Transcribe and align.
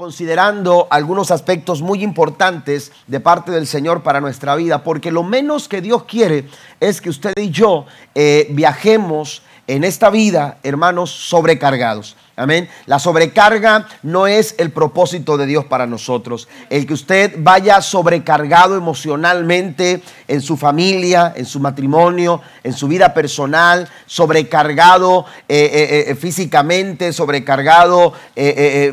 considerando 0.00 0.86
algunos 0.88 1.30
aspectos 1.30 1.82
muy 1.82 2.02
importantes 2.02 2.90
de 3.06 3.20
parte 3.20 3.50
del 3.52 3.66
Señor 3.66 4.02
para 4.02 4.18
nuestra 4.18 4.56
vida, 4.56 4.82
porque 4.82 5.10
lo 5.10 5.22
menos 5.22 5.68
que 5.68 5.82
Dios 5.82 6.04
quiere 6.04 6.48
es 6.80 7.02
que 7.02 7.10
usted 7.10 7.34
y 7.36 7.50
yo 7.50 7.84
eh, 8.14 8.46
viajemos 8.52 9.42
en 9.66 9.84
esta 9.84 10.08
vida, 10.08 10.56
hermanos, 10.62 11.10
sobrecargados. 11.10 12.16
Amén. 12.40 12.70
La 12.86 12.98
sobrecarga 12.98 13.86
no 14.02 14.26
es 14.26 14.54
el 14.56 14.70
propósito 14.70 15.36
de 15.36 15.44
Dios 15.44 15.66
para 15.66 15.86
nosotros. 15.86 16.48
El 16.70 16.86
que 16.86 16.94
usted 16.94 17.34
vaya 17.36 17.82
sobrecargado 17.82 18.78
emocionalmente 18.78 20.00
en 20.26 20.40
su 20.40 20.56
familia, 20.56 21.34
en 21.36 21.44
su 21.44 21.60
matrimonio, 21.60 22.40
en 22.64 22.72
su 22.72 22.88
vida 22.88 23.12
personal, 23.12 23.86
sobrecargado 24.06 25.26
eh, 25.50 25.70
eh, 25.70 26.04
eh, 26.08 26.14
físicamente, 26.14 27.12
sobrecargado 27.12 28.14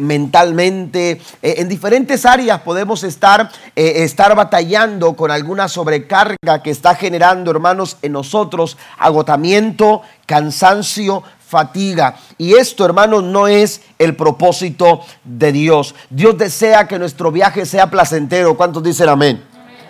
mentalmente. 0.01 1.21
en 1.41 1.69
diferentes 1.69 2.25
áreas 2.25 2.59
podemos 2.59 3.05
estar, 3.05 3.49
estar 3.75 4.35
batallando 4.35 5.15
con 5.15 5.31
alguna 5.31 5.69
sobrecarga 5.69 6.61
que 6.61 6.71
está 6.71 6.95
generando, 6.95 7.51
hermanos, 7.51 7.95
en 8.01 8.11
nosotros 8.11 8.77
agotamiento, 8.97 10.01
cansancio, 10.25 11.23
fatiga. 11.47 12.17
Y 12.37 12.55
esto, 12.55 12.85
hermanos, 12.85 13.23
no 13.23 13.47
es 13.47 13.81
el 13.97 14.15
propósito 14.15 15.01
de 15.23 15.51
Dios. 15.51 15.95
Dios 16.09 16.37
desea 16.37 16.87
que 16.87 16.99
nuestro 16.99 17.31
viaje 17.31 17.65
sea 17.65 17.89
placentero. 17.89 18.57
¿Cuántos 18.57 18.83
dicen 18.83 19.07
amén? 19.07 19.43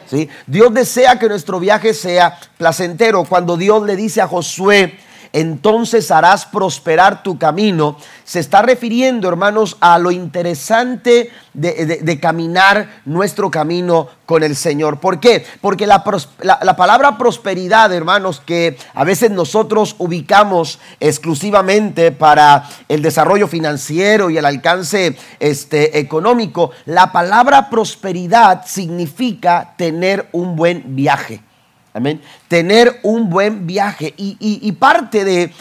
¿Sí? 0.10 0.30
Dios 0.46 0.74
desea 0.74 1.18
que 1.20 1.28
nuestro 1.28 1.60
viaje 1.60 1.94
sea 1.94 2.40
placentero. 2.58 3.26
Cuando 3.26 3.58
Dios 3.58 3.84
le 3.84 3.96
dice 3.96 4.22
a 4.22 4.28
Josué, 4.28 4.98
entonces 5.34 6.12
harás 6.12 6.46
prosperar 6.46 7.24
tu 7.24 7.38
camino. 7.38 7.98
Se 8.24 8.40
está 8.40 8.62
refiriendo, 8.62 9.28
hermanos, 9.28 9.78
a 9.80 10.00
lo 10.00 10.12
interesante 10.12 11.32
de, 11.54 12.20
caminar 12.20 13.02
nuestro 13.06 13.50
camino 13.50 14.10
con 14.26 14.44
el 14.44 14.56
Señor. 14.56 15.00
¿Por 15.00 15.20
qué? 15.20 15.46
Porque 15.62 15.88
la, 15.88 16.04
palabra 16.04 17.18
prosperidad, 17.18 17.94
hermanos, 17.94 18.42
que 18.46 18.78
a 18.94 19.04
veces 19.04 19.32
nosotros 19.32 19.96
ubicamos 19.98 20.80
exclusivamente 21.00 22.12
para 22.12 22.68
el 22.88 23.02
desarrollo 23.02 23.48
financiero 23.48 24.30
y 24.30 24.38
el 24.38 24.46
alcance 24.46 25.18
este, 25.40 26.00
económico, 26.00 26.72
la 26.86 27.12
palabra 27.12 27.70
prosperidad 27.70 28.66
significa 28.66 29.74
tener 29.78 30.28
un 30.32 30.56
buen 30.56 30.96
viaje. 30.96 31.47
Tener 32.48 33.00
un 33.04 33.30
buen 33.30 33.68
viaje. 33.68 34.14
Y, 34.18 34.72
parte 34.74 35.24
de, 35.24 35.52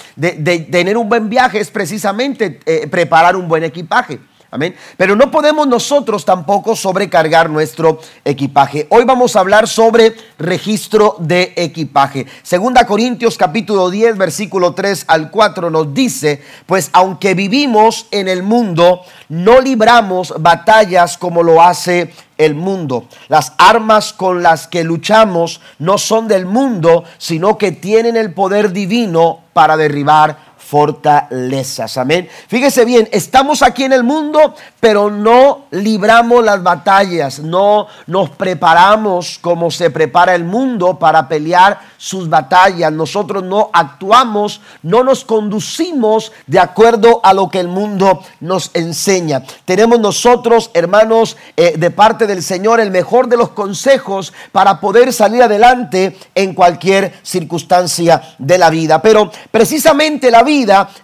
tener 0.71 0.97
un 0.97 1.09
buen 1.09 1.29
viaje 1.29 1.61
es 1.61 1.71
precisamente 1.71 2.61
eh, 2.67 2.87
preparar 2.89 3.37
un 3.37 3.49
buen 3.49 3.65
equipaje. 3.65 4.19
Amén. 4.51 4.77
Pero 4.97 5.17
no 5.17 5.31
podemos 5.31 5.67
nosotros 5.67 6.25
tampoco 6.25 6.77
sobrecargar 6.77 7.51
nuestro 7.51 7.99
equipaje. 8.25 8.87
Hoy 8.91 9.05
vamos 9.05 9.35
a 9.35 9.41
hablar 9.41 9.67
sobre 9.67 10.15
registro 10.39 11.17
de 11.19 11.53
equipaje. 11.57 12.27
Segunda 12.45 12.87
Corintios 12.87 13.37
capítulo 13.37 13.91
10 13.91 14.17
versículo 14.17 14.73
3 14.73 15.07
al 15.09 15.33
4 15.33 15.69
nos 15.71 15.93
dice, 15.93 16.43
pues 16.67 16.91
aunque 16.93 17.35
vivimos 17.35 18.07
en 18.13 18.29
el 18.29 18.45
mundo, 18.45 19.03
no 19.29 19.61
libramos 19.61 20.33
batallas 20.39 21.19
como 21.19 21.43
lo 21.43 21.61
hace 21.61 22.13
el 22.39 22.55
mundo. 22.55 23.09
Las 23.29 23.53
armas 23.59 24.13
con 24.13 24.45
las 24.45 24.69
que 24.69 24.85
luchamos 24.85 25.61
no 25.81 25.99
son 25.99 26.29
del 26.29 26.47
mundo, 26.47 27.03
sino 27.19 27.59
que 27.59 27.73
tienen 27.73 28.17
el 28.17 28.33
poder 28.33 28.73
divino 28.73 29.41
para 29.53 29.77
derribar 29.77 30.55
fortalezas. 30.67 31.97
Amén. 31.97 32.29
Fíjese 32.49 32.85
bien, 32.85 33.09
estamos 33.13 33.63
aquí 33.63 33.85
en 33.85 33.93
el 33.93 34.03
mundo, 34.03 34.55
pero 34.81 35.11
no 35.11 35.67
libramos 35.71 36.45
las 36.45 36.61
batallas, 36.61 37.39
no 37.39 37.87
nos 38.09 38.31
preparamos 38.31 39.39
como 39.41 39.71
se 39.71 39.91
prepara 39.91 40.35
el 40.35 40.43
mundo 40.43 40.99
para 40.99 41.29
pelear 41.29 41.79
sus 41.97 42.29
batallas. 42.29 42.91
Nosotros 42.91 43.45
no 43.45 43.71
actuamos, 43.73 44.61
no 44.83 45.05
nos 45.05 45.25
conducimos 45.25 46.33
de 46.49 46.59
acuerdo 46.59 47.21
a 47.23 47.33
lo 47.33 47.49
que 47.49 47.61
el 47.61 47.69
mundo 47.69 48.23
nos 48.41 48.73
enseña. 48.75 49.45
Tenemos 49.65 50.01
nosotros, 50.01 50.73
hermanos, 50.75 51.37
eh, 51.57 51.75
de 51.77 51.91
parte 51.93 52.27
del 52.27 52.43
Señor, 52.43 52.81
el 52.81 52.91
mejor 52.91 53.29
de 53.29 53.37
los 53.37 53.51
consejos 53.51 54.33
para 54.51 54.81
poder 54.81 55.13
salir 55.13 55.45
adelante 55.45 56.19
en 56.35 56.55
cualquier 56.55 57.15
circunstancia 57.23 58.35
de 58.39 58.59
la 58.59 58.69
vida. 58.69 59.01
Pero 59.01 59.31
precisamente 59.53 60.29
la 60.29 60.43
vida 60.43 60.56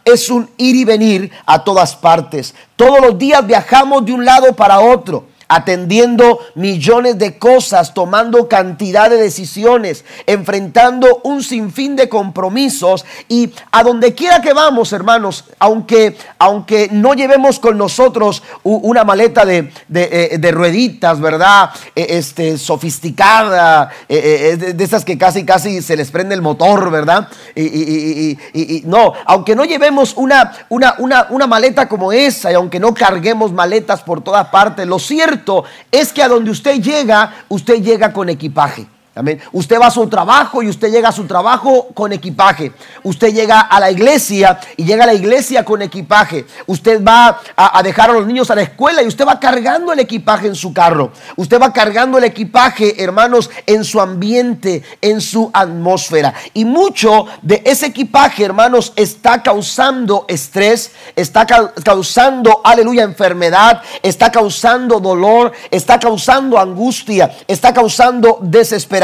es 0.05 0.31
un 0.31 0.49
ir 0.57 0.77
y 0.77 0.85
venir 0.85 1.31
a 1.45 1.63
todas 1.63 1.95
partes. 1.97 2.55
Todos 2.77 3.01
los 3.01 3.19
días 3.19 3.47
viajamos 3.47 4.05
de 4.05 4.13
un 4.13 4.25
lado 4.25 4.55
para 4.55 4.81
otro 4.81 5.32
atendiendo 5.55 6.39
millones 6.55 7.19
de 7.19 7.39
cosas, 7.39 7.93
tomando 7.93 8.49
cantidad 8.49 9.11
de 9.11 9.17
decisiones, 9.17 10.05
enfrentando 10.27 11.21
un 11.25 11.43
sinfín 11.43 11.95
de 11.95 12.09
compromisos 12.09 13.05
y 13.29 13.53
a 13.71 13.83
donde 13.83 14.15
quiera 14.15 14.41
que 14.41 14.55
vamos, 14.55 14.95
hermanos, 14.95 15.45
aunque, 15.59 16.17
aunque 16.39 16.89
no 16.91 17.13
llevemos 17.13 17.59
con 17.59 17.77
nosotros 17.77 18.43
una 18.63 19.05
maleta 19.05 19.45
de, 19.45 19.71
eh, 19.93 20.51
rueditas, 20.53 21.21
¿verdad? 21.21 21.71
E, 21.95 22.19
este, 22.19 22.57
sofisticada, 22.57 23.91
e, 24.09 24.57
e, 24.63 24.73
de 24.73 24.85
esas 24.85 25.05
que 25.05 25.19
casi, 25.19 25.45
casi 25.45 25.83
se 25.83 25.97
les 25.97 26.11
prende 26.11 26.35
el 26.35 26.41
motor, 26.41 26.91
¿verdad? 26.91 27.29
Y, 27.55 28.83
no, 28.87 29.13
aunque 29.27 29.55
no 29.55 29.65
llevemos 29.65 30.15
una, 30.17 30.53
una, 30.71 30.95
una, 30.99 31.27
una 31.29 31.47
maleta 31.47 31.89
como 31.89 32.11
esa 32.11 32.51
y 32.51 32.55
aunque 32.55 32.81
no 32.81 32.95
carguemos 32.95 33.53
maletas 33.53 34.03
por 34.03 34.23
todas 34.23 34.49
partes, 34.49 34.87
lo 34.87 34.99
cierto 34.99 35.42
es 35.91 36.13
que 36.13 36.23
a 36.23 36.29
donde 36.29 36.51
usted 36.51 36.81
llega, 36.81 37.45
usted 37.49 37.83
llega 37.83 38.13
con 38.13 38.29
equipaje. 38.29 38.87
Amén. 39.15 39.39
Usted 39.53 39.79
va 39.79 39.89
a 39.89 39.91
su 39.91 40.09
trabajo 40.09 40.63
y 40.63 40.71
usted 40.71 40.91
llega 40.91 41.11
a 41.11 41.13
su 41.13 41.27
trabajo 41.27 41.89
con 41.93 42.15
equipaje. 42.15 42.73
Usted 43.03 43.35
llega 43.35 43.61
a 43.61 43.79
la 43.79 43.91
iglesia 43.91 44.59
y 44.75 44.85
llega 44.85 45.05
a 45.05 45.07
la 45.07 45.13
iglesia 45.13 45.67
con 45.67 45.83
equipaje. 45.83 46.47
Usted 46.67 47.05
va 47.05 47.39
a, 47.55 47.83
dejar 47.83 48.09
a 48.09 48.15
los 48.15 48.27
niños 48.27 48.51
a 48.51 48.55
la 48.55 48.63
escuela 48.63 49.03
y 49.03 49.07
usted 49.07 49.27
va 49.27 49.39
cargando 49.39 49.93
el 49.93 49.99
equipaje 49.99 50.47
en 50.47 50.55
su 50.55 50.73
carro. 50.73 51.13
Usted 51.37 51.61
va 51.61 51.75
cargando 51.75 52.17
el 52.17 52.25
equipaje, 52.25 53.05
hermanos, 53.05 53.51
en 53.67 53.85
su 53.85 54.01
ambiente, 54.01 54.83
en 55.03 55.21
su 55.21 55.51
atmósfera. 55.53 56.33
Y 56.55 56.65
mucho 56.65 57.27
de 57.43 57.63
ese 57.67 57.87
equipaje, 57.87 58.47
hermanos, 58.47 58.95
está 58.97 59.43
causando 59.43 60.25
estrés, 60.27 60.91
está 61.15 61.45
causando, 61.45 62.63
aleluya, 62.65 63.03
enfermedad, 63.03 63.83
está 64.03 64.33
causando 64.33 65.01
dolor, 65.01 65.53
está 65.71 66.01
causando 66.01 66.59
angustia, 66.59 67.31
está 67.47 67.75
causando 67.75 68.39
desesperación 68.41 69.02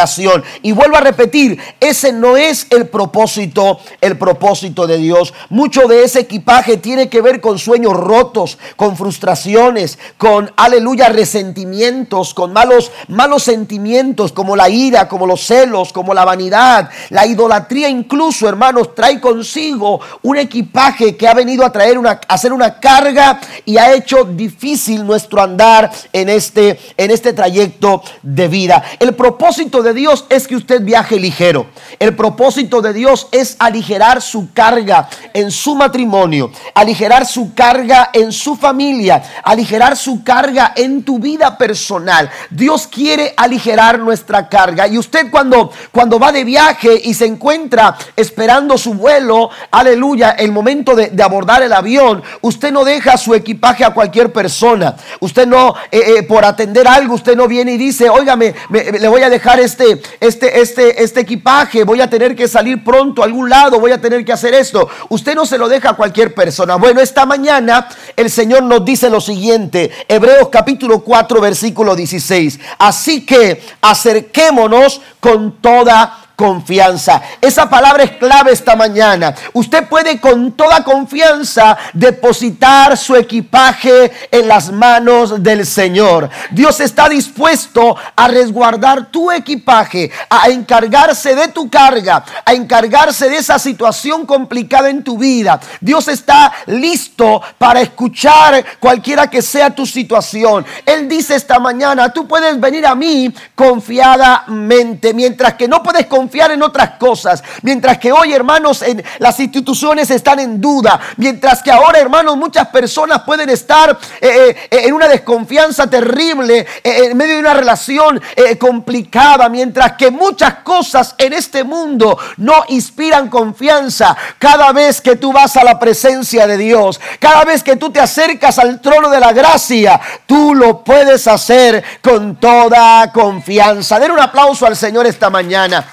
y 0.62 0.72
vuelvo 0.72 0.96
a 0.96 1.00
repetir, 1.00 1.58
ese 1.80 2.12
no 2.12 2.36
es 2.36 2.66
el 2.70 2.88
propósito, 2.88 3.80
el 4.00 4.16
propósito 4.16 4.86
de 4.86 4.98
Dios. 4.98 5.34
Mucho 5.48 5.88
de 5.88 6.04
ese 6.04 6.20
equipaje 6.20 6.76
tiene 6.76 7.08
que 7.08 7.20
ver 7.20 7.40
con 7.40 7.58
sueños 7.58 7.94
rotos, 7.94 8.58
con 8.76 8.96
frustraciones, 8.96 9.98
con 10.16 10.52
aleluya 10.56 11.08
resentimientos, 11.08 12.34
con 12.34 12.52
malos 12.52 12.92
malos 13.08 13.42
sentimientos 13.42 14.32
como 14.32 14.54
la 14.54 14.68
ira, 14.68 15.08
como 15.08 15.26
los 15.26 15.44
celos, 15.44 15.92
como 15.92 16.14
la 16.14 16.24
vanidad, 16.24 16.90
la 17.10 17.26
idolatría 17.26 17.88
incluso, 17.88 18.48
hermanos, 18.48 18.94
trae 18.94 19.20
consigo 19.20 20.00
un 20.22 20.36
equipaje 20.36 21.16
que 21.16 21.26
ha 21.26 21.34
venido 21.34 21.64
a 21.64 21.72
traer 21.72 21.98
una 21.98 22.20
a 22.28 22.34
hacer 22.34 22.52
una 22.52 22.78
carga 22.78 23.40
y 23.64 23.76
ha 23.78 23.92
hecho 23.94 24.24
difícil 24.24 25.04
nuestro 25.04 25.42
andar 25.42 25.90
en 26.12 26.28
este 26.28 26.78
en 26.96 27.10
este 27.10 27.32
trayecto 27.32 28.02
de 28.22 28.48
vida. 28.48 28.82
El 29.00 29.14
propósito 29.14 29.82
de 29.82 29.87
Dios 29.94 30.24
es 30.28 30.46
que 30.46 30.56
usted 30.56 30.82
viaje 30.82 31.18
ligero. 31.18 31.66
El 31.98 32.14
propósito 32.14 32.80
de 32.82 32.92
Dios 32.92 33.28
es 33.32 33.56
aligerar 33.58 34.22
su 34.22 34.52
carga 34.52 35.08
en 35.34 35.50
su 35.50 35.74
matrimonio, 35.74 36.50
aligerar 36.74 37.26
su 37.26 37.54
carga 37.54 38.10
en 38.12 38.32
su 38.32 38.56
familia, 38.56 39.22
aligerar 39.42 39.96
su 39.96 40.22
carga 40.22 40.72
en 40.76 41.02
tu 41.02 41.18
vida 41.18 41.58
personal. 41.58 42.30
Dios 42.50 42.86
quiere 42.86 43.34
aligerar 43.36 43.98
nuestra 43.98 44.48
carga. 44.48 44.86
Y 44.88 44.98
usted 44.98 45.30
cuando, 45.30 45.70
cuando 45.92 46.18
va 46.18 46.32
de 46.32 46.44
viaje 46.44 47.00
y 47.04 47.14
se 47.14 47.26
encuentra 47.26 47.96
esperando 48.16 48.78
su 48.78 48.94
vuelo, 48.94 49.50
aleluya, 49.70 50.30
el 50.30 50.52
momento 50.52 50.94
de, 50.94 51.12
abordar 51.22 51.62
el 51.62 51.72
avión, 51.72 52.22
usted 52.40 52.72
no 52.72 52.84
deja 52.84 53.16
su 53.16 53.34
equipaje 53.34 53.84
a 53.84 53.90
cualquier 53.90 54.32
persona. 54.32 54.96
Usted 55.20 55.46
no, 55.46 55.74
eh, 55.90 56.18
eh, 56.18 56.22
por 56.22 56.44
atender 56.44 56.86
algo, 56.88 57.14
usted 57.14 57.36
no 57.36 57.48
viene 57.48 57.72
y 57.72 57.78
dice, 57.78 58.08
óigame, 58.08 58.54
le 58.70 59.08
voy 59.08 59.22
a 59.22 59.30
dejar 59.30 59.60
este 59.60 59.77
este, 59.78 60.02
este, 60.20 60.60
este, 60.60 61.02
este 61.02 61.20
equipaje, 61.20 61.84
voy 61.84 62.00
a 62.00 62.10
tener 62.10 62.34
que 62.34 62.48
salir 62.48 62.82
pronto 62.82 63.22
a 63.22 63.24
algún 63.24 63.48
lado, 63.48 63.78
voy 63.78 63.92
a 63.92 64.00
tener 64.00 64.24
que 64.24 64.32
hacer 64.32 64.54
esto. 64.54 64.88
Usted 65.08 65.34
no 65.34 65.46
se 65.46 65.58
lo 65.58 65.68
deja 65.68 65.90
a 65.90 65.96
cualquier 65.96 66.34
persona. 66.34 66.76
Bueno, 66.76 67.00
esta 67.00 67.26
mañana 67.26 67.88
el 68.16 68.30
Señor 68.30 68.62
nos 68.62 68.84
dice 68.84 69.10
lo 69.10 69.20
siguiente, 69.20 69.90
Hebreos 70.08 70.48
capítulo 70.50 71.00
4, 71.00 71.40
versículo 71.40 71.94
16. 71.94 72.58
Así 72.78 73.24
que 73.24 73.62
acerquémonos 73.80 75.00
con 75.20 75.60
toda 75.60 76.27
confianza. 76.38 77.20
Esa 77.40 77.68
palabra 77.68 78.04
es 78.04 78.12
clave 78.12 78.52
esta 78.52 78.76
mañana. 78.76 79.34
Usted 79.54 79.88
puede 79.88 80.20
con 80.20 80.52
toda 80.52 80.84
confianza 80.84 81.76
depositar 81.92 82.96
su 82.96 83.16
equipaje 83.16 84.12
en 84.30 84.46
las 84.46 84.70
manos 84.70 85.42
del 85.42 85.66
Señor. 85.66 86.30
Dios 86.52 86.78
está 86.78 87.08
dispuesto 87.08 87.96
a 88.14 88.28
resguardar 88.28 89.10
tu 89.10 89.32
equipaje, 89.32 90.12
a 90.30 90.48
encargarse 90.48 91.34
de 91.34 91.48
tu 91.48 91.68
carga, 91.68 92.24
a 92.44 92.52
encargarse 92.52 93.28
de 93.28 93.38
esa 93.38 93.58
situación 93.58 94.24
complicada 94.24 94.90
en 94.90 95.02
tu 95.02 95.18
vida. 95.18 95.58
Dios 95.80 96.06
está 96.06 96.52
listo 96.66 97.42
para 97.58 97.80
escuchar 97.80 98.64
cualquiera 98.78 99.28
que 99.28 99.42
sea 99.42 99.70
tu 99.70 99.84
situación. 99.84 100.64
Él 100.86 101.08
dice 101.08 101.34
esta 101.34 101.58
mañana, 101.58 102.12
tú 102.12 102.28
puedes 102.28 102.60
venir 102.60 102.86
a 102.86 102.94
mí 102.94 103.34
confiadamente, 103.56 105.12
mientras 105.12 105.54
que 105.54 105.66
no 105.66 105.82
puedes 105.82 106.06
confiar 106.06 106.27
en 106.32 106.62
otras 106.62 106.90
cosas, 106.98 107.42
mientras 107.62 107.98
que 107.98 108.12
hoy, 108.12 108.32
hermanos, 108.32 108.84
las 109.18 109.40
instituciones 109.40 110.10
están 110.10 110.38
en 110.38 110.60
duda, 110.60 111.00
mientras 111.16 111.62
que 111.62 111.70
ahora, 111.70 111.98
hermanos, 111.98 112.36
muchas 112.36 112.68
personas 112.68 113.22
pueden 113.22 113.50
estar 113.50 113.98
eh, 114.20 114.68
eh, 114.70 114.82
en 114.84 114.94
una 114.94 115.08
desconfianza 115.08 115.88
terrible, 115.88 116.66
eh, 116.84 117.08
en 117.10 117.16
medio 117.16 117.34
de 117.34 117.40
una 117.40 117.54
relación 117.54 118.20
complicada, 118.58 119.48
mientras 119.48 119.92
que 119.92 120.10
muchas 120.10 120.54
cosas 120.62 121.14
en 121.18 121.32
este 121.32 121.64
mundo 121.64 122.18
no 122.36 122.64
inspiran 122.68 123.28
confianza. 123.28 124.16
Cada 124.38 124.72
vez 124.72 125.00
que 125.00 125.16
tú 125.16 125.32
vas 125.32 125.56
a 125.56 125.64
la 125.64 125.78
presencia 125.78 126.46
de 126.46 126.56
Dios, 126.56 127.00
cada 127.18 127.44
vez 127.44 127.62
que 127.62 127.76
tú 127.76 127.90
te 127.90 128.00
acercas 128.00 128.58
al 128.58 128.80
trono 128.80 129.10
de 129.10 129.20
la 129.20 129.32
gracia, 129.32 130.00
tú 130.26 130.54
lo 130.54 130.84
puedes 130.84 131.26
hacer 131.26 131.82
con 132.02 132.36
toda 132.36 133.10
confianza. 133.12 133.98
Den 133.98 134.12
un 134.12 134.20
aplauso 134.20 134.66
al 134.66 134.76
Señor 134.76 135.06
esta 135.06 135.30
mañana. 135.30 135.84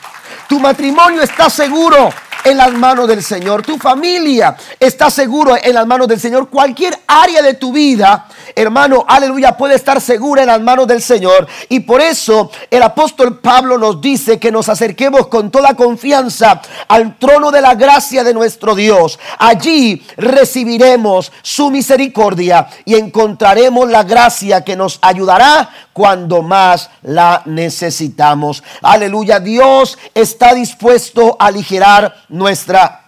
Tu 0.47 0.59
matrimonio 0.59 1.21
está 1.21 1.49
seguro 1.49 2.09
en 2.45 2.57
las 2.57 2.71
manos 2.71 3.07
del 3.07 3.23
Señor. 3.23 3.63
Tu 3.63 3.77
familia 3.77 4.55
está 4.79 5.09
seguro 5.09 5.55
en 5.61 5.73
las 5.73 5.85
manos 5.85 6.07
del 6.07 6.19
Señor. 6.19 6.49
Cualquier 6.49 6.97
área 7.07 7.41
de 7.41 7.55
tu 7.55 7.73
vida, 7.73 8.27
hermano, 8.55 9.03
aleluya, 9.07 9.57
puede 9.57 9.75
estar 9.75 9.99
segura 9.99 10.43
en 10.43 10.47
las 10.47 10.61
manos 10.61 10.87
del 10.87 11.01
Señor. 11.01 11.47
Y 11.69 11.81
por 11.81 12.01
eso 12.01 12.51
el 12.69 12.83
apóstol 12.83 13.39
Pablo 13.39 13.77
nos 13.77 13.99
dice 13.99 14.39
que 14.39 14.51
nos 14.51 14.69
acerquemos 14.69 15.27
con 15.27 15.49
toda 15.49 15.75
confianza 15.75 16.61
al 16.87 17.17
trono 17.17 17.49
de 17.49 17.61
la 17.61 17.73
gracia 17.73 18.23
de 18.23 18.33
nuestro 18.33 18.75
Dios. 18.75 19.19
Allí 19.39 20.05
recibiremos 20.15 21.31
su 21.41 21.71
misericordia 21.71 22.67
y 22.85 22.95
encontraremos 22.95 23.89
la 23.89 24.03
gracia 24.03 24.63
que 24.63 24.75
nos 24.75 24.99
ayudará 25.01 25.84
cuando 25.95 26.41
más 26.41 26.89
la 27.03 27.41
necesitamos. 27.45 28.61
Aleluya, 28.81 29.39
Dios 29.39 29.97
está 30.13 30.53
dispuesto 30.53 31.37
a 31.39 31.45
aligerar 31.45 32.13
nuestra 32.27 33.03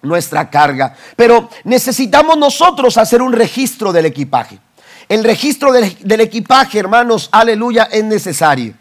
nuestra 0.00 0.48
carga. 0.48 0.94
Pero 1.16 1.50
necesitamos 1.64 2.38
nosotros 2.38 2.96
hacer 2.96 3.20
un 3.20 3.34
registro 3.34 3.92
del 3.92 4.06
equipaje. 4.06 4.58
El 5.06 5.22
registro 5.22 5.70
del, 5.70 6.20
equipaje, 6.22 6.78
hermanos, 6.78 7.28
aleluya, 7.30 7.90
es 7.92 8.04
necesario. 8.04 8.72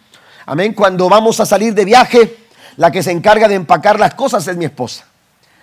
Amén. 0.46 0.72
Cuando 0.72 1.10
vamos 1.10 1.38
a 1.42 1.46
salir 1.46 1.74
de 1.74 1.84
viaje, 1.84 2.38
la 2.78 2.92
que 2.92 3.04
se 3.04 3.12
encarga 3.12 3.50
de 3.50 3.56
empacar 3.56 4.00
las 4.00 4.14
cosas 4.14 4.48
es 4.48 4.56
mi 4.56 4.64
esposa. 4.64 5.04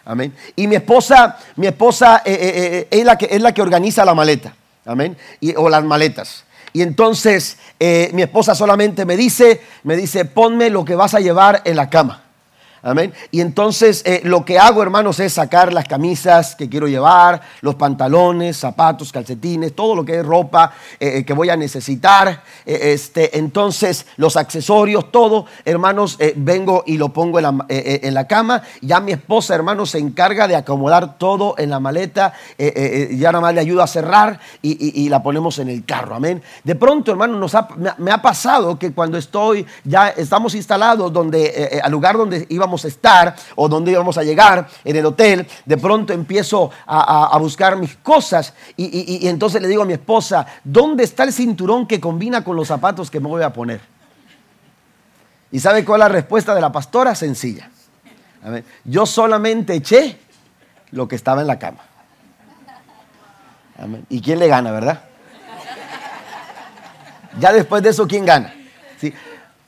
Amén. 0.04 0.34
Y 0.54 0.66
mi 0.66 0.76
esposa, 0.76 1.38
mi 1.56 1.66
esposa 1.66 2.20
eh, 2.26 2.32
eh, 2.32 2.52
eh, 2.54 2.88
es, 2.90 3.04
la 3.06 3.16
que, 3.16 3.28
es 3.30 3.40
la 3.40 3.54
que 3.54 3.62
organiza 3.62 4.04
la 4.04 4.12
maleta. 4.12 4.54
Amén. 4.84 5.16
Y, 5.40 5.54
o 5.56 5.70
las 5.70 5.82
maletas. 5.82 6.44
Y 6.72 6.82
entonces 6.82 7.58
eh, 7.78 8.10
mi 8.12 8.22
esposa 8.22 8.54
solamente 8.54 9.04
me 9.04 9.16
dice, 9.16 9.60
me 9.82 9.96
dice, 9.96 10.24
ponme 10.24 10.70
lo 10.70 10.84
que 10.84 10.94
vas 10.94 11.14
a 11.14 11.20
llevar 11.20 11.62
en 11.64 11.76
la 11.76 11.90
cama. 11.90 12.29
Amén. 12.82 13.12
Y 13.30 13.42
entonces 13.42 14.02
eh, 14.06 14.22
lo 14.24 14.42
que 14.42 14.58
hago, 14.58 14.82
hermanos, 14.82 15.20
es 15.20 15.34
sacar 15.34 15.70
las 15.70 15.84
camisas 15.84 16.56
que 16.56 16.70
quiero 16.70 16.88
llevar, 16.88 17.42
los 17.60 17.74
pantalones, 17.74 18.56
zapatos, 18.56 19.12
calcetines, 19.12 19.74
todo 19.74 19.94
lo 19.94 20.02
que 20.02 20.20
es 20.20 20.24
ropa 20.24 20.72
eh, 20.98 21.22
que 21.24 21.34
voy 21.34 21.50
a 21.50 21.56
necesitar. 21.56 22.42
este, 22.64 23.36
entonces 23.36 24.06
los 24.16 24.36
accesorios, 24.36 25.12
todo, 25.12 25.44
hermanos, 25.66 26.16
vengo 26.36 26.82
y 26.86 26.96
lo 26.96 27.10
pongo 27.10 27.38
en 27.38 28.14
la, 28.14 28.26
cama. 28.26 28.62
Ya 28.80 29.00
mi 29.00 29.12
esposa, 29.12 29.54
hermanos, 29.54 29.90
se 29.90 29.98
encarga 29.98 30.48
de 30.48 30.56
acomodar 30.56 31.18
todo 31.18 31.56
en 31.58 31.68
la 31.68 31.80
maleta. 31.80 32.32
ya 32.58 33.32
nada 33.32 33.40
más 33.40 33.54
le 33.54 33.60
ayuda 33.60 33.84
a 33.84 33.86
cerrar 33.86 34.40
y, 34.62 35.08
la 35.10 35.22
ponemos 35.22 35.58
en 35.58 35.68
el 35.68 35.84
carro. 35.84 36.14
Amén. 36.14 36.42
De 36.64 36.76
pronto, 36.76 37.10
hermanos, 37.10 37.38
nos 37.38 37.56
me, 37.98 38.10
ha 38.10 38.22
pasado 38.22 38.78
que 38.78 38.92
cuando 38.92 39.18
estoy, 39.18 39.66
ya 39.84 40.08
estamos 40.08 40.54
instalados 40.54 41.12
donde, 41.12 41.80
al 41.82 41.90
lugar 41.90 42.16
donde 42.16 42.46
íbamos 42.48 42.69
a 42.84 42.88
estar 42.88 43.34
o 43.56 43.68
dónde 43.68 43.92
íbamos 43.92 44.16
a 44.18 44.22
llegar 44.22 44.68
en 44.84 44.96
el 44.96 45.06
hotel, 45.06 45.46
de 45.64 45.76
pronto 45.76 46.12
empiezo 46.12 46.70
a, 46.86 47.36
buscar 47.38 47.76
mis 47.76 47.96
cosas 47.96 48.54
y, 48.76 49.26
entonces 49.28 49.60
le 49.62 49.68
digo 49.68 49.82
a 49.82 49.86
mi 49.86 49.94
esposa, 49.94 50.46
¿dónde 50.64 51.04
está 51.04 51.24
el 51.24 51.32
cinturón 51.32 51.86
que 51.86 52.00
combina 52.00 52.44
con 52.44 52.56
los 52.56 52.68
zapatos 52.68 53.10
que 53.10 53.20
me 53.20 53.28
voy 53.28 53.42
a 53.42 53.52
poner? 53.52 53.80
¿Y 55.52 55.58
sabe 55.58 55.84
cuál 55.84 56.00
es 56.00 56.06
la 56.06 56.08
respuesta 56.08 56.54
de 56.54 56.60
la 56.60 56.70
pastora? 56.70 57.14
Sencilla. 57.14 57.70
Yo 58.84 59.04
solamente 59.06 59.74
eché 59.74 60.18
lo 60.92 61.08
que 61.08 61.16
estaba 61.16 61.40
en 61.40 61.46
la 61.46 61.58
cama. 61.58 61.80
¿Y 64.08 64.20
quién 64.20 64.38
le 64.38 64.46
gana, 64.46 64.70
verdad? 64.70 65.04
Ya 67.38 67.52
después 67.52 67.82
de 67.82 67.90
eso, 67.90 68.06
¿quién 68.06 68.24
gana? 68.24 68.52
¿Sí? 69.00 69.14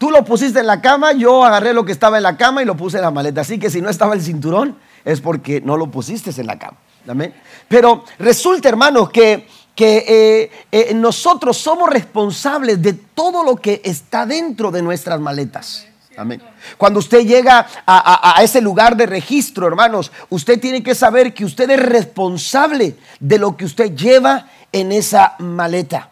Tú 0.03 0.11
lo 0.11 0.25
pusiste 0.25 0.59
en 0.59 0.67
la 0.67 0.81
cama, 0.81 1.13
yo 1.13 1.45
agarré 1.45 1.73
lo 1.73 1.85
que 1.85 1.93
estaba 1.93 2.17
en 2.17 2.25
la 2.25 2.37
cama 2.37 2.61
y 2.61 2.65
lo 2.65 2.77
puse 2.77 2.97
en 2.97 3.05
la 3.05 3.13
maleta. 3.13 3.43
Así 3.43 3.61
que 3.61 3.71
si 3.71 3.81
no 3.81 3.89
estaba 3.89 4.15
el 4.15 4.21
cinturón, 4.21 4.77
es 5.05 5.21
porque 5.21 5.61
no 5.61 5.77
lo 5.77 5.93
pusiste 5.93 6.33
en 6.41 6.49
la 6.49 6.59
cama. 6.59 6.77
¿Amén? 7.07 7.33
Pero 7.69 8.03
resulta, 8.19 8.69
hermanos, 8.69 9.11
que, 9.11 9.47
que 9.77 9.99
eh, 9.99 10.51
eh, 10.73 10.93
nosotros 10.95 11.57
somos 11.57 11.89
responsables 11.89 12.83
de 12.83 12.95
todo 12.95 13.45
lo 13.45 13.55
que 13.55 13.81
está 13.85 14.27
dentro 14.27 14.73
de 14.73 14.83
nuestras 14.83 15.21
maletas. 15.21 15.87
Amén. 16.17 16.43
Cuando 16.77 16.99
usted 16.99 17.25
llega 17.25 17.65
a, 17.87 18.37
a, 18.37 18.43
ese 18.43 18.61
lugar 18.61 18.97
de 18.97 19.07
registro, 19.07 19.69
hermanos, 19.69 20.11
usted 20.31 20.59
tiene 20.59 20.83
que 20.83 20.97
saber 20.97 21.33
que 21.33 21.45
usted 21.45 21.71
es 21.71 21.81
responsable 21.81 22.97
de 23.21 23.39
lo 23.39 23.57
que 23.57 23.67
usted 23.67 23.95
lleva 23.95 24.49
en 24.73 24.91
esa 24.91 25.37
maleta. 25.39 26.11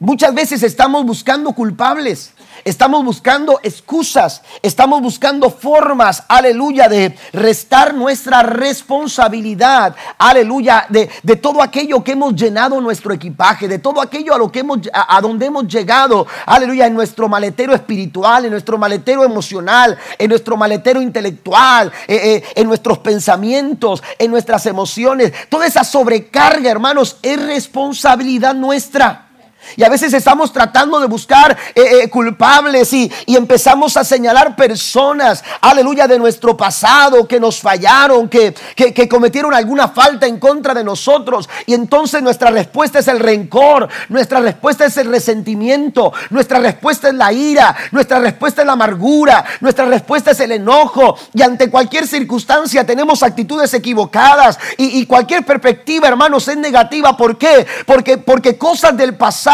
Muchas 0.00 0.34
veces 0.34 0.62
estamos 0.62 1.06
buscando 1.06 1.52
culpables. 1.52 2.34
Estamos 2.64 3.04
buscando 3.04 3.58
excusas, 3.62 4.42
estamos 4.62 5.02
buscando 5.02 5.50
formas, 5.50 6.22
aleluya, 6.28 6.88
de 6.88 7.16
restar 7.32 7.92
nuestra 7.92 8.42
responsabilidad, 8.42 9.96
aleluya, 10.18 10.86
de, 10.88 11.08
todo 11.36 11.60
aquello 11.60 12.04
que 12.04 12.12
hemos 12.12 12.36
llenado 12.36 12.80
nuestro 12.80 13.12
equipaje, 13.12 13.66
de 13.66 13.80
todo 13.80 14.00
aquello 14.00 14.32
a 14.32 14.38
lo 14.38 14.52
que 14.52 14.60
hemos, 14.60 14.78
a, 14.92 15.20
donde 15.20 15.46
hemos 15.46 15.66
llegado, 15.66 16.26
aleluya, 16.46 16.86
en 16.86 16.94
nuestro 16.94 17.28
maletero 17.28 17.74
espiritual, 17.74 18.44
en 18.44 18.52
nuestro 18.52 18.78
maletero 18.78 19.24
emocional, 19.24 19.98
en 20.16 20.28
nuestro 20.28 20.56
maletero 20.56 21.02
intelectual, 21.02 21.90
eh, 22.06 22.20
eh, 22.22 22.44
en 22.54 22.68
nuestros 22.68 22.98
pensamientos, 22.98 24.02
en 24.18 24.30
nuestras 24.30 24.66
emociones. 24.66 25.32
Toda 25.48 25.66
esa 25.66 25.82
sobrecarga, 25.82 26.70
hermanos, 26.70 27.16
es 27.22 27.42
responsabilidad 27.44 28.54
nuestra. 28.54 29.31
Y 29.76 29.84
a 29.84 29.88
veces 29.88 30.12
estamos 30.12 30.52
tratando 30.52 31.00
de 31.00 31.06
buscar 31.06 31.56
eh, 31.74 32.02
eh, 32.02 32.10
culpables 32.10 32.92
y, 32.92 33.10
empezamos 33.26 33.96
a 33.96 34.04
señalar 34.04 34.54
personas, 34.54 35.42
aleluya, 35.60 36.06
de 36.06 36.18
nuestro 36.18 36.56
pasado 36.56 37.26
que 37.26 37.40
nos 37.40 37.60
fallaron, 37.60 38.28
que, 38.28 38.54
que, 38.76 39.08
cometieron 39.08 39.52
alguna 39.52 39.88
falta 39.88 40.26
en 40.26 40.38
contra 40.38 40.74
de 40.74 40.84
nosotros. 40.84 41.48
Y 41.66 41.74
entonces 41.74 42.22
nuestra 42.22 42.50
respuesta 42.50 42.98
es 43.00 43.08
el 43.08 43.18
rencor, 43.18 43.88
nuestra 44.08 44.40
respuesta 44.40 44.84
es 44.84 44.96
el 44.96 45.10
resentimiento, 45.10 46.12
nuestra 46.30 46.60
respuesta 46.60 47.08
es 47.08 47.14
la 47.14 47.32
ira, 47.32 47.74
nuestra 47.90 48.20
respuesta 48.20 48.62
es 48.62 48.66
la 48.66 48.74
amargura, 48.74 49.44
nuestra 49.60 49.86
respuesta 49.86 50.30
es 50.30 50.40
el 50.40 50.52
enojo. 50.52 51.16
Y 51.34 51.42
ante 51.42 51.70
cualquier 51.70 52.06
circunstancia 52.06 52.86
tenemos 52.86 53.22
actitudes 53.22 53.74
equivocadas 53.74 54.58
y, 54.76 55.00
y 55.00 55.06
cualquier 55.06 55.44
perspectiva, 55.44 56.08
hermanos, 56.08 56.46
es 56.48 56.56
negativa. 56.56 57.16
¿Por 57.16 57.38
qué? 57.38 57.66
Porque, 57.86 58.18
porque 58.18 58.56
cosas 58.56 58.96
del 58.96 59.16
pasado 59.16 59.51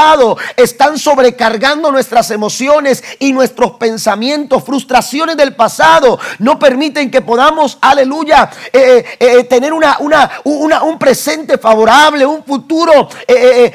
están 0.56 0.98
sobrecargando 0.98 1.90
nuestras 1.90 2.30
emociones 2.30 3.02
y 3.18 3.32
nuestros 3.32 3.72
pensamientos. 3.72 4.64
Frustraciones 4.64 5.36
del 5.36 5.54
pasado 5.54 6.18
no 6.38 6.58
permiten 6.58 7.10
que 7.10 7.20
podamos, 7.20 7.78
aleluya, 7.80 8.50
eh, 8.72 9.04
eh, 9.04 9.16
eh, 9.18 9.44
tener 9.44 9.72
una, 9.72 9.98
una, 10.00 10.82
un 10.82 10.98
presente 10.98 11.58
favorable, 11.58 12.24
un 12.26 12.44
futuro 12.44 13.08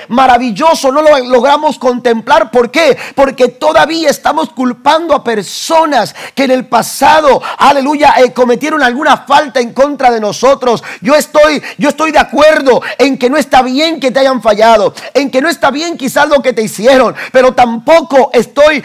maravilloso. 0.10 0.92
No 0.92 1.02
lo 1.02 1.18
logramos 1.20 1.78
contemplar. 1.78 2.52
¿Por 2.52 2.72
qué? 2.72 2.98
Porque 3.16 3.50
todavía 3.50 4.10
estamos 4.10 4.50
culpando 4.50 5.14
a 5.14 5.24
personas 5.24 6.16
que 6.36 6.44
en 6.44 6.52
el 6.52 6.66
pasado, 6.66 7.42
aleluya, 7.58 8.16
cometieron 8.34 8.84
alguna 8.84 9.18
falta 9.18 9.60
en 9.60 9.74
contra 9.74 10.12
de 10.12 10.20
nosotros. 10.20 10.84
Yo 11.02 11.16
estoy, 11.16 11.62
yo 11.78 11.90
estoy 11.90 12.12
de 12.12 12.20
acuerdo 12.20 12.82
en 12.98 13.18
que 13.18 13.30
no 13.30 13.38
está 13.38 13.62
bien 13.62 14.00
que 14.00 14.12
te 14.12 14.20
hayan 14.20 14.42
fallado, 14.42 14.94
en 15.14 15.30
que 15.30 15.42
no 15.42 15.50
está 15.50 15.72
bien 15.72 15.98
que 15.98 16.06
quizás 16.14 16.30
lo 16.30 16.44
que 16.44 16.54
te 16.54 16.62
hicieron, 16.62 17.16
pero 17.32 17.54
tampoco 17.54 18.30
estoy, 18.34 18.84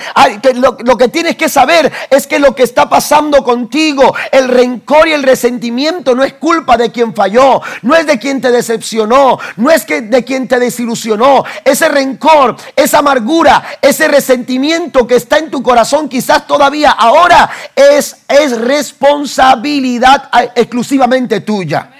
lo, 0.54 0.78
lo 0.82 0.96
que 0.96 1.08
tienes 1.08 1.36
que 1.36 1.50
saber 1.50 1.92
es 2.08 2.26
que 2.26 2.38
lo 2.38 2.54
que 2.54 2.62
está 2.62 2.88
pasando 2.88 3.44
contigo, 3.44 4.14
el 4.32 4.48
rencor 4.48 5.08
y 5.08 5.12
el 5.12 5.22
resentimiento 5.22 6.14
no 6.14 6.24
es 6.24 6.32
culpa 6.32 6.78
de 6.78 6.90
quien 6.90 7.14
falló, 7.14 7.60
no 7.82 7.94
es 7.94 8.06
de 8.06 8.18
quien 8.18 8.40
te 8.40 8.50
decepcionó, 8.50 9.38
no 9.56 9.70
es 9.70 9.84
que 9.84 10.00
de 10.00 10.24
quien 10.24 10.48
te 10.48 10.58
desilusionó. 10.58 11.44
Ese 11.66 11.90
rencor, 11.90 12.56
esa 12.74 13.00
amargura, 13.00 13.62
ese 13.82 14.08
resentimiento 14.08 15.06
que 15.06 15.16
está 15.16 15.36
en 15.36 15.50
tu 15.50 15.62
corazón 15.62 16.08
quizás 16.08 16.46
todavía 16.46 16.92
ahora 16.92 17.50
es, 17.76 18.16
es 18.26 18.58
responsabilidad 18.58 20.30
exclusivamente 20.54 21.42
tuya. 21.42 21.90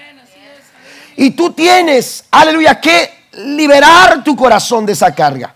Y 1.17 1.31
tú 1.31 1.51
tienes, 1.51 2.23
aleluya, 2.31 2.81
que 2.81 3.18
liberar 3.33 4.23
tu 4.23 4.35
corazón 4.35 4.85
de 4.85 4.93
esa 4.93 5.13
carga. 5.13 5.55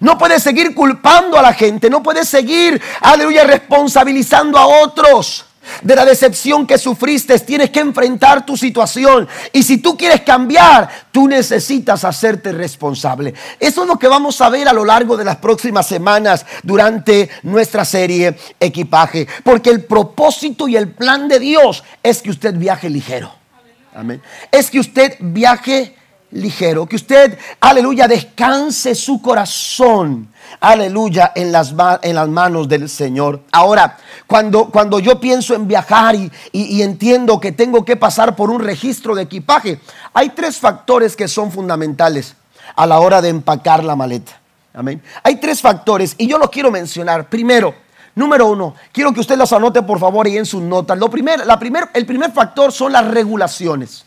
No 0.00 0.16
puedes 0.16 0.42
seguir 0.42 0.74
culpando 0.74 1.38
a 1.38 1.42
la 1.42 1.52
gente, 1.52 1.90
no 1.90 2.02
puedes 2.02 2.28
seguir, 2.28 2.80
aleluya, 3.00 3.44
responsabilizando 3.44 4.58
a 4.58 4.66
otros 4.66 5.46
de 5.82 5.96
la 5.96 6.04
decepción 6.04 6.66
que 6.66 6.78
sufriste. 6.78 7.38
Tienes 7.40 7.70
que 7.70 7.80
enfrentar 7.80 8.44
tu 8.46 8.56
situación. 8.56 9.28
Y 9.52 9.62
si 9.62 9.78
tú 9.78 9.96
quieres 9.96 10.22
cambiar, 10.22 10.88
tú 11.10 11.28
necesitas 11.28 12.04
hacerte 12.04 12.52
responsable. 12.52 13.34
Eso 13.58 13.82
es 13.82 13.88
lo 13.88 13.98
que 13.98 14.08
vamos 14.08 14.40
a 14.40 14.48
ver 14.48 14.68
a 14.68 14.72
lo 14.72 14.84
largo 14.84 15.16
de 15.16 15.24
las 15.24 15.36
próximas 15.36 15.86
semanas 15.86 16.44
durante 16.62 17.28
nuestra 17.42 17.84
serie 17.84 18.36
Equipaje. 18.60 19.26
Porque 19.42 19.70
el 19.70 19.84
propósito 19.84 20.68
y 20.68 20.76
el 20.76 20.90
plan 20.90 21.28
de 21.28 21.40
Dios 21.40 21.82
es 22.02 22.22
que 22.22 22.30
usted 22.30 22.54
viaje 22.54 22.88
ligero. 22.88 23.32
Amén. 23.94 24.22
Es 24.52 24.70
que 24.70 24.78
usted 24.78 25.16
viaje 25.18 25.97
ligero, 26.30 26.86
que 26.86 26.96
usted, 26.96 27.38
aleluya, 27.60 28.06
descanse 28.06 28.94
su 28.94 29.22
corazón, 29.22 30.28
aleluya, 30.60 31.32
en 31.34 31.52
las, 31.52 31.74
en 32.02 32.14
las 32.14 32.28
manos 32.28 32.68
del 32.68 32.88
Señor. 32.88 33.40
Ahora, 33.52 33.96
cuando, 34.26 34.66
cuando 34.66 34.98
yo 34.98 35.18
pienso 35.20 35.54
en 35.54 35.66
viajar 35.66 36.14
y, 36.14 36.30
y 36.52 36.82
entiendo 36.82 37.40
que 37.40 37.52
tengo 37.52 37.84
que 37.84 37.96
pasar 37.96 38.36
por 38.36 38.50
un 38.50 38.60
registro 38.60 39.14
de 39.14 39.22
equipaje, 39.22 39.80
hay 40.12 40.30
tres 40.30 40.58
factores 40.58 41.16
que 41.16 41.28
son 41.28 41.50
fundamentales 41.50 42.34
a 42.76 42.86
la 42.86 43.00
hora 43.00 43.22
de 43.22 43.30
empacar 43.30 43.82
la 43.82 43.96
maleta. 43.96 44.40
Amén. 44.74 45.02
Hay 45.22 45.36
tres 45.36 45.60
factores 45.60 46.14
y 46.18 46.28
yo 46.28 46.38
los 46.38 46.50
quiero 46.50 46.70
mencionar. 46.70 47.28
Primero, 47.28 47.74
Número 48.18 48.48
uno, 48.48 48.74
quiero 48.90 49.12
que 49.12 49.20
usted 49.20 49.38
los 49.38 49.52
anote 49.52 49.80
por 49.82 50.00
favor 50.00 50.26
y 50.26 50.36
en 50.36 50.44
sus 50.44 50.60
notas. 50.60 50.98
Lo 50.98 51.08
primer, 51.08 51.46
la 51.46 51.56
primer, 51.56 51.88
el 51.94 52.04
primer 52.04 52.32
factor 52.32 52.72
son 52.72 52.90
las 52.90 53.06
regulaciones. 53.06 54.04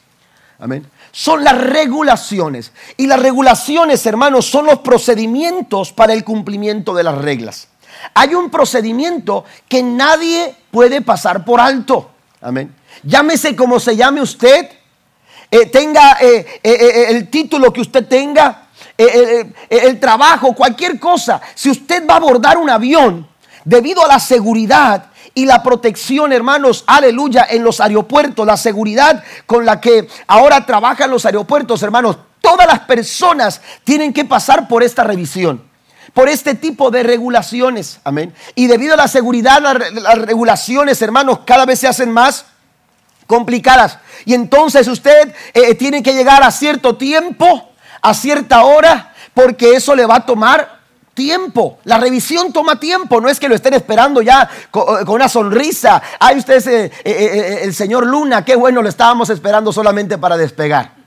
Amén. 0.59 0.85
Son 1.11 1.43
las 1.43 1.57
regulaciones. 1.59 2.71
Y 2.97 3.07
las 3.07 3.19
regulaciones, 3.19 4.05
hermanos, 4.05 4.45
son 4.45 4.65
los 4.65 4.79
procedimientos 4.79 5.91
para 5.91 6.13
el 6.13 6.23
cumplimiento 6.23 6.93
de 6.93 7.03
las 7.03 7.17
reglas. 7.17 7.67
Hay 8.13 8.33
un 8.33 8.49
procedimiento 8.49 9.45
que 9.67 9.83
nadie 9.83 10.55
puede 10.71 11.01
pasar 11.01 11.45
por 11.45 11.59
alto. 11.59 12.11
Amén. 12.41 12.73
Llámese 13.03 13.55
como 13.55 13.79
se 13.79 13.95
llame 13.95 14.21
usted, 14.21 14.69
eh, 15.49 15.65
tenga 15.67 16.17
eh, 16.21 16.61
eh, 16.63 17.05
el 17.09 17.29
título 17.29 17.73
que 17.73 17.81
usted 17.81 18.07
tenga, 18.07 18.67
el 18.97 19.99
trabajo, 19.99 20.53
cualquier 20.53 20.99
cosa. 20.99 21.41
Si 21.55 21.69
usted 21.69 22.07
va 22.07 22.13
a 22.13 22.17
abordar 22.17 22.57
un 22.57 22.69
avión, 22.69 23.27
debido 23.65 24.03
a 24.05 24.07
la 24.07 24.19
seguridad 24.19 25.10
y 25.33 25.45
la 25.45 25.63
protección, 25.63 26.33
hermanos, 26.33 26.83
aleluya, 26.87 27.47
en 27.49 27.63
los 27.63 27.79
aeropuertos, 27.79 28.45
la 28.45 28.57
seguridad 28.57 29.23
con 29.45 29.65
la 29.65 29.79
que 29.79 30.07
ahora 30.27 30.65
trabajan 30.65 31.09
los 31.09 31.25
aeropuertos, 31.25 31.81
hermanos, 31.83 32.17
todas 32.41 32.67
las 32.67 32.79
personas 32.79 33.61
tienen 33.83 34.13
que 34.13 34.25
pasar 34.25 34.67
por 34.67 34.83
esta 34.83 35.03
revisión 35.03 35.71
por 36.13 36.29
este 36.29 36.55
tipo 36.55 36.91
de 36.91 37.03
regulaciones. 37.03 37.99
Amén. 38.03 38.33
Y 38.55 38.67
debido 38.67 38.93
a 38.93 38.97
la 38.97 39.07
seguridad, 39.07 39.61
las, 39.61 40.17
regulaciones, 40.17 41.01
hermanos, 41.01 41.39
cada 41.45 41.65
vez 41.65 41.79
se 41.79 41.87
hacen 41.87 42.11
más 42.11 42.45
complicadas. 43.27 43.97
Y 44.25 44.33
entonces 44.33 44.87
usted 44.87 45.33
eh, 45.53 45.75
tiene 45.75 46.03
que 46.03 46.13
llegar 46.13 46.43
a 46.43 46.51
cierto 46.51 46.97
tiempo, 46.97 47.71
a 48.01 48.13
cierta 48.13 48.63
hora, 48.63 49.13
porque 49.33 49.73
eso 49.73 49.95
le 49.95 50.05
va 50.05 50.17
a 50.17 50.25
tomar 50.25 50.80
tiempo. 51.13 51.79
La 51.83 51.97
revisión 51.97 52.53
toma 52.53 52.79
tiempo. 52.79 53.19
No 53.21 53.29
es 53.29 53.39
que 53.39 53.49
lo 53.49 53.55
estén 53.55 53.73
esperando 53.73 54.21
ya 54.21 54.49
con, 54.69 55.07
una 55.09 55.29
sonrisa. 55.29 56.01
Ay, 56.19 56.37
usted 56.37 56.55
es 56.55 56.67
eh, 56.67 56.85
eh, 56.85 56.91
eh, 57.03 57.59
el 57.63 57.73
señor 57.73 58.05
Luna. 58.05 58.43
Qué 58.45 58.55
bueno, 58.55 58.81
lo 58.81 58.89
estábamos 58.89 59.29
esperando 59.29 59.71
solamente 59.71 60.17
para 60.17 60.37
despegar. 60.37 61.01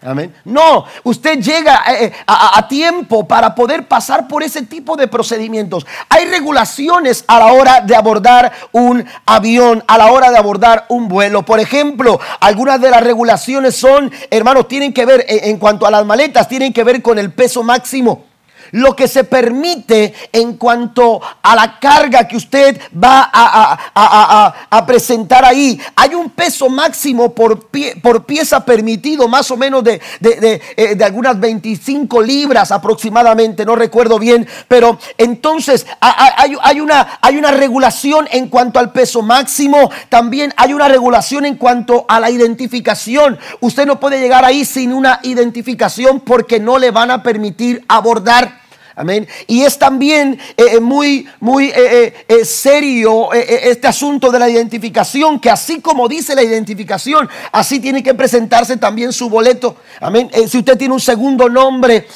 Amén. 0.00 0.32
No, 0.44 0.84
usted 1.02 1.40
llega 1.40 1.82
a, 2.24 2.68
tiempo 2.68 3.26
para 3.26 3.52
poder 3.52 3.88
pasar 3.88 4.28
por 4.28 4.44
ese 4.44 4.62
tipo 4.62 4.96
de 4.96 5.08
procedimientos. 5.08 5.84
Hay 6.08 6.26
regulaciones 6.26 7.24
a 7.26 7.40
la 7.40 7.52
hora 7.52 7.80
de 7.80 7.96
abordar 7.96 8.52
un 8.70 9.04
avión, 9.26 9.82
a 9.88 9.98
la 9.98 10.12
hora 10.12 10.30
de 10.30 10.38
abordar 10.38 10.86
un 10.88 11.08
vuelo. 11.08 11.44
Por 11.44 11.58
ejemplo, 11.58 12.20
algunas 12.38 12.80
de 12.80 12.92
las 12.92 13.02
regulaciones 13.02 13.74
son, 13.74 14.12
hermanos, 14.30 14.68
tienen 14.68 14.92
que 14.92 15.04
ver 15.04 15.24
en 15.26 15.58
cuanto 15.58 15.84
a 15.84 15.90
las 15.90 16.06
maletas, 16.06 16.46
tienen 16.46 16.72
que 16.72 16.84
ver 16.84 17.02
con 17.02 17.18
el 17.18 17.32
peso 17.32 17.64
máximo 17.64 18.27
lo 18.72 18.94
que 18.94 19.08
se 19.08 19.24
permite 19.24 20.14
en 20.32 20.56
cuanto 20.56 21.20
a 21.42 21.54
la 21.54 21.78
carga 21.78 22.26
que 22.26 22.36
usted 22.36 22.80
va 22.92 23.30
a, 23.32 24.84
presentar 24.86 25.44
ahí. 25.44 25.78
Hay 25.96 26.14
un 26.14 26.30
peso 26.30 26.68
máximo 26.70 27.34
por, 27.34 27.68
por 28.02 28.24
pieza 28.24 28.64
permitido, 28.64 29.28
más 29.28 29.50
o 29.50 29.56
menos 29.56 29.84
de, 29.84 30.00
eh, 30.20 30.94
de, 30.94 31.04
algunas 31.04 31.38
25 31.38 32.22
libras 32.22 32.72
aproximadamente, 32.72 33.66
no 33.66 33.76
recuerdo 33.76 34.18
bien, 34.18 34.48
pero 34.66 34.98
entonces 35.18 35.86
hay, 36.00 36.56
hay, 36.62 36.80
una, 36.80 37.18
hay 37.20 37.36
una 37.36 37.50
regulación 37.50 38.28
en 38.30 38.48
cuanto 38.48 38.78
al 38.78 38.92
peso 38.92 39.22
máximo, 39.22 39.90
también 40.08 40.54
hay 40.56 40.72
una 40.72 40.88
regulación 40.88 41.44
en 41.44 41.56
cuanto 41.56 42.06
a 42.08 42.20
la 42.20 42.30
identificación. 42.30 43.38
Usted 43.60 43.86
no 43.86 44.00
puede 44.00 44.20
llegar 44.20 44.44
ahí 44.44 44.64
sin 44.64 44.92
una 44.92 45.20
identificación 45.22 46.20
porque 46.20 46.60
no 46.60 46.78
le 46.78 46.90
van 46.90 47.10
a 47.10 47.22
permitir 47.22 47.84
abordar. 47.88 48.57
Amén. 48.98 49.28
Y 49.46 49.62
es 49.62 49.78
también 49.78 50.40
eh, 50.56 50.64
eh, 50.72 50.80
muy, 50.80 51.28
muy 51.38 51.70
eh, 51.72 52.12
serio 52.44 53.32
este 53.32 53.86
asunto 53.86 54.32
de 54.32 54.40
la 54.40 54.50
identificación, 54.50 55.38
que 55.38 55.50
así 55.50 55.80
como 55.80 56.08
dice 56.08 56.34
la 56.34 56.42
identificación, 56.42 57.28
así 57.52 57.78
tiene 57.78 58.02
que 58.02 58.12
presentarse 58.14 58.76
también 58.76 59.12
su 59.12 59.30
boleto. 59.30 59.76
Amén. 60.00 60.28
si 60.48 60.58
usted 60.58 60.76
tiene 60.76 60.94
un 60.94 61.00
segundo 61.00 61.48
nombre, 61.48 62.08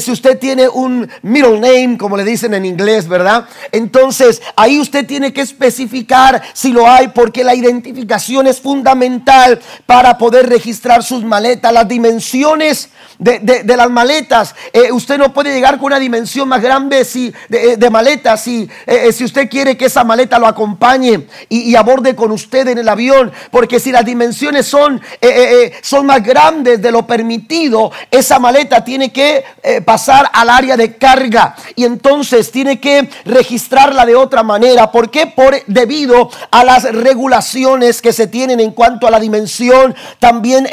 si 0.00 0.10
usted 0.10 0.40
tiene 0.40 0.68
un 0.68 1.08
middle 1.22 1.60
name, 1.60 1.96
como 1.96 2.16
le 2.16 2.24
dicen 2.24 2.52
en 2.54 2.64
inglés, 2.64 3.06
¿verdad? 3.06 3.46
Entonces 3.70 4.42
ahí 4.56 4.80
usted 4.80 5.06
tiene 5.06 5.32
que 5.32 5.42
especificar 5.42 6.42
si 6.52 6.72
lo 6.72 6.88
hay, 6.88 7.08
porque 7.08 7.44
la 7.44 7.54
identificación 7.54 8.48
es 8.48 8.60
fundamental 8.60 9.60
para 9.86 10.18
poder 10.18 10.48
registrar 10.48 11.04
sus 11.04 11.22
maletas, 11.22 11.72
las 11.72 11.86
dimensiones 11.86 12.88
de, 13.20 13.62
las 13.76 13.88
maletas. 13.88 14.56
usted 14.90 15.16
no 15.16 15.32
puede 15.32 15.54
llegar 15.54 15.78
con 15.78 15.91
una 15.92 16.00
dimensión 16.00 16.48
más 16.48 16.62
grande 16.62 17.04
si, 17.04 17.34
de, 17.50 17.76
de 17.76 17.90
maleta, 17.90 18.38
si, 18.38 18.62
eh, 18.86 19.08
eh, 19.08 19.12
si 19.12 19.24
usted 19.24 19.50
quiere 19.50 19.76
que 19.76 19.84
esa 19.84 20.04
maleta 20.04 20.38
lo 20.38 20.46
acompañe 20.46 21.26
y, 21.50 21.74
aborde 21.74 22.16
con 22.16 22.30
usted 22.32 22.68
en 22.68 22.78
el 22.78 22.88
avión, 22.88 23.30
porque 23.50 23.78
si 23.78 23.92
las 23.92 24.04
dimensiones 24.04 24.66
son, 24.66 25.02
eh, 25.20 25.72
son 25.82 26.06
más 26.06 26.22
grandes 26.22 26.80
de 26.80 26.90
lo 26.90 27.06
permitido, 27.06 27.92
esa 28.10 28.38
maleta 28.38 28.82
tiene 28.84 29.12
que 29.12 29.44
pasar 29.84 30.30
al 30.32 30.48
área 30.48 30.76
de 30.76 30.96
carga 30.96 31.56
y 31.74 31.84
entonces 31.84 32.50
tiene 32.50 32.80
que 32.80 33.10
registrarla 33.24 34.06
de 34.06 34.14
otra 34.14 34.42
manera. 34.42 34.90
¿Por 34.90 35.10
qué? 35.10 35.26
Por, 35.26 35.62
debido 35.66 36.30
a 36.50 36.64
las 36.64 36.84
regulaciones 36.84 38.00
que 38.00 38.12
se 38.12 38.28
tienen 38.28 38.60
en 38.60 38.70
cuanto 38.72 39.06
a 39.06 39.10
la 39.10 39.20
dimensión. 39.20 39.94
También 40.18 40.68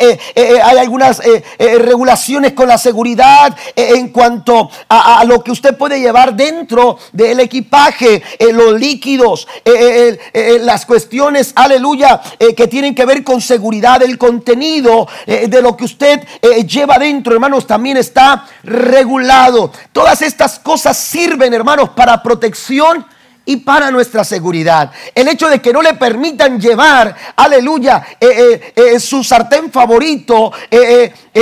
hay 0.63 0.77
algunas 0.77 1.21
regulaciones 1.57 2.53
con 2.53 2.67
la 2.67 2.77
seguridad 2.77 3.55
en 3.75 4.09
cuanto 4.09 4.69
a 4.87 5.08
a, 5.17 5.23
lo 5.23 5.43
que 5.43 5.51
usted 5.51 5.77
puede 5.77 5.99
llevar 5.99 6.35
dentro 6.35 6.97
del 7.11 7.39
equipaje, 7.39 8.21
eh, 8.37 8.53
los 8.53 8.79
líquidos, 8.79 9.47
eh, 9.65 10.19
eh, 10.33 10.57
las 10.61 10.85
cuestiones, 10.85 11.53
aleluya, 11.55 12.21
que 12.55 12.67
tienen 12.67 12.95
que 12.95 13.05
ver 13.05 13.23
con 13.23 13.41
seguridad, 13.41 14.01
el 14.01 14.17
contenido 14.17 15.07
de 15.25 15.61
lo 15.61 15.75
que 15.75 15.85
usted 15.85 16.21
lleva 16.65 16.97
dentro, 16.97 17.33
hermanos, 17.33 17.67
también 17.67 17.97
está 17.97 18.47
regulado. 18.63 19.71
Todas 19.91 20.21
estas 20.21 20.59
cosas 20.59 20.97
sirven, 20.97 21.53
hermanos, 21.53 21.89
para 21.89 22.21
protección 22.21 23.05
y 23.49 23.57
para 23.57 23.89
nuestra 23.89 24.23
seguridad. 24.23 24.91
El 25.15 25.27
hecho 25.27 25.49
de 25.49 25.59
que 25.59 25.73
no 25.73 25.81
le 25.81 25.95
permitan 25.95 26.61
llevar, 26.61 27.15
aleluya, 27.35 28.05
eh, 28.19 28.27
eh, 28.27 28.73
eh, 28.75 28.99
su 28.99 29.23
sartén 29.23 29.71
favorito, 29.71 30.51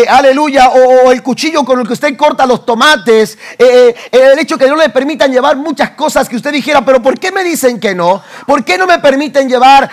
aleluya, 0.07 0.69
o, 0.69 1.11
el 1.11 1.21
cuchillo 1.21 1.65
con 1.65 1.81
el 1.81 1.85
que 1.85 1.91
usted 1.91 2.15
corta 2.15 2.45
los 2.45 2.65
tomates, 2.65 3.37
el 3.57 4.39
hecho 4.39 4.55
de 4.55 4.63
que 4.63 4.71
no 4.71 4.77
le 4.77 4.87
permitan 4.87 5.33
llevar 5.33 5.57
muchas 5.57 5.91
cosas 5.91 6.29
que 6.29 6.37
usted 6.37 6.53
dijera, 6.53 6.85
pero 6.85 7.01
¿por 7.01 7.19
qué 7.19 7.29
me 7.29 7.43
dicen 7.43 7.77
que 7.77 7.93
no? 7.93 8.23
¿Por 8.45 8.63
qué 8.63 8.77
no 8.77 8.87
me 8.87 8.99
permiten 8.99 9.49
llevar 9.49 9.91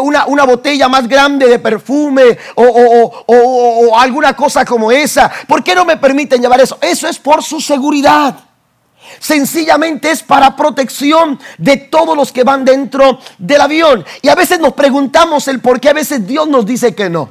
una, 0.00 0.26
una, 0.26 0.44
botella 0.44 0.88
más 0.88 1.08
grande 1.08 1.48
de 1.48 1.58
perfume 1.58 2.38
o, 2.54 3.24
o 3.26 3.98
alguna 3.98 4.36
cosa 4.36 4.64
como 4.64 4.92
esa? 4.92 5.28
¿Por 5.48 5.64
qué 5.64 5.74
no 5.74 5.84
me 5.84 5.96
permiten 5.96 6.40
llevar 6.40 6.60
eso? 6.60 6.78
Eso 6.80 7.08
es 7.08 7.18
por 7.18 7.42
su 7.42 7.60
seguridad. 7.60 8.46
Sencillamente 9.18 10.10
es 10.10 10.22
para 10.22 10.56
protección 10.56 11.38
de 11.58 11.76
todos 11.76 12.16
los 12.16 12.32
que 12.32 12.44
van 12.44 12.64
dentro 12.64 13.18
del 13.38 13.60
avión. 13.60 14.04
Y 14.22 14.28
a 14.28 14.34
veces 14.34 14.60
nos 14.60 14.74
preguntamos 14.74 15.48
el 15.48 15.60
por 15.60 15.80
qué 15.80 15.90
a 15.90 15.94
veces 15.94 16.26
Dios 16.26 16.48
nos 16.48 16.66
dice 16.66 16.94
que 16.94 17.10
no. 17.10 17.30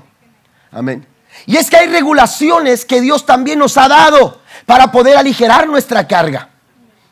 Amén. 0.72 1.06
Y 1.46 1.58
es 1.58 1.70
que 1.70 1.78
hay 1.78 1.88
regulaciones 1.88 2.86
que 2.86 3.02
Dios 3.02 3.26
también 3.26 3.60
nos 3.60 3.78
ha 3.78 3.88
dado 3.88 4.42
para 4.66 4.92
poder 4.92 5.18
aligerar 5.18 5.68
nuestra 5.68 6.08
carga. 6.08 6.50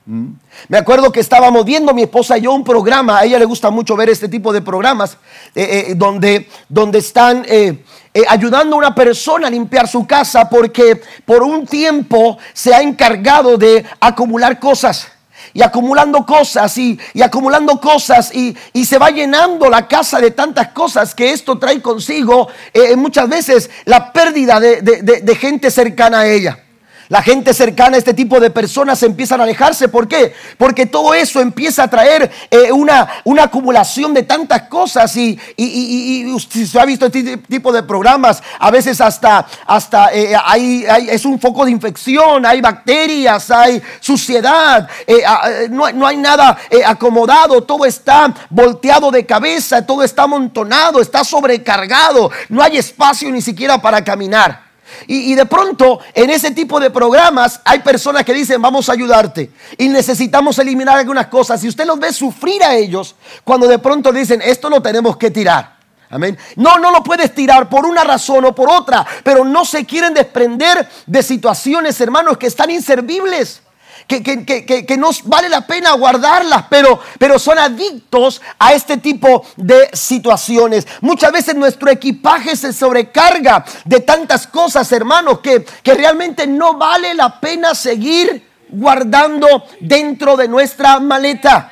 Mm. 0.06 0.34
Me 0.68 0.78
acuerdo 0.78 1.12
que 1.14 1.22
estábamos 1.22 1.64
viendo 1.64 1.94
mi 1.94 2.04
esposa 2.04 2.38
y 2.38 2.42
yo 2.42 2.52
un 2.52 2.64
programa, 2.64 3.20
a 3.20 3.24
ella 3.24 3.40
le 3.40 3.46
gusta 3.46 3.70
mucho 3.70 3.96
ver 3.96 4.10
este 4.10 4.28
tipo 4.28 4.52
de 4.52 4.62
programas, 4.62 5.18
eh, 5.56 5.86
eh, 5.88 5.94
donde, 5.96 6.50
donde 6.68 7.00
están 7.00 7.46
eh, 7.48 7.82
ayudando 8.28 8.76
a 8.76 8.80
una 8.80 8.96
persona 8.96 9.48
a 9.48 9.50
limpiar 9.50 9.88
su 9.88 10.06
casa 10.06 10.50
porque 10.50 11.02
por 11.24 11.42
un 11.42 11.66
tiempo 11.66 12.38
se 12.52 12.74
ha 12.74 12.82
encargado 12.82 13.58
de 13.58 13.86
acumular 14.00 14.60
cosas. 14.60 15.08
Y 15.56 15.62
acumulando 15.62 16.26
cosas 16.26 16.76
y, 16.78 17.00
acumulando 17.22 17.80
cosas 17.80 18.34
y, 18.34 18.56
se 18.86 18.98
va 18.98 19.10
llenando 19.12 19.70
la 19.70 19.88
casa 19.88 20.20
de 20.20 20.32
tantas 20.32 20.70
cosas 20.70 21.14
que 21.14 21.32
esto 21.32 21.60
trae 21.60 21.80
consigo 21.80 22.48
muchas 22.96 23.30
veces 23.30 23.70
la 23.86 24.12
pérdida 24.12 24.60
de 24.60 25.38
gente 25.40 25.70
cercana 25.70 26.22
a 26.22 26.28
ella. 26.28 26.64
La 27.10 27.22
gente 27.22 27.54
cercana 27.54 27.96
a 27.96 28.00
este 28.00 28.14
tipo 28.14 28.40
de 28.40 28.50
personas 28.50 29.04
empiezan 29.04 29.40
a 29.42 29.44
alejarse. 29.44 29.90
¿Por 29.90 30.08
qué? 30.08 30.34
Porque 30.58 30.86
todo 30.86 31.14
eso 31.14 31.42
empieza 31.42 31.84
a 31.84 31.90
traer 31.90 32.32
eh, 32.50 32.72
una, 32.72 33.08
una, 33.26 33.44
acumulación 33.44 34.14
de 34.14 34.24
tantas 34.24 34.64
cosas. 34.64 35.16
Y, 35.18 35.38
y, 35.58 36.34
y, 36.34 36.40
se 36.40 36.80
ha 36.80 36.86
visto 36.86 37.06
este 37.06 37.38
tipo 37.38 37.72
de 37.72 37.84
programas, 37.84 38.42
a 38.60 38.72
veces 38.72 39.02
hasta, 39.02 39.46
hasta 39.66 40.14
eh, 40.14 40.34
hay, 40.44 40.86
es 41.10 41.26
un 41.26 41.40
foco 41.40 41.66
de 41.66 41.72
infección, 41.72 42.46
hay 42.46 42.62
bacterias, 42.62 43.52
hay 43.52 43.82
suciedad, 44.00 44.88
eh, 45.06 45.24
no, 45.70 45.92
no, 45.92 46.08
hay 46.08 46.18
nada 46.18 46.58
acomodado, 46.86 47.64
todo 47.64 47.86
está 47.86 48.34
volteado 48.50 49.12
de 49.12 49.26
cabeza, 49.26 49.86
todo 49.86 50.04
está 50.04 50.24
amontonado, 50.24 51.02
está 51.02 51.24
sobrecargado, 51.24 52.32
no 52.50 52.62
hay 52.62 52.78
espacio 52.78 53.30
ni 53.30 53.42
siquiera 53.42 53.82
para 53.82 54.04
caminar. 54.04 54.73
Y, 55.08 55.34
de 55.36 55.46
pronto 55.46 56.00
en 56.14 56.30
ese 56.30 56.52
tipo 56.52 56.80
de 56.80 56.90
programas 56.90 57.62
hay 57.64 57.80
personas 57.80 58.24
que 58.24 58.34
dicen 58.34 58.62
vamos 58.62 58.90
a 58.90 58.94
ayudarte 58.94 59.52
y 59.78 59.88
necesitamos 59.88 60.60
eliminar 60.60 60.98
algunas 60.98 61.28
cosas. 61.28 61.64
Y 61.64 61.68
usted 61.68 61.86
los 61.86 62.00
ve 62.00 62.14
sufrir 62.14 62.64
a 62.64 62.76
ellos 62.76 63.16
cuando 63.44 63.68
de 63.68 63.80
pronto 63.80 64.12
dicen 64.12 64.42
esto 64.42 64.70
lo 64.70 64.82
tenemos 64.82 65.18
que 65.18 65.32
tirar. 65.32 65.78
Amén. 66.10 66.38
No, 66.58 66.78
no 66.78 66.92
lo 66.92 67.04
puedes 67.04 67.34
tirar 67.34 67.68
por 67.68 67.86
una 67.86 68.04
razón 68.04 68.46
o 68.46 68.54
por 68.54 68.70
otra, 68.70 69.06
pero 69.24 69.44
no 69.44 69.66
se 69.66 69.84
quieren 69.84 70.14
desprender 70.14 70.88
de 71.08 71.24
situaciones, 71.24 72.00
hermanos, 72.00 72.38
que 72.38 72.48
están 72.48 72.70
inservibles 72.70 73.64
que, 74.08 74.22
que, 74.24 74.86
que, 74.86 74.98
no 74.98 75.10
vale 75.26 75.50
la 75.50 75.66
pena 75.66 75.94
guardarlas, 75.94 76.66
pero, 76.70 77.00
pero 77.18 77.40
son 77.40 77.58
adictos 77.58 78.42
a 78.60 78.74
este 78.74 78.98
tipo 78.98 79.46
de 79.58 79.90
situaciones. 79.94 80.88
Muchas 81.02 81.32
veces 81.32 81.56
nuestro 81.56 81.90
equipaje 81.90 82.56
se 82.56 82.74
sobrecarga 82.74 83.66
de 83.86 84.00
tantas 84.00 84.48
cosas, 84.48 84.92
hermanos, 84.92 85.40
que, 85.40 85.66
que 85.84 85.94
realmente 85.94 86.48
no 86.48 86.76
vale 86.78 87.14
la 87.14 87.40
pena 87.40 87.76
seguir 87.76 88.48
guardando 88.70 89.66
dentro 89.80 90.36
de 90.36 90.48
nuestra 90.48 91.00
maleta. 91.00 91.72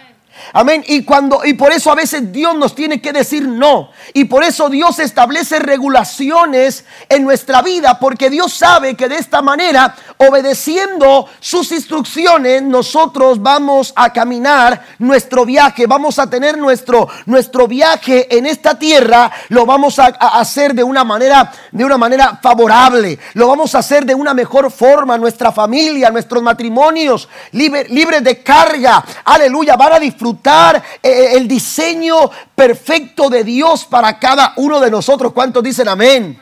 Amén. 0.53 0.83
Y 0.87 1.03
cuando 1.03 1.41
y 1.45 1.53
por 1.53 1.71
eso 1.71 1.91
a 1.91 1.95
veces 1.95 2.31
Dios 2.31 2.55
nos 2.55 2.75
tiene 2.75 3.01
que 3.01 3.13
decir 3.13 3.47
no. 3.47 3.91
Y 4.13 4.25
por 4.25 4.43
eso 4.43 4.69
Dios 4.69 4.99
establece 4.99 5.59
regulaciones 5.59 6.85
en 7.09 7.23
nuestra 7.23 7.61
vida 7.61 7.99
porque 7.99 8.29
Dios 8.29 8.53
sabe 8.53 8.95
que 8.95 9.07
de 9.07 9.17
esta 9.17 9.41
manera, 9.41 9.95
obedeciendo 10.17 11.27
sus 11.39 11.71
instrucciones, 11.71 12.61
nosotros 12.63 13.41
vamos 13.41 13.93
a 13.95 14.11
caminar 14.11 14.85
nuestro 14.99 15.45
viaje, 15.45 15.87
vamos 15.87 16.19
a 16.19 16.29
tener 16.29 16.57
nuestro 16.57 17.07
nuestro 17.25 17.67
viaje 17.67 18.37
en 18.37 18.45
esta 18.45 18.77
tierra, 18.77 19.31
lo 19.49 19.65
vamos 19.65 19.99
a, 19.99 20.05
hacer 20.05 20.73
de 20.73 20.83
una 20.83 21.03
manera 21.03 21.51
de 21.71 21.85
una 21.85 21.97
manera 21.97 22.39
favorable. 22.41 23.17
Lo 23.33 23.47
vamos 23.47 23.75
a 23.75 23.79
hacer 23.79 24.05
de 24.05 24.15
una 24.15 24.33
mejor 24.33 24.71
forma, 24.71 25.17
nuestra 25.17 25.51
familia, 25.51 26.09
nuestros 26.09 26.43
matrimonios 26.43 27.29
libres 27.51 28.23
de 28.23 28.43
carga. 28.43 29.03
Aleluya, 29.25 29.75
van 29.75 29.93
a 29.93 29.99
disfrutar 29.99 30.30
eh, 30.31 30.81
eh, 31.03 31.37
el 31.37 31.47
diseño 31.47 32.29
perfecto 32.55 33.29
de 33.29 33.43
Dios 33.43 33.85
para 33.85 34.19
cada 34.19 34.53
uno 34.57 34.79
de 34.79 34.91
nosotros. 34.91 35.33
¿Cuántos 35.33 35.63
dicen 35.63 35.87
amén? 35.87 36.39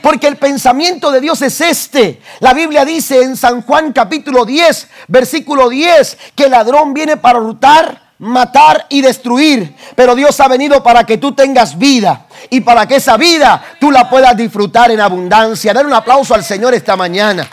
Porque 0.00 0.26
el 0.26 0.36
pensamiento 0.36 1.10
de 1.10 1.20
Dios 1.20 1.42
es 1.42 1.60
este. 1.60 2.20
La 2.40 2.54
Biblia 2.54 2.84
dice 2.84 3.22
en 3.22 3.36
San 3.36 3.62
Juan 3.62 3.92
capítulo 3.92 4.44
10, 4.44 4.88
versículo 5.08 5.68
10, 5.68 6.18
que 6.34 6.44
el 6.44 6.50
ladrón 6.50 6.94
viene 6.94 7.16
para 7.16 7.38
hurtar, 7.38 8.02
matar 8.18 8.86
y 8.88 9.00
destruir. 9.02 9.74
Pero 9.94 10.14
Dios 10.14 10.38
ha 10.40 10.48
venido 10.48 10.82
para 10.82 11.04
que 11.04 11.18
tú 11.18 11.32
tengas 11.32 11.78
vida 11.78 12.26
y 12.50 12.60
para 12.60 12.86
que 12.86 12.96
esa 12.96 13.16
vida 13.16 13.62
tú 13.78 13.90
la 13.90 14.08
puedas 14.08 14.36
disfrutar 14.36 14.90
en 14.90 15.00
abundancia. 15.00 15.72
Dar 15.72 15.86
un 15.86 15.94
aplauso 15.94 16.34
al 16.34 16.44
Señor 16.44 16.74
esta 16.74 16.96
mañana. 16.96 17.48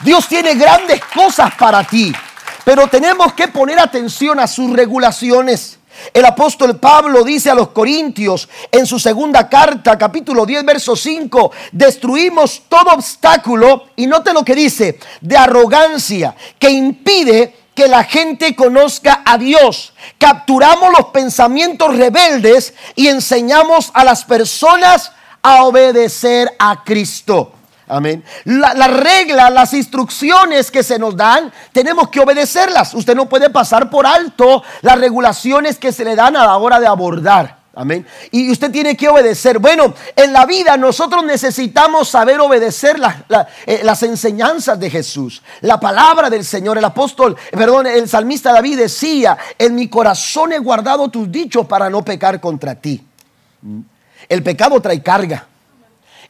Dios 0.00 0.28
tiene 0.28 0.54
grandes 0.54 1.00
cosas 1.14 1.54
para 1.56 1.82
ti. 1.84 2.14
Pero 2.68 2.86
tenemos 2.86 3.32
que 3.32 3.48
poner 3.48 3.80
atención 3.80 4.38
a 4.38 4.46
sus 4.46 4.70
regulaciones. 4.70 5.78
El 6.12 6.26
apóstol 6.26 6.76
Pablo 6.76 7.24
dice 7.24 7.48
a 7.48 7.54
los 7.54 7.68
Corintios 7.68 8.46
en 8.70 8.84
su 8.84 8.98
segunda 8.98 9.48
carta, 9.48 9.96
capítulo 9.96 10.44
10, 10.44 10.66
verso 10.66 10.94
5, 10.94 11.50
destruimos 11.72 12.64
todo 12.68 12.92
obstáculo, 12.92 13.86
y 13.96 14.06
note 14.06 14.34
lo 14.34 14.44
que 14.44 14.54
dice, 14.54 15.00
de 15.22 15.38
arrogancia 15.38 16.36
que 16.58 16.68
impide 16.68 17.56
que 17.74 17.88
la 17.88 18.04
gente 18.04 18.54
conozca 18.54 19.22
a 19.24 19.38
Dios. 19.38 19.94
Capturamos 20.18 20.92
los 20.94 21.06
pensamientos 21.06 21.96
rebeldes 21.96 22.74
y 22.94 23.08
enseñamos 23.08 23.90
a 23.94 24.04
las 24.04 24.26
personas 24.26 25.12
a 25.40 25.64
obedecer 25.64 26.54
a 26.58 26.84
Cristo. 26.84 27.54
Amén. 27.88 28.22
La, 28.44 28.74
la, 28.74 28.88
regla, 28.88 29.50
las 29.50 29.72
instrucciones 29.72 30.70
que 30.70 30.82
se 30.82 30.98
nos 30.98 31.16
dan, 31.16 31.52
tenemos 31.72 32.08
que 32.08 32.20
obedecerlas. 32.20 32.94
Usted 32.94 33.14
no 33.14 33.28
puede 33.28 33.50
pasar 33.50 33.88
por 33.88 34.06
alto 34.06 34.62
las 34.82 34.98
regulaciones 34.98 35.78
que 35.78 35.92
se 35.92 36.04
le 36.04 36.14
dan 36.14 36.36
a 36.36 36.44
la 36.44 36.56
hora 36.58 36.78
de 36.78 36.86
abordar. 36.86 37.58
Amén. 37.78 38.04
Y 38.32 38.50
usted 38.50 38.72
tiene 38.72 38.96
que 38.96 39.08
obedecer. 39.08 39.60
Bueno, 39.60 39.94
en 40.16 40.32
la 40.32 40.46
vida 40.46 40.76
nosotros 40.76 41.24
necesitamos 41.24 42.08
saber 42.08 42.40
obedecer 42.40 42.96
eh, 43.66 43.82
las 43.84 44.02
enseñanzas 44.02 44.80
de 44.80 44.90
Jesús, 44.90 45.42
la 45.60 45.78
palabra 45.78 46.28
del 46.28 46.44
Señor. 46.44 46.76
El 46.76 46.84
apóstol, 46.84 47.36
perdón, 47.52 47.86
el 47.86 48.08
salmista 48.08 48.52
David 48.52 48.78
decía, 48.78 49.38
en 49.56 49.76
mi 49.76 49.88
corazón 49.88 50.52
he 50.52 50.58
guardado 50.58 51.08
tus 51.08 51.30
dichos 51.30 51.66
para 51.66 51.88
no 51.88 52.04
pecar 52.04 52.40
contra 52.40 52.74
ti. 52.74 53.00
El 54.28 54.42
pecado 54.42 54.82
trae 54.82 55.00
carga. 55.00 55.46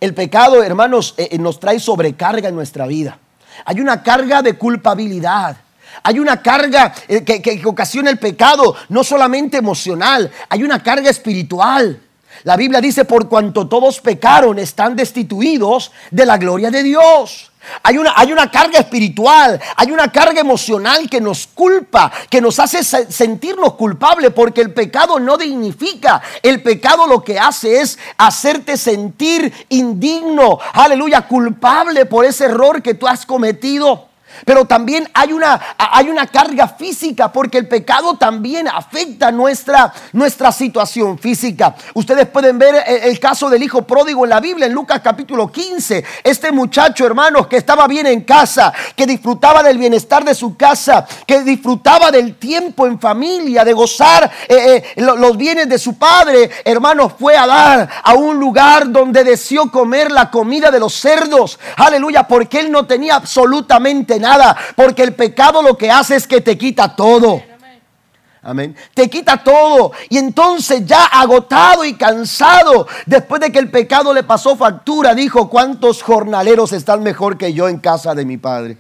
El 0.01 0.15
pecado, 0.15 0.63
hermanos, 0.63 1.15
eh, 1.17 1.29
eh, 1.33 1.39
nos 1.39 1.59
trae 1.59 1.81
sobrecarga 1.81 2.49
en 2.49 2.55
nuestra 2.55 2.87
vida. 2.87 3.19
Hay 3.65 3.81
una 3.81 4.03
carga 4.03 4.43
de 4.43 4.55
culpabilidad. 4.55 5.57
Hay 6.05 6.21
una 6.21 6.41
carga 6.41 6.95
eh, 7.09 7.25
que, 7.25 7.43
que, 7.43 7.61
ocasiona 7.67 8.11
el 8.11 8.19
pecado, 8.19 8.77
no 8.89 9.03
solamente 9.03 9.57
emocional, 9.57 10.31
hay 10.49 10.63
una 10.63 10.81
carga 10.83 11.11
espiritual. 11.11 12.01
La 12.45 12.57
Biblia 12.57 12.81
dice, 12.81 13.05
por 13.05 13.29
cuanto 13.29 13.67
todos 13.67 14.01
pecaron, 14.01 14.61
están 14.61 14.95
destituidos 14.95 15.91
de 16.13 16.25
la 16.25 16.39
gloria 16.39 16.71
de 16.71 16.85
Dios. 16.85 17.48
Hay 17.83 17.99
una, 17.99 18.13
hay 18.17 18.33
una 18.33 18.51
carga 18.51 18.79
espiritual, 18.79 19.61
hay 19.77 19.91
una 19.91 20.11
carga 20.11 20.41
emocional 20.41 21.09
que 21.09 21.21
nos 21.21 21.47
culpa, 21.47 22.11
que 22.31 22.41
nos 22.41 22.59
hace 22.59 22.83
sentirnos 22.83 23.75
culpables 23.75 24.33
porque 24.33 24.61
el 24.61 24.73
pecado 24.73 25.19
no 25.19 25.37
dignifica. 25.37 26.21
El 26.43 26.63
pecado 26.63 27.07
lo 27.07 27.23
que 27.23 27.39
hace 27.39 27.81
es 27.81 27.99
hacerte 28.17 28.77
sentir 28.77 29.53
indigno, 29.69 30.59
aleluya, 30.73 31.23
culpable 31.27 32.07
por 32.07 32.25
ese 32.25 32.47
error 32.47 32.83
que 32.83 32.95
tú 32.95 33.07
has 33.07 33.25
cometido. 33.25 34.08
Pero 34.45 34.65
también 34.65 35.09
hay 35.15 35.33
una, 35.33 35.61
hay 35.77 36.09
una 36.09 36.27
carga 36.27 36.69
física 36.69 37.33
porque 37.33 37.59
el 37.59 37.69
pecado 37.69 38.17
también 38.17 38.69
afecta 38.69 39.31
nuestra, 39.31 39.93
nuestra 40.13 40.53
situación 40.53 41.19
física. 41.19 41.75
Ustedes 41.95 42.27
pueden 42.27 42.59
ver 42.59 42.85
el, 42.87 43.19
caso 43.19 43.51
del 43.51 43.63
hijo 43.63 43.83
pródigo 43.83 44.25
en 44.25 44.31
la 44.31 44.41
Biblia, 44.41 44.67
en 44.67 44.73
Lucas 44.73 45.01
capítulo 45.03 45.51
15. 45.51 46.05
Este 46.23 46.53
muchacho, 46.53 47.07
hermanos, 47.07 47.47
que 47.47 47.57
estaba 47.57 47.87
bien 47.87 48.07
en 48.07 48.23
casa, 48.23 48.73
que 48.95 49.07
disfrutaba 49.07 49.63
del 49.63 49.79
bienestar 49.79 50.25
de 50.25 50.35
su 50.35 50.57
casa, 50.57 51.07
que 51.27 51.43
disfrutaba 51.43 52.11
del 52.11 52.37
tiempo 52.37 52.87
en 52.87 52.99
familia, 53.01 53.65
de 53.65 53.73
gozar 53.73 54.31
eh, 54.49 54.85
eh, 54.97 55.03
los 55.03 55.37
bienes 55.37 55.69
de 55.69 55.79
su 55.79 55.99
padre, 55.99 56.51
hermanos, 56.65 57.13
fue 57.19 57.37
a 57.37 57.47
dar 57.47 57.89
a 58.03 58.15
un 58.15 58.39
lugar 58.39 58.91
donde 58.91 59.25
deseó 59.25 59.71
comer 59.71 60.11
la 60.11 60.31
comida 60.31 60.71
de 60.71 60.81
los 60.81 60.95
cerdos. 60.95 61.59
Aleluya, 61.77 62.27
porque 62.27 62.61
él 62.61 62.71
no 62.71 62.87
tenía 62.87 63.17
absolutamente 63.17 64.19
nada. 64.19 64.28
Porque 64.77 65.03
el 65.03 65.15
pecado 65.15 65.63
lo 65.63 65.77
que 65.77 65.91
hace 65.91 66.17
es 66.17 66.27
que 66.27 66.41
te 66.41 66.59
quita 66.59 66.95
todo. 66.95 67.43
Amén. 68.43 68.77
Te 68.95 69.11
quita 69.11 69.43
todo. 69.43 69.93
Y 70.09 70.17
entonces 70.17 70.87
ya 70.87 71.05
agotado 71.05 71.85
y 71.85 71.95
cansado, 71.95 72.87
después 73.05 73.41
de 73.41 73.53
que 73.53 73.59
el 73.59 73.71
pecado 73.71 74.15
le 74.15 74.23
pasó 74.23 74.57
factura, 74.57 75.15
dijo, 75.15 75.51
¿cuántos 75.51 76.03
jornaleros 76.03 76.73
están 76.73 77.03
mejor 77.03 77.37
que 77.37 77.53
yo 77.53 77.69
en 77.69 77.79
casa 77.79 78.15
de 78.15 78.25
mi 78.25 78.37
Padre? 78.37 78.79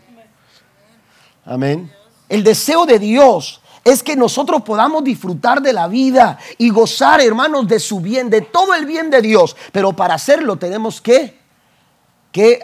Amén. 1.45 1.93
El 2.29 2.45
deseo 2.45 2.87
de 2.87 2.99
Dios 2.99 3.61
es 3.85 4.03
que 4.03 4.17
nosotros 4.17 4.63
podamos 4.63 5.03
disfrutar 5.03 5.61
de 5.61 5.73
la 5.73 5.89
vida 5.89 6.39
y 6.59 6.71
gozar, 6.71 7.21
hermanos, 7.21 7.67
de 7.67 7.81
su 7.81 8.01
bien, 8.01 8.31
de 8.31 8.43
todo 8.43 8.75
el 8.75 8.87
bien 8.87 9.11
de 9.11 9.23
Dios. 9.23 9.57
Pero 9.73 9.93
para 9.93 10.15
hacerlo 10.15 10.57
tenemos 10.57 11.01
que, 11.01 11.39
que 12.31 12.61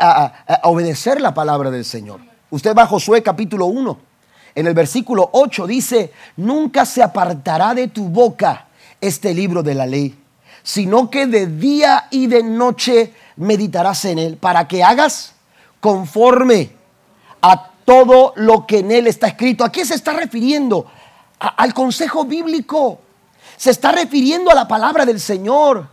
obedecer 0.63 1.21
la 1.21 1.35
palabra 1.35 1.71
del 1.71 1.85
Señor. 1.85 2.34
Usted 2.51 2.75
va 2.75 2.83
a 2.83 2.87
Josué 2.87 3.23
capítulo 3.23 3.67
1. 3.67 3.99
En 4.55 4.67
el 4.67 4.75
versículo 4.75 5.31
8 5.33 5.67
dice, 5.67 6.13
nunca 6.37 6.85
se 6.85 7.03
apartará 7.03 7.75
de 7.75 7.89
tu 7.89 8.09
boca 8.09 8.67
este 9.01 9.35
libro 9.35 9.63
de 9.63 9.75
la 9.75 9.87
ley, 9.87 10.17
sino 10.63 11.11
que 11.11 11.27
de 11.27 11.47
día 11.47 12.07
y 12.11 12.29
de 12.29 12.43
noche 12.43 13.13
meditarás 13.37 14.05
en 14.05 14.19
él, 14.19 14.37
para 14.37 14.69
que 14.69 14.85
hagas 14.85 15.35
conforme 15.81 16.71
a 17.43 17.71
todo 17.85 18.33
lo 18.37 18.67
que 18.67 18.79
en 18.79 18.93
él 18.93 19.07
está 19.07 19.27
escrito. 19.27 19.65
¿A 19.65 19.73
qué 19.73 19.85
se 19.85 19.95
está 19.95 20.13
refiriendo? 20.13 20.87
al 21.57 21.75
consejo 21.75 22.25
bíblico. 22.25 23.01
Se 23.57 23.71
está 23.71 23.93
refiriendo 23.93 24.51
a 24.51 24.55
la 24.55 24.67
palabra 24.67 25.05
del 25.05 25.21
Señor. 25.21 25.87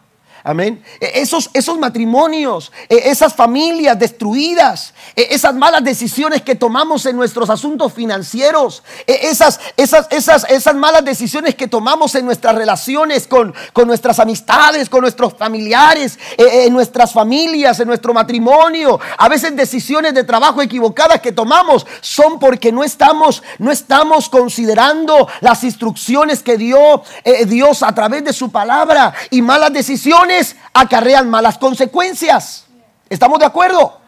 Amén. 0.43 0.83
E, 0.99 1.21
esos, 1.21 1.49
esos 1.53 1.77
matrimonios, 1.77 2.71
e, 2.89 3.09
esas 3.11 3.33
familias 3.33 3.97
destruidas, 3.97 4.93
e, 5.15 5.27
esas 5.35 5.53
malas 5.53 5.83
decisiones 5.83 6.41
que 6.41 6.55
tomamos 6.55 7.05
en 7.05 7.15
nuestros 7.15 7.49
asuntos 7.49 7.93
financieros, 7.93 8.81
esas, 9.05 9.59
esas, 9.77 10.07
esas, 10.09 10.49
esas 10.49 10.75
malas 10.75 11.05
decisiones 11.05 11.53
que 11.53 11.67
tomamos 11.67 12.15
en 12.15 12.25
nuestras 12.25 12.55
relaciones 12.55 13.27
con, 13.27 13.53
con 13.71 13.87
nuestras 13.87 14.19
amistades, 14.19 14.89
con 14.89 15.01
nuestros 15.01 15.35
familiares, 15.35 16.17
en 16.37 16.73
nuestras 16.73 17.13
familias, 17.13 17.79
en 17.79 17.87
nuestro 17.87 18.13
matrimonio. 18.13 18.99
A 19.17 19.29
veces 19.29 19.55
decisiones 19.55 20.13
de 20.15 20.23
trabajo 20.23 20.61
equivocadas 20.61 21.21
que 21.21 21.31
tomamos 21.31 21.85
son 22.01 22.39
porque 22.39 22.71
no 22.71 22.83
estamos, 22.83 23.43
no 23.59 23.71
estamos 23.71 24.27
considerando 24.29 25.27
las 25.41 25.63
instrucciones 25.63 26.41
que 26.41 26.57
dio 26.57 27.03
Dios 27.45 27.83
a 27.83 27.93
través 27.93 28.23
de 28.23 28.33
su 28.33 28.51
palabra 28.51 29.13
y 29.29 29.41
malas 29.41 29.73
decisiones 29.73 30.30
acarrean 30.73 31.29
malas 31.29 31.57
consecuencias. 31.57 32.65
¿Estamos 33.09 33.39
de 33.39 33.45
acuerdo? 33.45 33.99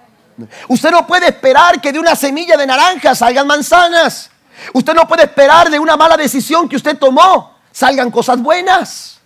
Usted 0.68 0.92
no 0.92 1.06
puede 1.06 1.28
esperar 1.28 1.80
que 1.80 1.92
de 1.92 2.00
una 2.00 2.16
semilla 2.16 2.58
de 2.58 2.66
naranja 2.66 3.14
salgan 3.16 3.48
manzanas. 3.48 4.30
Usted 4.74 4.94
no 4.94 5.08
puede 5.08 5.24
esperar 5.24 5.70
de 5.70 5.80
una 5.80 5.98
mala 5.98 6.18
decisión 6.18 6.70
que 6.70 6.76
usted 6.76 6.98
tomó 6.98 7.54
salgan 7.72 8.12
cosas 8.12 8.42
buenas. 8.42 9.20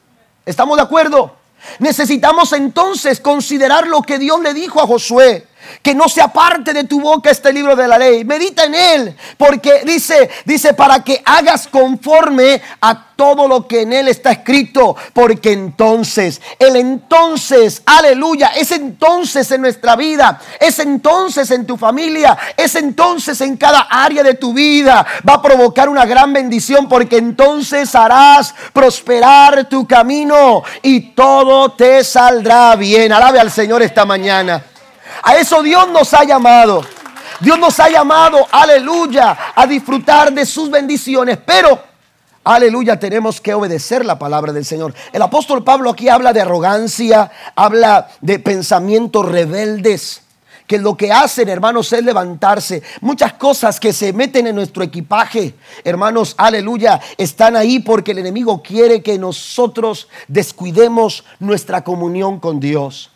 ¿Estamos 0.45 0.77
de 0.77 0.83
acuerdo? 0.83 1.35
Necesitamos 1.79 2.53
entonces 2.53 3.19
considerar 3.19 3.87
lo 3.87 4.01
que 4.01 4.17
Dios 4.17 4.39
le 4.41 4.53
dijo 4.53 4.81
a 4.81 4.87
Josué 4.87 5.47
que 5.81 5.95
no 5.95 6.07
se 6.09 6.21
aparte 6.21 6.73
de 6.73 6.83
tu 6.83 7.01
boca 7.01 7.29
este 7.29 7.51
libro 7.53 7.75
de 7.75 7.87
la 7.87 7.97
ley. 7.97 8.23
Medita 8.25 8.65
en 8.65 8.75
él, 8.75 9.17
porque 9.37 9.83
dice, 9.85 10.29
dice 10.45 10.73
para 10.73 11.03
que 11.03 11.21
hagas 11.25 11.67
conforme 11.67 12.61
a 12.81 13.07
todo 13.17 13.47
lo 13.47 13.67
que 13.67 13.81
en 13.81 13.91
él 13.91 14.07
está 14.07 14.31
escrito, 14.31 14.95
porque 15.11 15.51
entonces, 15.51 16.39
el 16.59 16.75
entonces, 16.75 17.81
aleluya, 17.85 18.51
es 18.55 18.71
entonces 18.71 19.51
en 19.51 19.61
nuestra 19.61 19.95
vida, 19.95 20.39
es 20.59 20.79
entonces 20.79 21.49
en 21.51 21.65
tu 21.65 21.75
familia, 21.75 22.37
es 22.55 22.75
entonces 22.75 23.41
en 23.41 23.57
cada 23.57 23.87
área 23.89 24.23
de 24.23 24.35
tu 24.35 24.53
vida, 24.53 25.05
va 25.27 25.33
a 25.33 25.41
provocar 25.41 25.89
una 25.89 26.05
gran 26.05 26.31
bendición, 26.31 26.87
porque 26.87 27.17
entonces 27.17 27.93
harás 27.95 28.53
prosperar 28.71 29.67
tu 29.67 29.87
camino 29.87 30.63
y 30.83 31.11
todo 31.11 31.71
te 31.71 32.03
saldrá 32.03 32.75
bien. 32.75 33.11
Alabe 33.11 33.39
al 33.39 33.51
Señor 33.51 33.81
esta 33.81 34.05
mañana. 34.05 34.63
A 35.23 35.35
eso 35.35 35.61
Dios 35.63 35.89
nos 35.89 36.13
ha 36.13 36.23
llamado. 36.23 36.83
Dios 37.39 37.59
nos 37.59 37.79
ha 37.79 37.89
llamado, 37.89 38.47
aleluya, 38.51 39.37
a 39.55 39.67
disfrutar 39.67 40.33
de 40.33 40.45
sus 40.45 40.71
bendiciones. 40.71 41.37
Pero, 41.45 41.79
aleluya, 42.43 42.99
tenemos 42.99 43.39
que 43.39 43.53
obedecer 43.53 44.05
la 44.05 44.17
palabra 44.17 44.51
del 44.51 44.65
Señor. 44.65 44.93
El 45.13 45.21
apóstol 45.21 45.63
Pablo 45.63 45.91
aquí 45.91 46.09
habla 46.09 46.33
de 46.33 46.41
arrogancia, 46.41 47.31
habla 47.55 48.09
de 48.21 48.39
pensamientos 48.39 49.25
rebeldes 49.25 50.23
que 50.67 50.77
lo 50.77 50.97
que 50.97 51.11
hacen, 51.11 51.47
hermanos, 51.47 51.93
es 51.93 52.03
levantarse. 52.03 52.83
Muchas 52.99 53.33
cosas 53.33 53.79
que 53.79 53.93
se 53.93 54.11
meten 54.11 54.47
en 54.47 54.55
nuestro 54.55 54.83
equipaje, 54.83 55.55
hermanos, 55.83 56.35
aleluya, 56.37 56.99
están 57.17 57.55
ahí 57.55 57.79
porque 57.79 58.11
el 58.11 58.19
enemigo 58.19 58.61
quiere 58.61 59.01
que 59.01 59.17
nosotros 59.17 60.09
descuidemos 60.27 61.23
nuestra 61.39 61.83
comunión 61.83 62.39
con 62.39 62.59
Dios. 62.59 63.11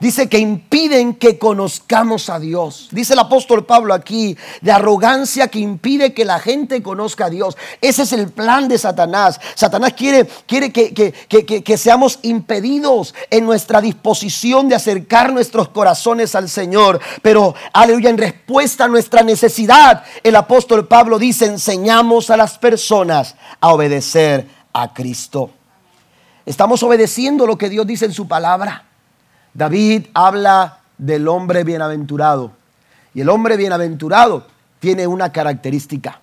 Dice 0.00 0.28
que 0.28 0.38
impiden 0.38 1.14
que 1.14 1.38
conozcamos 1.38 2.28
a 2.28 2.38
Dios. 2.38 2.88
Dice 2.90 3.12
el 3.12 3.20
apóstol 3.20 3.64
Pablo 3.64 3.94
aquí, 3.94 4.36
de 4.60 4.72
arrogancia 4.72 5.48
que 5.48 5.60
impide 5.60 6.12
que 6.12 6.24
la 6.24 6.40
gente 6.40 6.82
conozca 6.82 7.26
a 7.26 7.30
Dios. 7.30 7.56
Ese 7.80 8.02
es 8.02 8.12
el 8.12 8.28
plan 8.30 8.68
de 8.68 8.76
Satanás. 8.76 9.40
Satanás 9.54 9.94
quiere, 9.94 10.26
quiere 10.46 10.72
que, 10.72 10.92
que, 10.92 11.78
seamos 11.78 12.18
impedidos 12.22 13.14
en 13.30 13.46
nuestra 13.46 13.80
disposición 13.80 14.68
de 14.68 14.74
acercar 14.74 15.32
nuestros 15.32 15.68
corazones 15.68 16.34
al 16.34 16.48
Señor. 16.48 17.00
Pero, 17.22 17.54
aleluya, 17.72 18.10
en 18.10 18.18
respuesta 18.18 18.84
a 18.84 18.88
nuestra 18.88 19.22
necesidad, 19.22 20.04
el 20.22 20.36
apóstol 20.36 20.88
Pablo 20.88 21.18
dice, 21.18 21.46
enseñamos 21.46 22.30
a 22.30 22.36
las 22.36 22.58
personas 22.58 23.36
a 23.60 23.72
obedecer 23.72 24.48
a 24.72 24.92
Cristo. 24.92 25.50
Estamos 26.44 26.82
obedeciendo 26.82 27.46
lo 27.46 27.56
que 27.56 27.70
Dios 27.70 27.86
dice 27.86 28.04
en 28.04 28.12
su 28.12 28.28
palabra. 28.28 28.84
David 29.54 30.06
habla 30.14 30.80
del 30.98 31.28
hombre 31.28 31.64
bienaventurado. 31.64 32.52
Y 33.14 33.20
el 33.20 33.28
hombre 33.28 33.56
bienaventurado 33.56 34.46
tiene 34.80 35.06
una 35.06 35.32
característica. 35.32 36.20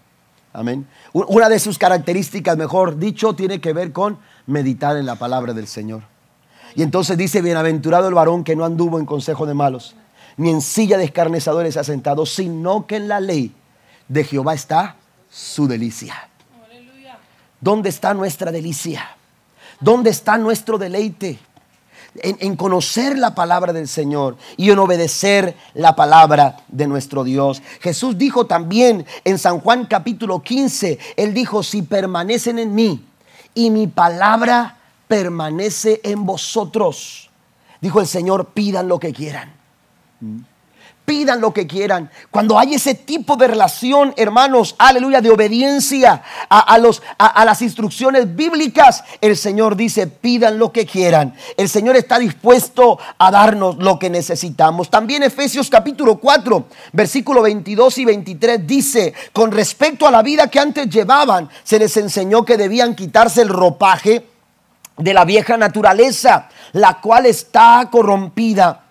Amén. 0.54 0.86
Una 1.14 1.48
de 1.48 1.60
sus 1.60 1.78
características, 1.78 2.58
mejor 2.58 2.98
dicho, 2.98 3.34
tiene 3.34 3.62
que 3.62 3.72
ver 3.72 3.94
con 3.94 4.20
meditar 4.48 4.98
en 4.98 5.06
la 5.06 5.16
palabra 5.16 5.54
del 5.54 5.68
Señor. 5.68 6.04
Y 6.76 6.84
entonces 6.84 7.18
dice, 7.18 7.42
bienaventurado 7.42 8.10
el 8.10 8.14
varón 8.14 8.44
que 8.44 8.56
no 8.56 8.66
anduvo 8.66 9.00
en 9.00 9.06
consejo 9.06 9.46
de 9.46 9.54
malos, 9.54 9.96
ni 10.36 10.50
en 10.50 10.62
silla 10.62 10.98
de 10.98 11.06
escarnezadores 11.06 11.78
ha 11.78 11.84
sentado, 11.84 12.26
sino 12.26 12.86
que 12.86 12.98
en 12.98 13.08
la 13.08 13.22
ley 13.22 13.54
de 14.10 14.24
Jehová 14.26 14.54
está 14.54 14.98
su 15.30 15.68
delicia. 15.68 16.30
¿Dónde 17.62 17.90
está 17.90 18.14
nuestra 18.14 18.52
delicia? 18.52 19.16
¿Dónde 19.80 20.10
está 20.10 20.38
nuestro 20.38 20.78
deleite? 20.78 21.40
En, 22.16 22.56
conocer 22.56 23.18
la 23.18 23.36
palabra 23.36 23.74
del 23.74 23.88
Señor 23.88 24.38
y 24.58 24.70
en 24.70 24.80
obedecer 24.80 25.56
la 25.74 25.96
palabra 25.96 26.58
de 26.68 26.88
nuestro 26.88 27.24
Dios. 27.24 27.62
Jesús 27.80 28.18
dijo 28.18 28.46
también 28.46 29.06
en 29.24 29.38
San 29.38 29.60
Juan 29.60 29.86
capítulo 29.86 30.42
15, 30.42 31.00
Él 31.16 31.34
dijo, 31.34 31.64
si 31.64 31.82
permanecen 31.82 32.60
en 32.60 32.76
mí 32.76 33.06
y 33.54 33.70
mi 33.70 33.88
palabra 33.88 34.78
permanece 35.08 36.02
en 36.04 36.26
vosotros, 36.26 37.30
dijo 37.80 38.00
el 38.00 38.08
Señor, 38.08 38.48
pidan 38.48 38.88
lo 38.88 39.00
que 39.00 39.14
quieran 39.14 39.54
pidan 41.12 41.42
lo 41.42 41.54
que 41.54 41.68
quieran. 41.68 42.10
Cuando 42.30 42.58
hay 42.58 42.76
ese 42.76 42.96
tipo 42.96 43.36
de 43.36 43.46
relación, 43.46 44.14
hermanos, 44.16 44.76
aleluya, 44.78 45.20
de 45.20 45.30
obediencia 45.30 46.24
a, 46.48 46.78
los, 46.78 47.04
a, 47.18 47.44
las 47.44 47.62
instrucciones 47.62 48.34
bíblicas, 48.34 49.04
el 49.20 49.36
Señor 49.36 49.76
dice, 49.76 50.08
pidan 50.08 50.58
lo 50.58 50.72
que 50.72 50.86
quieran. 50.86 51.36
El 51.58 51.68
Señor 51.68 51.98
está 51.98 52.18
dispuesto 52.18 52.98
a 53.18 53.30
darnos 53.30 53.76
lo 53.80 54.00
que 54.00 54.10
necesitamos. 54.10 54.90
También 54.90 55.22
Efesios 55.22 55.70
capítulo 55.70 56.16
4, 56.16 56.68
versículo 56.94 57.42
22 57.42 57.98
y 57.98 58.06
23 58.06 58.66
dice, 58.66 59.14
con 59.34 59.52
respecto 59.52 60.08
a 60.08 60.12
la 60.12 60.22
vida 60.22 60.48
que 60.48 60.62
antes 60.62 60.90
llevaban, 60.90 61.50
se 61.66 61.78
les 61.78 61.98
enseñó 61.98 62.46
que 62.46 62.56
debían 62.56 62.96
quitarse 62.96 63.42
el 63.42 63.50
ropaje 63.50 64.26
de 64.98 65.14
la 65.14 65.26
vieja 65.26 65.58
naturaleza, 65.58 66.48
la 66.72 67.02
cual 67.02 67.26
está 67.26 67.90
corrompida 67.92 68.86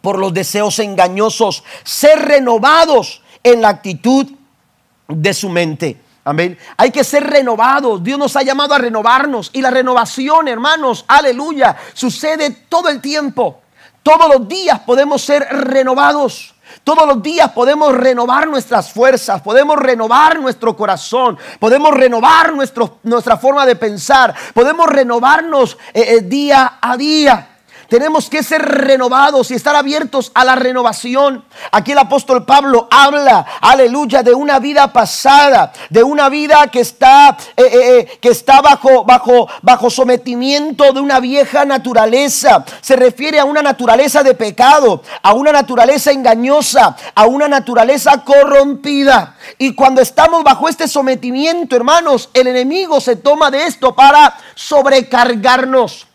por 0.00 0.18
los 0.18 0.32
deseos 0.32 0.78
engañosos, 0.78 1.64
ser 1.84 2.18
renovados 2.20 3.22
en 3.42 3.62
la 3.62 3.68
actitud 3.68 4.26
de 5.08 5.34
su 5.34 5.48
mente. 5.48 6.00
Amén. 6.24 6.58
Hay 6.76 6.90
que 6.90 7.02
ser 7.02 7.24
renovados. 7.24 8.04
Dios 8.04 8.18
nos 8.18 8.36
ha 8.36 8.42
llamado 8.42 8.74
a 8.74 8.78
renovarnos. 8.78 9.50
Y 9.52 9.62
la 9.62 9.70
renovación, 9.70 10.48
hermanos, 10.48 11.04
aleluya, 11.08 11.76
sucede 11.94 12.50
todo 12.68 12.88
el 12.88 13.00
tiempo. 13.00 13.60
Todos 14.02 14.28
los 14.28 14.48
días 14.48 14.80
podemos 14.80 15.22
ser 15.22 15.42
renovados. 15.50 16.54
Todos 16.84 17.06
los 17.06 17.22
días 17.22 17.50
podemos 17.50 17.92
renovar 17.94 18.46
nuestras 18.46 18.92
fuerzas, 18.92 19.42
podemos 19.42 19.76
renovar 19.76 20.38
nuestro 20.38 20.76
corazón, 20.76 21.36
podemos 21.58 21.92
renovar 21.92 22.52
nuestra 22.54 23.36
forma 23.36 23.66
de 23.66 23.74
pensar, 23.74 24.34
podemos 24.54 24.86
renovarnos 24.86 25.76
eh, 25.92 26.16
eh, 26.16 26.20
día 26.20 26.78
a 26.80 26.96
día. 26.96 27.49
Tenemos 27.90 28.30
que 28.30 28.44
ser 28.44 28.62
renovados 28.62 29.50
y 29.50 29.54
estar 29.54 29.74
abiertos 29.74 30.30
a 30.34 30.44
la 30.44 30.54
renovación. 30.54 31.44
Aquí 31.72 31.90
el 31.90 31.98
apóstol 31.98 32.44
Pablo 32.44 32.86
habla, 32.88 33.44
aleluya, 33.60 34.22
de 34.22 34.32
una 34.32 34.60
vida 34.60 34.92
pasada, 34.92 35.72
de 35.88 36.04
una 36.04 36.28
vida 36.28 36.68
que 36.68 36.78
está, 36.78 37.36
eh, 37.56 37.62
eh, 37.64 37.98
eh, 37.98 38.18
que 38.20 38.28
está 38.28 38.60
bajo, 38.60 39.02
bajo, 39.02 39.48
bajo 39.62 39.90
sometimiento 39.90 40.92
de 40.92 41.00
una 41.00 41.18
vieja 41.18 41.64
naturaleza. 41.64 42.64
Se 42.80 42.94
refiere 42.94 43.40
a 43.40 43.44
una 43.44 43.60
naturaleza 43.60 44.22
de 44.22 44.34
pecado, 44.34 45.02
a 45.20 45.32
una 45.32 45.50
naturaleza 45.50 46.12
engañosa, 46.12 46.96
a 47.12 47.26
una 47.26 47.48
naturaleza 47.48 48.24
corrompida. 48.24 49.34
Y 49.58 49.74
cuando 49.74 50.00
estamos 50.00 50.44
bajo 50.44 50.68
este 50.68 50.86
sometimiento, 50.86 51.74
hermanos, 51.74 52.30
el 52.34 52.46
enemigo 52.46 53.00
se 53.00 53.16
toma 53.16 53.50
de 53.50 53.66
esto 53.66 53.96
para 53.96 54.38
sobrecargarnos. 54.54 56.06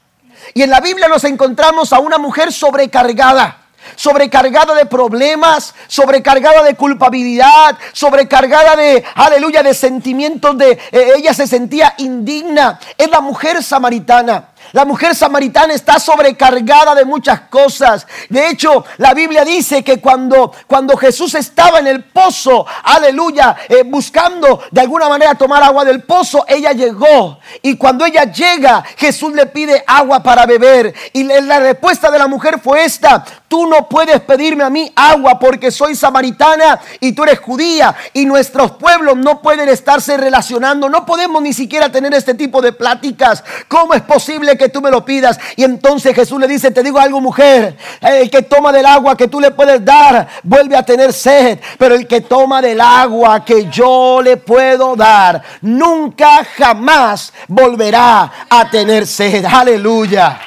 Y 0.54 0.62
en 0.62 0.70
la 0.70 0.80
Biblia 0.80 1.08
nos 1.08 1.24
encontramos 1.24 1.94
a 1.94 2.00
una 2.00 2.18
mujer 2.18 2.52
sobrecargada 2.52 3.66
sobrecargada 3.96 4.74
de 4.74 4.86
problemas, 4.86 5.74
sobrecargada 5.88 6.64
de 6.64 6.76
culpabilidad, 6.76 7.78
sobrecargada 7.94 8.76
de, 8.76 9.04
aleluya, 9.16 9.64
de 9.64 9.74
sentimientos 9.74 10.58
de, 10.58 10.72
eh, 10.92 11.14
ella 11.18 11.34
se 11.34 11.48
sentía 11.48 11.94
indigna. 11.98 12.80
Es 12.98 13.10
la 13.10 13.22
mujer 13.22 13.64
samaritana. 13.64 14.50
La 14.72 14.86
mujer 14.86 15.16
samaritana 15.16 15.74
está 15.74 16.00
sobrecargada 16.00 16.96
de 16.96 17.06
muchas 17.06 17.42
cosas. 17.42 18.08
De 18.30 18.50
hecho, 18.50 18.86
la 18.98 19.14
Biblia 19.14 19.44
dice 19.44 19.84
que 19.84 20.00
cuando, 20.00 20.52
cuando 20.68 20.98
Jesús 20.98 21.36
estaba 21.36 21.80
en 21.80 21.88
el 21.88 22.04
pozo, 22.04 22.66
aleluya, 22.84 23.56
eh, 23.70 23.84
buscando 23.84 24.62
de 24.72 24.82
alguna 24.82 25.10
manera 25.10 25.36
tomar 25.36 25.64
agua 25.64 25.86
del 25.86 26.04
pozo, 26.04 26.46
ella 26.48 26.72
llegó. 26.72 27.40
Y 27.62 27.78
cuando 27.78 28.06
ella 28.06 28.26
llega, 28.26 28.84
Jesús 28.98 29.34
le 29.34 29.46
pide 29.48 29.84
agua 29.88 30.22
para 30.22 30.46
beber. 30.46 30.94
Y 31.14 31.24
la 31.24 31.60
respuesta 31.60 32.12
de 32.12 32.20
la 32.20 32.28
mujer 32.28 32.60
fue 32.60 32.84
esta, 32.84 33.24
tú 33.48 33.68
no 33.68 33.88
puedes 33.88 34.20
pedirme 34.22 34.64
a 34.64 34.70
mí 34.70 34.92
agua 34.96 35.40
porque 35.40 35.72
soy 35.72 35.96
samaritana 35.96 36.80
y 37.00 37.14
tú 37.14 37.24
eres 37.24 37.40
judía. 37.40 37.96
Y 38.14 38.26
nuestros 38.26 38.72
pueblos 38.72 39.18
no 39.18 39.42
pueden 39.42 39.70
estarse 39.70 40.18
relacionando. 40.18 40.90
No 40.90 41.06
podemos 41.06 41.42
ni 41.42 41.54
siquiera 41.54 41.92
tener 41.92 42.14
este 42.14 42.34
tipo 42.34 42.62
de 42.62 42.74
pláticas. 42.74 43.44
¿Cómo 43.68 43.94
es 43.94 44.02
posible 44.02 44.55
que 44.58 44.70
tú 44.70 44.82
me 44.82 44.92
lo 44.92 45.04
pidas. 45.04 45.40
Y 45.56 45.64
entonces 45.64 46.16
Jesús 46.16 46.40
le 46.40 46.48
dice, 46.48 46.72
te 46.72 46.84
digo 46.84 47.00
algo 47.00 47.22
mujer, 47.22 47.78
el 48.02 48.30
que 48.30 48.44
toma 48.44 48.72
del 48.72 48.86
agua 48.86 49.16
que 49.18 49.28
tú 49.28 49.40
le 49.40 49.52
puedes 49.52 49.84
dar, 49.84 50.28
vuelve 50.44 50.76
a 50.76 50.84
tener 50.84 51.14
sed. 51.14 51.60
Pero 51.78 51.96
el 51.96 52.08
que 52.08 52.22
toma 52.22 52.62
del 52.62 52.82
agua 52.82 53.44
que 53.44 53.70
yo 53.70 54.22
le 54.22 54.38
puedo 54.38 54.96
dar, 54.96 55.42
nunca 55.62 56.44
jamás 56.58 57.34
volverá 57.48 58.32
a 58.50 58.70
tener 58.70 59.08
sed. 59.08 59.46
Aleluya. 59.46 60.40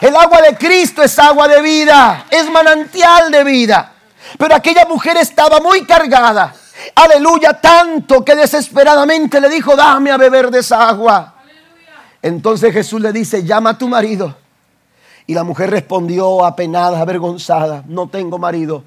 El 0.00 0.16
agua 0.16 0.40
de 0.40 0.56
Cristo 0.56 1.02
es 1.02 1.18
agua 1.18 1.46
de 1.46 1.60
vida, 1.60 2.24
es 2.30 2.50
manantial 2.50 3.30
de 3.30 3.44
vida. 3.44 3.92
Pero 4.38 4.54
aquella 4.54 4.86
mujer 4.86 5.16
estaba 5.18 5.60
muy 5.60 5.84
cargada. 5.84 6.54
Aleluya, 6.94 7.60
tanto 7.60 8.24
que 8.24 8.34
desesperadamente 8.34 9.40
le 9.40 9.48
dijo, 9.48 9.76
dame 9.76 10.10
a 10.10 10.16
beber 10.16 10.50
de 10.50 10.60
esa 10.60 10.88
agua. 10.88 11.34
Entonces 12.22 12.72
Jesús 12.72 13.00
le 13.00 13.12
dice, 13.12 13.44
llama 13.44 13.70
a 13.70 13.78
tu 13.78 13.88
marido. 13.88 14.36
Y 15.26 15.34
la 15.34 15.44
mujer 15.44 15.70
respondió 15.70 16.44
apenada, 16.44 17.00
avergonzada, 17.00 17.84
no 17.86 18.08
tengo 18.08 18.38
marido. 18.38 18.84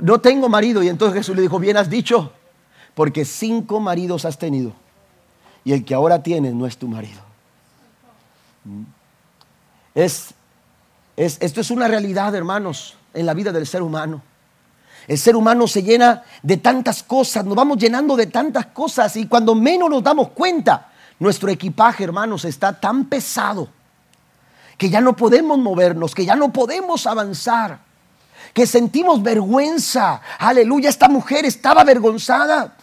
no 0.00 0.20
tengo 0.20 0.48
marido. 0.48 0.82
Y 0.82 0.88
entonces 0.88 1.18
Jesús 1.18 1.36
le 1.36 1.42
dijo, 1.42 1.58
bien 1.58 1.76
has 1.76 1.90
dicho, 1.90 2.32
porque 2.94 3.24
cinco 3.24 3.80
maridos 3.80 4.24
has 4.24 4.38
tenido. 4.38 4.72
Y 5.64 5.72
el 5.72 5.84
que 5.84 5.94
ahora 5.94 6.22
tienes 6.22 6.54
no 6.54 6.66
es 6.66 6.76
tu 6.76 6.88
marido. 6.88 7.20
Mm. 8.64 8.82
Es, 9.94 10.34
es, 11.16 11.38
esto 11.40 11.60
es 11.60 11.70
una 11.70 11.86
realidad, 11.86 12.34
hermanos, 12.34 12.96
en 13.12 13.26
la 13.26 13.34
vida 13.34 13.52
del 13.52 13.66
ser 13.66 13.82
humano. 13.82 14.22
El 15.06 15.18
ser 15.18 15.36
humano 15.36 15.66
se 15.66 15.82
llena 15.82 16.22
de 16.42 16.56
tantas 16.56 17.02
cosas, 17.02 17.44
nos 17.44 17.54
vamos 17.54 17.78
llenando 17.78 18.16
de 18.16 18.26
tantas 18.26 18.66
cosas 18.66 19.14
y 19.16 19.26
cuando 19.26 19.54
menos 19.54 19.90
nos 19.90 20.02
damos 20.02 20.30
cuenta, 20.30 20.92
nuestro 21.18 21.50
equipaje, 21.50 22.04
hermanos, 22.04 22.44
está 22.44 22.78
tan 22.78 23.04
pesado 23.06 23.68
que 24.76 24.90
ya 24.90 25.00
no 25.00 25.14
podemos 25.16 25.58
movernos, 25.58 26.14
que 26.14 26.24
ya 26.24 26.36
no 26.36 26.52
podemos 26.52 27.06
avanzar, 27.06 27.78
que 28.52 28.66
sentimos 28.66 29.22
vergüenza. 29.22 30.20
Aleluya, 30.38 30.88
esta 30.88 31.08
mujer 31.08 31.44
estaba 31.44 31.82
avergonzada. 31.82 32.76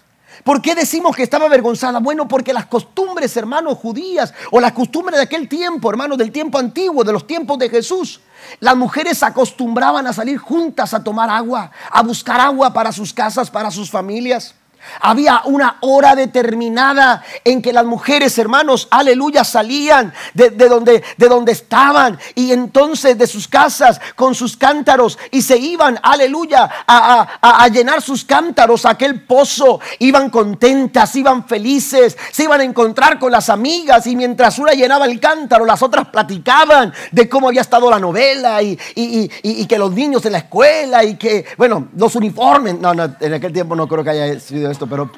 ¿Por 0.43 0.61
qué 0.61 0.73
decimos 0.73 1.15
que 1.15 1.23
estaba 1.23 1.45
avergonzada? 1.45 1.99
Bueno, 1.99 2.27
porque 2.27 2.53
las 2.53 2.65
costumbres, 2.65 3.35
hermanos, 3.35 3.77
judías, 3.77 4.33
o 4.49 4.59
las 4.59 4.71
costumbres 4.71 5.17
de 5.17 5.23
aquel 5.23 5.47
tiempo, 5.47 5.89
hermanos, 5.89 6.17
del 6.17 6.31
tiempo 6.31 6.57
antiguo, 6.57 7.03
de 7.03 7.13
los 7.13 7.27
tiempos 7.27 7.59
de 7.59 7.69
Jesús, 7.69 8.21
las 8.59 8.75
mujeres 8.75 9.21
acostumbraban 9.21 10.07
a 10.07 10.13
salir 10.13 10.37
juntas 10.37 10.93
a 10.93 11.03
tomar 11.03 11.29
agua, 11.29 11.71
a 11.91 12.01
buscar 12.01 12.39
agua 12.39 12.73
para 12.73 12.91
sus 12.91 13.13
casas, 13.13 13.51
para 13.51 13.69
sus 13.69 13.91
familias. 13.91 14.55
Había 14.99 15.41
una 15.45 15.77
hora 15.81 16.15
determinada 16.15 17.23
en 17.43 17.61
que 17.61 17.73
las 17.73 17.85
mujeres, 17.85 18.37
hermanos, 18.37 18.87
aleluya, 18.91 19.43
salían 19.43 20.13
de, 20.33 20.49
donde, 20.49 21.03
de 21.17 21.27
donde 21.27 21.51
estaban 21.51 22.19
y 22.35 22.51
entonces 22.51 23.17
de 23.17 23.27
sus 23.27 23.47
casas 23.47 23.99
con 24.15 24.35
sus 24.35 24.57
cántaros 24.57 25.17
y 25.31 25.41
se 25.41 25.57
iban, 25.57 25.99
aleluya, 26.01 26.69
a, 26.87 27.67
llenar 27.69 28.01
sus 28.01 28.25
cántaros 28.25 28.85
aquel 28.85 29.23
pozo. 29.23 29.79
Iban 29.99 30.29
contentas, 30.29 31.15
iban 31.15 31.47
felices, 31.47 32.17
se 32.31 32.43
iban 32.43 32.61
a 32.61 32.63
encontrar 32.63 33.19
con 33.19 33.31
las 33.31 33.49
amigas 33.49 34.07
y 34.07 34.15
mientras 34.15 34.59
una 34.59 34.73
llenaba 34.73 35.05
el 35.05 35.19
cántaro, 35.19 35.65
las 35.65 35.81
otras 35.81 36.07
platicaban 36.07 36.93
de 37.11 37.29
cómo 37.29 37.47
había 37.47 37.61
estado 37.61 37.89
la 37.89 37.99
novela 37.99 38.61
y, 38.61 38.77
y 38.95 39.65
que 39.65 39.77
los 39.77 39.91
niños 39.91 40.25
en 40.25 40.33
la 40.33 40.39
escuela 40.39 41.03
y 41.03 41.15
que, 41.15 41.45
bueno, 41.57 41.89
los 41.95 42.15
uniformes. 42.15 42.79
No, 42.79 42.93
no, 42.93 43.15
en 43.19 43.33
aquel 43.33 43.53
tiempo 43.53 43.75
no 43.75 43.87
creo 43.87 44.03
que 44.03 44.09
haya 44.09 44.39
sido 44.39 44.70
esto, 44.71 44.87
pero 44.87 45.09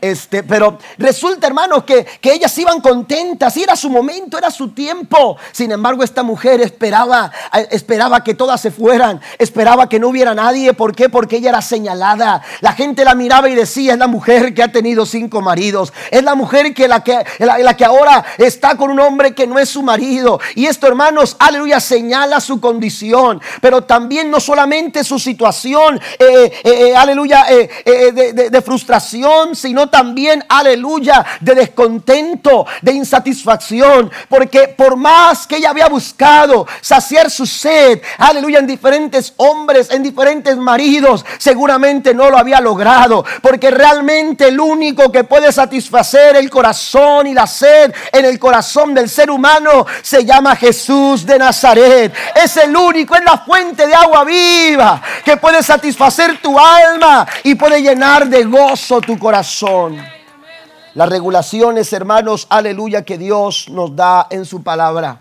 este, 0.00 0.42
pero 0.42 0.78
resulta, 0.98 1.46
hermanos, 1.46 1.84
que, 1.84 2.04
que 2.20 2.32
ellas 2.32 2.56
iban 2.58 2.80
contentas, 2.80 3.56
y 3.56 3.62
era 3.62 3.76
su 3.76 3.90
momento, 3.90 4.38
era 4.38 4.50
su 4.50 4.70
tiempo. 4.70 5.36
Sin 5.52 5.72
embargo, 5.72 6.02
esta 6.02 6.22
mujer 6.22 6.60
esperaba, 6.60 7.30
esperaba 7.70 8.24
que 8.24 8.34
todas 8.34 8.60
se 8.60 8.70
fueran, 8.70 9.20
esperaba 9.38 9.88
que 9.88 9.98
no 9.98 10.08
hubiera 10.08 10.34
nadie. 10.34 10.72
¿Por 10.72 10.94
qué? 10.94 11.08
Porque 11.08 11.36
ella 11.36 11.50
era 11.50 11.62
señalada. 11.62 12.42
La 12.60 12.72
gente 12.72 13.04
la 13.04 13.14
miraba 13.14 13.48
y 13.48 13.54
decía, 13.54 13.92
es 13.92 13.98
la 13.98 14.06
mujer 14.06 14.54
que 14.54 14.62
ha 14.62 14.72
tenido 14.72 15.04
cinco 15.06 15.40
maridos, 15.40 15.92
es 16.10 16.22
la 16.22 16.34
mujer 16.34 16.74
que 16.74 16.88
la 16.88 17.02
que, 17.04 17.24
la, 17.38 17.76
que 17.76 17.84
ahora 17.84 18.24
está 18.38 18.76
con 18.76 18.90
un 18.90 19.00
hombre 19.00 19.34
que 19.34 19.46
no 19.46 19.58
es 19.58 19.68
su 19.68 19.82
marido. 19.82 20.40
Y 20.54 20.66
esto, 20.66 20.86
hermanos, 20.86 21.36
aleluya, 21.38 21.80
señala 21.80 22.40
su 22.40 22.60
condición, 22.60 23.40
pero 23.60 23.82
también 23.82 24.30
no 24.30 24.40
solamente 24.40 25.04
su 25.04 25.18
situación, 25.18 26.00
eh, 26.18 26.52
eh, 26.62 26.62
eh, 26.64 26.96
aleluya, 26.96 27.44
de, 27.84 28.50
de 28.50 28.62
frustración, 28.62 29.54
sino 29.54 29.89
también, 29.90 30.44
aleluya, 30.48 31.24
de 31.40 31.54
descontento, 31.54 32.66
de 32.82 32.92
insatisfacción, 32.92 34.10
porque 34.28 34.68
por 34.68 34.96
más 34.96 35.46
que 35.46 35.56
ella 35.56 35.70
había 35.70 35.88
buscado 35.88 36.66
saciar 36.80 37.30
su 37.30 37.46
sed, 37.46 38.00
aleluya, 38.18 38.58
en 38.58 38.66
diferentes 38.66 39.34
hombres, 39.36 39.90
en 39.90 40.02
diferentes 40.02 40.56
maridos, 40.56 41.24
seguramente 41.38 42.14
no 42.14 42.30
lo 42.30 42.38
había 42.38 42.60
logrado, 42.60 43.24
porque 43.42 43.70
realmente 43.70 44.48
el 44.48 44.60
único 44.60 45.10
que 45.10 45.24
puede 45.24 45.52
satisfacer 45.52 46.36
el 46.36 46.50
corazón 46.50 47.26
y 47.26 47.34
la 47.34 47.46
sed 47.46 47.92
en 48.12 48.24
el 48.24 48.38
corazón 48.38 48.94
del 48.94 49.08
ser 49.08 49.30
humano 49.30 49.86
se 50.02 50.24
llama 50.24 50.56
Jesús 50.56 51.26
de 51.26 51.38
Nazaret. 51.38 52.12
Es 52.34 52.56
el 52.56 52.76
único, 52.76 53.14
es 53.14 53.24
la 53.24 53.38
fuente 53.38 53.86
de 53.86 53.94
agua 53.94 54.24
viva 54.24 55.02
que 55.24 55.36
puede 55.36 55.62
satisfacer 55.62 56.38
tu 56.40 56.58
alma 56.58 57.26
y 57.42 57.54
puede 57.54 57.82
llenar 57.82 58.28
de 58.28 58.44
gozo 58.44 59.00
tu 59.00 59.18
corazón. 59.18 59.79
Las 60.94 61.08
regulaciones, 61.08 61.92
hermanos, 61.92 62.46
aleluya, 62.50 63.04
que 63.04 63.16
Dios 63.16 63.68
nos 63.70 63.94
da 63.94 64.26
en 64.30 64.44
su 64.44 64.64
palabra, 64.64 65.20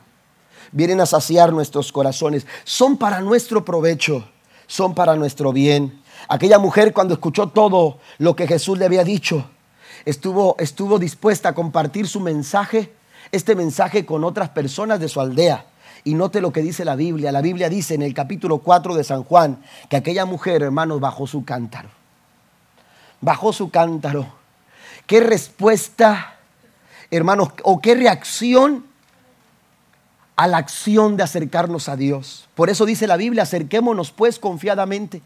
vienen 0.71 0.99
a 0.99 1.05
saciar 1.05 1.53
nuestros 1.53 1.91
corazones. 1.91 2.47
Son 2.63 2.97
para 2.97 3.21
nuestro 3.21 3.63
provecho, 3.63 4.27
son 4.65 4.95
para 4.95 5.15
nuestro 5.15 5.53
bien. 5.53 6.01
Aquella 6.27 6.57
mujer 6.57 6.91
cuando 6.91 7.13
escuchó 7.13 7.49
todo 7.49 7.99
lo 8.17 8.35
que 8.35 8.47
Jesús 8.47 8.79
le 8.79 8.85
había 8.85 9.03
dicho, 9.03 9.45
estuvo, 10.05 10.55
estuvo 10.57 10.97
dispuesta 10.97 11.49
a 11.49 11.53
compartir 11.53 12.07
su 12.07 12.19
mensaje, 12.19 12.91
este 13.31 13.55
mensaje 13.55 14.07
con 14.07 14.23
otras 14.23 14.49
personas 14.49 14.99
de 14.99 15.07
su 15.07 15.21
aldea. 15.21 15.67
Y 16.03 16.15
note 16.15 16.41
lo 16.41 16.51
que 16.51 16.61
dice 16.61 16.83
la 16.83 16.95
Biblia. 16.95 17.31
La 17.31 17.41
Biblia 17.41 17.69
dice 17.69 17.93
en 17.93 18.01
el 18.01 18.13
capítulo 18.15 18.59
4 18.59 18.95
de 18.95 19.03
San 19.03 19.23
Juan 19.23 19.61
que 19.87 19.97
aquella 19.97 20.25
mujer, 20.25 20.63
hermanos, 20.63 20.99
bajó 20.99 21.27
su 21.27 21.43
cántaro. 21.43 21.89
Bajó 23.21 23.53
su 23.53 23.69
cántaro. 23.69 24.38
¿Qué 25.09 25.21
respuesta, 25.21 26.35
hermanos, 27.09 27.49
o 27.63 27.81
qué 27.81 27.95
reacción 27.95 28.85
a 30.35 30.45
la 30.45 30.57
acción 30.57 31.17
de 31.17 31.23
acercarnos 31.23 31.89
a 31.89 31.95
Dios? 31.95 32.47
Por 32.53 32.69
eso 32.69 32.85
dice 32.85 33.07
la 33.07 33.17
Biblia, 33.17 33.41
acerquémonos 33.41 34.11
pues 34.11 34.37
confiadamente 34.37 35.23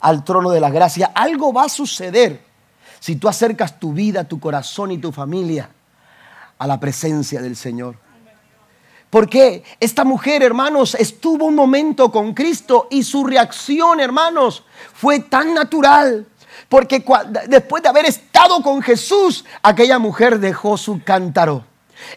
al 0.00 0.22
trono 0.22 0.50
de 0.50 0.60
la 0.60 0.70
gracia. 0.70 1.10
Algo 1.12 1.52
va 1.52 1.64
a 1.64 1.68
suceder 1.68 2.40
si 3.00 3.16
tú 3.16 3.26
acercas 3.26 3.80
tu 3.80 3.92
vida, 3.92 4.22
tu 4.22 4.38
corazón 4.38 4.92
y 4.92 4.98
tu 4.98 5.10
familia 5.10 5.70
a 6.56 6.66
la 6.68 6.78
presencia 6.78 7.42
del 7.42 7.56
Señor. 7.56 7.96
Porque 9.10 9.64
esta 9.80 10.04
mujer, 10.04 10.44
hermanos, 10.44 10.94
estuvo 10.94 11.46
un 11.46 11.56
momento 11.56 12.12
con 12.12 12.32
Cristo 12.32 12.86
y 12.92 13.02
su 13.02 13.24
reacción, 13.24 13.98
hermanos, 13.98 14.62
fue 14.94 15.18
tan 15.18 15.52
natural. 15.52 16.28
Porque 16.68 17.04
después 17.48 17.82
de 17.82 17.88
haber 17.88 18.06
estado 18.06 18.62
con 18.62 18.82
Jesús, 18.82 19.44
aquella 19.62 19.98
mujer 19.98 20.40
dejó 20.40 20.76
su 20.76 21.02
cántaro. 21.02 21.64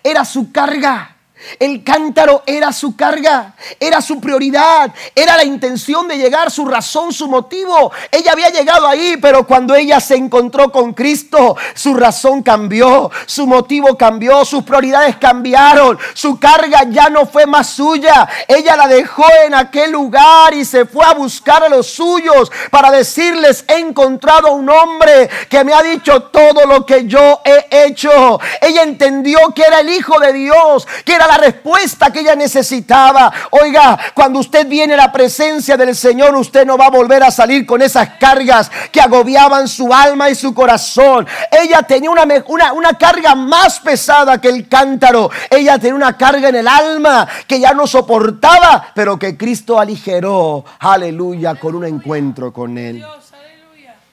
Era 0.03 0.25
su 0.25 0.51
carga. 0.51 1.15
El 1.57 1.83
cántaro 1.83 2.43
era 2.45 2.73
su 2.73 2.95
carga, 2.95 3.55
era 3.79 4.01
su 4.01 4.19
prioridad, 4.19 4.93
era 5.15 5.37
la 5.37 5.43
intención 5.43 6.07
de 6.07 6.17
llegar, 6.17 6.51
su 6.51 6.65
razón, 6.65 7.13
su 7.13 7.27
motivo. 7.27 7.91
Ella 8.11 8.33
había 8.33 8.49
llegado 8.49 8.87
ahí, 8.87 9.17
pero 9.21 9.47
cuando 9.47 9.73
ella 9.75 9.99
se 9.99 10.15
encontró 10.15 10.71
con 10.71 10.93
Cristo, 10.93 11.55
su 11.73 11.93
razón 11.93 12.43
cambió, 12.43 13.09
su 13.25 13.47
motivo 13.47 13.97
cambió, 13.97 14.43
sus 14.43 14.63
prioridades 14.63 15.15
cambiaron, 15.17 15.97
su 16.13 16.39
carga 16.39 16.83
ya 16.89 17.09
no 17.09 17.25
fue 17.25 17.45
más 17.45 17.69
suya. 17.69 18.27
Ella 18.47 18.75
la 18.75 18.87
dejó 18.87 19.25
en 19.45 19.55
aquel 19.55 19.91
lugar 19.91 20.53
y 20.53 20.65
se 20.65 20.85
fue 20.85 21.05
a 21.05 21.13
buscar 21.13 21.63
a 21.63 21.69
los 21.69 21.87
suyos 21.87 22.51
para 22.69 22.91
decirles, 22.91 23.63
he 23.67 23.79
encontrado 23.79 24.53
un 24.53 24.69
hombre 24.69 25.29
que 25.49 25.63
me 25.63 25.73
ha 25.73 25.81
dicho 25.81 26.23
todo 26.23 26.65
lo 26.65 26.85
que 26.85 27.07
yo 27.07 27.41
he 27.45 27.85
hecho. 27.85 28.39
Ella 28.61 28.83
entendió 28.83 29.53
que 29.55 29.63
era 29.63 29.79
el 29.79 29.89
Hijo 29.89 30.19
de 30.19 30.33
Dios, 30.33 30.87
que 31.05 31.13
era 31.13 31.28
la 31.29 31.37
respuesta 31.37 32.11
que 32.11 32.21
ella 32.21 32.35
necesitaba. 32.35 33.31
Oiga, 33.51 33.97
cuando 34.15 34.39
usted 34.39 34.67
viene 34.67 34.95
a 34.95 34.97
la 34.97 35.11
presencia 35.11 35.77
del 35.77 35.95
Señor, 35.95 36.35
usted 36.35 36.65
no 36.65 36.77
va 36.77 36.87
a 36.87 36.89
volver 36.89 37.23
a 37.23 37.29
salir 37.29 37.65
con 37.65 37.81
esas 37.81 38.09
cargas 38.19 38.71
que 38.91 38.99
agobiaban 38.99 39.67
su 39.67 39.93
alma 39.93 40.29
y 40.29 40.35
su 40.35 40.53
corazón. 40.53 41.27
Ella 41.51 41.83
tenía 41.83 42.09
una, 42.09 42.23
una, 42.47 42.73
una 42.73 42.93
carga 42.95 43.35
más 43.35 43.79
pesada 43.79 44.41
que 44.41 44.49
el 44.49 44.67
cántaro. 44.67 45.29
Ella 45.49 45.77
tenía 45.77 45.95
una 45.95 46.17
carga 46.17 46.49
en 46.49 46.55
el 46.55 46.67
alma 46.67 47.27
que 47.47 47.59
ya 47.59 47.73
no 47.73 47.85
soportaba, 47.85 48.87
pero 48.95 49.19
que 49.19 49.37
Cristo 49.37 49.79
aligeró. 49.79 50.65
Aleluya, 50.79 51.55
con 51.55 51.75
un 51.75 51.85
encuentro 51.85 52.51
con 52.51 52.77
Él. 52.77 53.05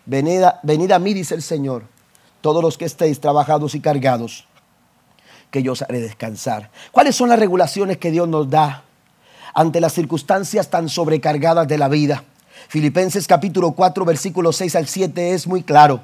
Venid 0.05 0.43
a, 0.43 0.61
venid 0.63 0.93
a 0.93 0.99
mí, 0.99 1.15
dice 1.15 1.35
el 1.35 1.43
Señor, 1.43 1.83
todos 2.41 2.63
los 2.63 2.77
que 2.77 2.85
estéis 2.85 3.21
trabajados 3.21 3.75
y 3.75 3.81
cargados 3.81 4.47
que 5.51 5.63
yo 5.63 5.73
os 5.73 5.83
haré 5.83 6.01
descansar. 6.01 6.71
¿Cuáles 6.93 7.17
son 7.17 7.29
las 7.29 7.39
regulaciones 7.39 7.99
que 7.99 8.11
Dios 8.11 8.29
nos 8.29 8.51
da 8.51 8.85
ante 9.55 9.81
las 9.81 9.93
circunstancias 9.93 10.69
tan 10.69 10.89
sobrecargadas 10.89 11.69
de 11.69 11.79
la 11.79 11.89
vida? 11.89 12.25
Filipenses 12.69 13.27
capítulo 13.27 13.73
4, 13.73 14.05
versículo 14.05 14.53
6 14.53 14.77
al 14.77 14.87
7 14.87 15.33
es 15.33 15.47
muy 15.47 15.63
claro. 15.63 16.01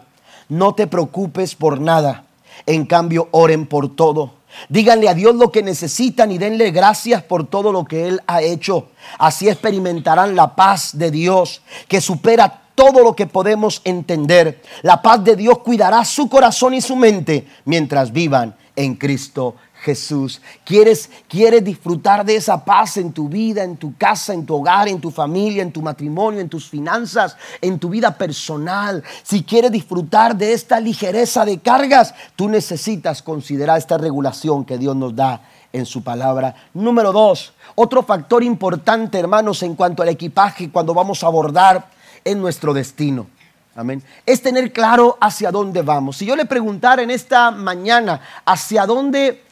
No 0.49 0.75
te 0.75 0.87
preocupes 0.87 1.55
por 1.55 1.81
nada, 1.81 2.25
en 2.67 2.87
cambio 2.87 3.29
oren 3.33 3.67
por 3.67 3.95
todo. 3.95 4.35
Díganle 4.69 5.09
a 5.09 5.15
Dios 5.15 5.35
lo 5.35 5.51
que 5.51 5.63
necesitan 5.63 6.31
y 6.31 6.39
denle 6.39 6.71
gracias 6.71 7.23
por 7.23 7.47
todo 7.47 7.73
lo 7.73 7.85
que 7.85 8.07
Él 8.07 8.21
ha 8.27 8.43
hecho. 8.43 8.89
Así 9.19 9.49
experimentarán 9.49 10.37
la 10.37 10.55
paz 10.55 10.97
de 10.99 11.11
Dios 11.11 11.63
que 11.89 12.01
supera 12.01 12.61
todo 12.75 13.03
lo 13.03 13.17
que 13.17 13.27
podemos 13.27 13.81
entender. 13.85 14.63
La 14.83 15.03
paz 15.03 15.25
de 15.25 15.37
Dios 15.37 15.59
cuidará 15.59 16.05
su 16.05 16.29
corazón 16.29 16.75
y 16.75 16.81
su 16.81 16.97
mente 16.97 17.47
mientras 17.65 18.13
vivan 18.13 18.55
en 18.77 18.95
Cristo 18.95 19.55
Jesús. 19.83 20.41
¿Quieres, 20.65 21.11
¿Quieres 21.29 21.65
disfrutar 21.65 22.25
de 22.25 22.37
esa 22.37 22.65
paz 22.65 22.97
en 22.97 23.13
tu 23.13 23.29
vida, 23.29 23.65
en 23.65 23.77
tu 23.77 23.97
casa, 23.97 24.33
en 24.33 24.47
tu 24.47 24.55
hogar, 24.55 24.89
en 24.89 25.01
tu 25.01 25.11
familia, 25.11 25.63
en 25.63 25.73
tu 25.73 25.83
matrimonio, 25.83 26.41
en 26.41 26.49
tus 26.49 26.69
finanzas, 26.69 27.37
en 27.61 27.79
tu 27.79 27.89
vida 27.89 28.17
personal? 28.17 29.03
Si 29.25 29.43
quieres 29.43 29.73
disfrutar 29.73 30.37
de 30.37 30.53
esta 30.53 30.79
ligereza 30.79 31.45
de 31.45 31.59
cargas, 31.59 32.15
tú 32.37 32.49
necesitas 32.49 33.23
considerar 33.23 33.79
esta 33.79 33.99
regulación 33.99 34.65
que 34.65 34.79
Dios 34.79 34.95
nos 34.95 35.17
da 35.17 35.43
en 35.73 35.85
su 35.85 36.03
palabra. 36.03 36.55
Número 36.75 37.13
dos, 37.13 37.53
otro 37.75 38.03
factor 38.03 38.45
importante, 38.45 39.19
hermanos, 39.19 39.63
en 39.63 39.75
cuanto 39.75 40.03
al 40.03 40.11
equipaje 40.11 40.71
cuando 40.71 40.95
vamos 40.95 41.25
a 41.25 41.27
abordar 41.27 41.91
en 42.25 42.41
nuestro 42.41 42.73
destino. 42.73 43.27
Amén. 43.75 44.03
Es 44.27 44.43
tener 44.43 44.73
claro 44.73 45.17
hacia 45.21 45.51
dónde 45.51 45.83
vamos. 45.83 46.19
Si 46.19 46.27
yo 46.27 46.37
le 46.37 46.45
preguntara 46.45 47.03
en 47.03 47.11
esta 47.11 47.51
mañana 47.51 48.21
hacia 48.45 48.85
dónde, 48.85 49.43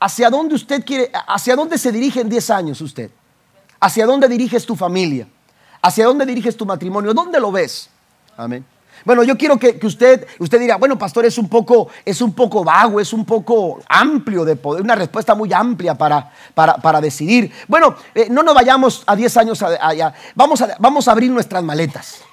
hacia 0.00 0.28
dónde 0.28 0.56
usted 0.56 0.84
quiere, 0.84 1.10
hacia 1.28 1.54
dónde 1.54 1.78
se 1.78 1.92
dirige 1.92 2.20
en 2.20 2.28
10 2.28 2.50
años 2.50 2.80
usted, 2.80 3.10
hacia 3.78 4.06
dónde 4.06 4.28
diriges 4.28 4.66
tu 4.66 4.74
familia, 4.74 5.28
hacia 5.82 6.04
dónde 6.04 6.26
diriges 6.26 6.56
tu 6.56 6.66
matrimonio, 6.66 7.14
¿dónde 7.14 7.38
lo 7.38 7.52
ves? 7.52 7.88
Amén. 8.36 8.64
Bueno, 9.04 9.22
yo 9.22 9.38
quiero 9.38 9.56
que, 9.56 9.78
usted, 9.82 10.26
usted 10.40 10.60
diga, 10.60 10.76
bueno, 10.76 10.98
pastor, 10.98 11.24
es 11.24 11.38
un 11.38 11.48
poco, 11.48 11.88
es 12.04 12.20
un 12.20 12.34
poco 12.34 12.64
vago, 12.64 13.00
es 13.00 13.12
un 13.12 13.24
poco 13.24 13.80
amplio 13.88 14.44
de 14.44 14.56
poder, 14.56 14.82
una 14.82 14.94
respuesta 14.94 15.34
muy 15.34 15.50
amplia 15.52 15.94
para, 15.94 16.30
para, 16.54 17.00
decidir. 17.00 17.50
Bueno, 17.66 17.94
eh, 18.14 18.26
no 18.30 18.42
nos 18.42 18.54
vayamos 18.54 19.02
a 19.06 19.16
10 19.16 19.36
años 19.38 19.62
allá, 19.62 20.12
vamos 20.34 20.62
vamos 20.78 21.08
a 21.08 21.12
abrir 21.12 21.30
nuestras 21.30 21.62
maletas. 21.62 22.24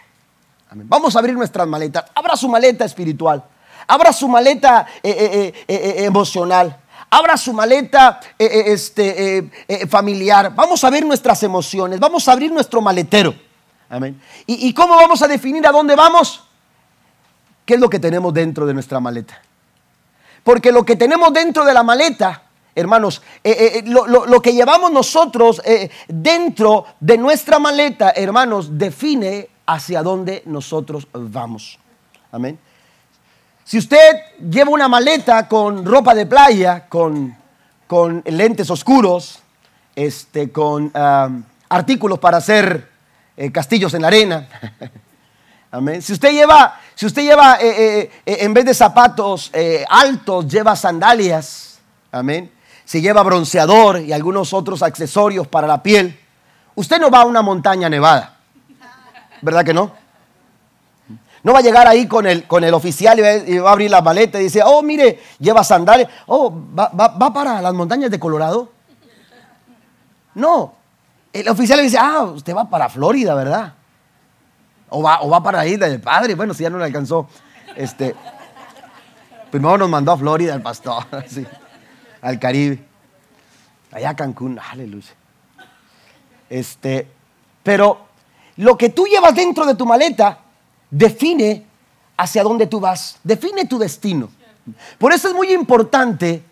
Vamos 0.71 1.15
a 1.15 1.19
abrir 1.19 1.35
nuestras 1.35 1.67
maletas. 1.67 2.05
Abra 2.13 2.35
su 2.35 2.49
maleta 2.49 2.85
espiritual. 2.85 3.43
Abra 3.87 4.11
su 4.11 4.27
maleta 4.27 4.85
eh, 5.01 5.53
eh, 5.65 5.65
eh, 5.67 6.05
emocional. 6.05 6.77
Abra 7.09 7.37
su 7.37 7.53
maleta 7.53 8.19
este, 8.37 9.49
familiar. 9.89 10.53
Vamos 10.53 10.83
a 10.83 10.89
ver 10.89 11.05
nuestras 11.05 11.41
emociones. 11.43 11.99
Vamos 11.99 12.27
a 12.27 12.33
abrir 12.33 12.51
nuestro 12.51 12.81
maletero. 12.81 13.33
Amén. 13.89 14.21
¿Y, 14.45 14.73
cómo 14.73 14.95
vamos 14.97 15.21
a 15.21 15.27
definir 15.27 15.65
a 15.65 15.71
dónde 15.71 15.95
vamos? 15.95 16.43
¿Qué 17.65 17.75
es 17.75 17.79
lo 17.79 17.89
que 17.89 17.99
tenemos 17.99 18.33
dentro 18.33 18.65
de 18.65 18.73
nuestra 18.73 18.99
maleta? 18.99 19.41
Porque 20.43 20.73
lo 20.73 20.83
que 20.83 20.97
tenemos 20.97 21.31
dentro 21.31 21.63
de 21.63 21.73
la 21.73 21.83
maleta, 21.83 22.43
hermanos, 22.75 23.21
lo, 23.85 24.41
que 24.41 24.53
llevamos 24.53 24.91
nosotros 24.91 25.61
dentro 26.09 26.87
de 26.99 27.17
nuestra 27.17 27.57
maleta, 27.57 28.11
hermanos, 28.11 28.77
define 28.77 29.47
hacia 29.67 30.01
dónde 30.01 30.41
nosotros 30.45 31.07
vamos. 31.11 31.77
Amén. 32.31 32.57
Si 33.63 33.77
usted 33.77 34.37
lleva 34.49 34.71
una 34.71 34.87
maleta 34.87 35.47
con 35.47 35.85
ropa 35.85 36.15
de 36.15 36.25
playa, 36.25 36.87
con, 36.87 37.35
con 37.85 38.23
lentes 38.25 38.69
oscuros, 38.69 39.39
este, 39.93 40.51
con 40.51 40.91
artículos 41.67 42.17
para 42.17 42.37
hacer 42.37 42.89
eh, 43.35 43.51
castillos 43.51 43.93
en 43.93 44.01
la 44.01 44.07
arena, 44.07 44.47
Amén. 45.69 46.01
Si 46.01 46.13
usted 46.13 46.31
lleva, 46.31 46.79
si 46.95 47.05
usted 47.05 47.23
lleva 47.23 47.57
eh, 47.59 48.09
eh, 48.25 48.37
en 48.39 48.53
vez 48.53 48.63
de 48.63 48.73
zapatos 48.73 49.51
altos, 49.89 50.47
lleva 50.47 50.77
sandalias. 50.77 51.79
Amén. 52.09 52.49
Si 52.85 53.01
lleva 53.01 53.21
bronceador 53.21 53.99
y 53.99 54.13
algunos 54.13 54.53
otros 54.53 54.81
accesorios 54.81 55.45
para 55.45 55.67
la 55.67 55.83
piel, 55.83 56.17
usted 56.73 57.01
no 57.01 57.11
va 57.11 57.23
a 57.23 57.25
una 57.25 57.41
montaña 57.41 57.89
nevada. 57.89 58.36
¿Verdad 59.41 59.63
que 59.65 59.73
no? 59.73 59.91
No 61.43 61.53
va 61.53 61.59
a 61.59 61.61
llegar 61.61 61.87
ahí 61.87 62.07
con 62.07 62.25
el, 62.25 62.45
con 62.45 62.63
el 62.63 62.73
oficial 62.73 63.19
y 63.47 63.57
va, 63.59 63.69
a 63.69 63.71
abrir 63.71 63.89
la 63.89 64.01
maleta 64.01 64.39
y 64.39 64.43
dice, 64.43 64.61
oh, 64.65 64.81
mire, 64.81 65.21
lleva 65.39 65.63
sandalias. 65.63 66.09
Oh, 66.25 66.53
¿va, 66.77 67.33
para 67.33 67.61
las 67.61 67.73
montañas 67.73 68.11
de 68.11 68.19
Colorado? 68.19 68.71
No. 70.35 70.73
El 71.31 71.47
oficial 71.47 71.77
le 71.77 71.83
dice, 71.83 71.97
ah, 71.99 72.23
usted 72.23 72.55
va 72.55 72.69
para 72.69 72.89
Florida, 72.89 73.33
¿verdad? 73.35 73.73
O 74.89 75.01
va, 75.01 75.21
o 75.21 75.29
va 75.29 75.41
para 75.41 75.59
la 75.59 75.67
isla 75.67 75.87
del 75.87 76.01
padre. 76.01 76.35
Bueno, 76.35 76.53
si 76.53 76.63
ya 76.63 76.69
no 76.69 76.79
le 76.79 76.85
alcanzó. 76.85 77.27
Este, 77.75 78.15
primero 79.51 79.77
nos 79.77 79.89
mandó 79.89 80.11
a 80.11 80.17
Florida 80.17 80.53
el 80.53 80.61
pastor, 80.61 81.05
al 82.21 82.39
Caribe. 82.39 82.83
Allá 83.91 84.09
a 84.09 84.15
Cancún, 84.15 84.59
aleluya. 84.59 85.13
Este, 86.49 87.07
pero 87.63 88.06
lo 88.57 88.77
que 88.77 88.89
tú 88.89 89.05
llevas 89.05 89.35
dentro 89.35 89.65
de 89.65 89.75
tu 89.75 89.85
maleta 89.85 90.39
define 90.89 91.65
hacia 92.17 92.43
dónde 92.43 92.67
tú 92.67 92.79
vas, 92.79 93.17
define 93.23 93.65
tu 93.65 93.77
destino. 93.77 94.29
Por 94.97 95.13
eso 95.13 95.29
es 95.29 95.33
muy 95.33 95.53
importante 95.53 96.43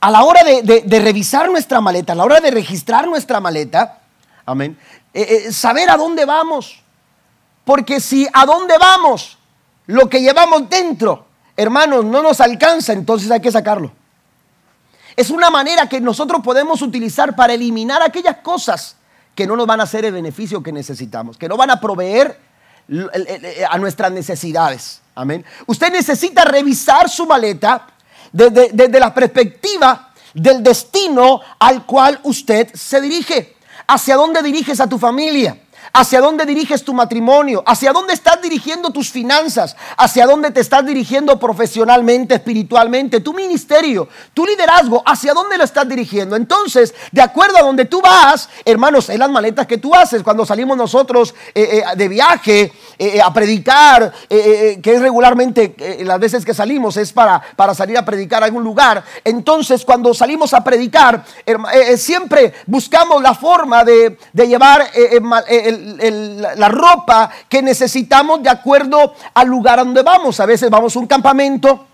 a 0.00 0.10
la 0.10 0.22
hora 0.22 0.44
de, 0.44 1.00
revisar 1.00 1.50
nuestra 1.50 1.80
maleta, 1.80 2.12
a 2.12 2.16
la 2.16 2.24
hora 2.24 2.40
de 2.40 2.50
registrar 2.50 3.08
nuestra 3.08 3.40
maleta, 3.40 4.00
amén, 4.46 4.78
eh, 5.12 5.44
eh, 5.46 5.52
saber 5.52 5.90
a 5.90 5.96
dónde 5.96 6.24
vamos. 6.24 6.82
Porque 7.64 8.00
si 8.00 8.26
a 8.32 8.46
dónde 8.46 8.78
vamos, 8.78 9.38
lo 9.86 10.08
que 10.08 10.20
llevamos 10.20 10.68
dentro, 10.70 11.26
hermanos, 11.56 12.04
no 12.04 12.22
nos 12.22 12.40
alcanza, 12.40 12.92
entonces 12.92 13.30
hay 13.30 13.40
que 13.40 13.50
sacarlo. 13.50 13.90
es 15.16 15.30
una 15.30 15.50
manera 15.50 15.88
que 15.88 16.00
nosotros 16.00 16.42
podemos 16.44 16.80
utilizar 16.80 17.34
para 17.34 17.54
eliminar 17.54 18.02
aquellas 18.02 18.36
cosas 18.36 18.97
que 19.38 19.46
no 19.46 19.54
nos 19.54 19.68
van 19.68 19.78
a 19.78 19.84
hacer 19.84 20.04
el 20.04 20.10
beneficio 20.10 20.60
que 20.64 20.72
necesitamos, 20.72 21.38
que 21.38 21.48
no 21.48 21.56
van 21.56 21.70
a 21.70 21.80
proveer 21.80 22.40
a 23.70 23.78
nuestras 23.78 24.10
necesidades. 24.10 25.00
Amén. 25.14 25.44
Usted 25.64 25.92
necesita 25.92 26.44
revisar 26.44 27.08
su 27.08 27.24
maleta 27.24 27.86
desde, 28.32 28.70
desde 28.72 28.98
la 28.98 29.14
perspectiva 29.14 30.12
del 30.34 30.60
destino 30.60 31.40
al 31.56 31.86
cual 31.86 32.18
usted 32.24 32.74
se 32.74 33.00
dirige. 33.00 33.54
¿Hacia 33.86 34.16
dónde 34.16 34.42
diriges 34.42 34.80
a 34.80 34.88
tu 34.88 34.98
familia? 34.98 35.56
Hacia 35.92 36.20
dónde 36.20 36.46
diriges 36.46 36.84
tu 36.84 36.94
matrimonio, 36.94 37.62
hacia 37.66 37.92
dónde 37.92 38.14
estás 38.14 38.40
dirigiendo 38.42 38.90
tus 38.90 39.10
finanzas, 39.10 39.76
hacia 39.96 40.26
dónde 40.26 40.50
te 40.50 40.60
estás 40.60 40.84
dirigiendo 40.84 41.38
profesionalmente, 41.38 42.34
espiritualmente, 42.34 43.20
tu 43.20 43.34
ministerio, 43.34 44.08
tu 44.34 44.44
liderazgo, 44.44 45.02
hacia 45.04 45.34
dónde 45.34 45.58
lo 45.58 45.64
estás 45.64 45.88
dirigiendo. 45.88 46.36
Entonces, 46.36 46.94
de 47.12 47.22
acuerdo 47.22 47.58
a 47.58 47.62
donde 47.62 47.84
tú 47.84 48.00
vas, 48.00 48.48
hermanos, 48.64 49.08
en 49.08 49.18
las 49.18 49.30
maletas 49.30 49.66
que 49.66 49.78
tú 49.78 49.94
haces 49.94 50.22
cuando 50.22 50.44
salimos 50.46 50.76
nosotros 50.76 51.34
eh, 51.54 51.82
eh, 51.82 51.96
de 51.96 52.08
viaje 52.08 52.72
eh, 52.98 53.20
a 53.20 53.32
predicar, 53.32 54.12
que 54.28 54.80
es 54.84 55.00
regularmente 55.00 55.74
las 56.00 56.18
veces 56.18 56.44
que 56.44 56.54
salimos 56.54 56.96
es 56.96 57.12
para, 57.12 57.40
para 57.56 57.74
salir 57.74 57.96
a 57.98 58.04
predicar 58.04 58.42
a 58.42 58.46
algún 58.46 58.64
lugar. 58.64 59.04
Entonces, 59.24 59.84
cuando 59.84 60.14
salimos 60.14 60.52
a 60.54 60.62
predicar, 60.62 61.24
siempre 61.96 62.54
buscamos 62.66 63.22
la 63.22 63.34
forma 63.34 63.84
de, 63.84 64.18
de 64.32 64.48
llevar 64.48 64.90
el 64.94 65.77
la 65.78 66.68
ropa 66.68 67.30
que 67.48 67.62
necesitamos 67.62 68.42
de 68.42 68.50
acuerdo 68.50 69.14
al 69.34 69.48
lugar 69.48 69.78
a 69.78 69.84
donde 69.84 70.02
vamos. 70.02 70.40
A 70.40 70.46
veces 70.46 70.70
vamos 70.70 70.94
a 70.96 70.98
un 70.98 71.06
campamento, 71.06 71.86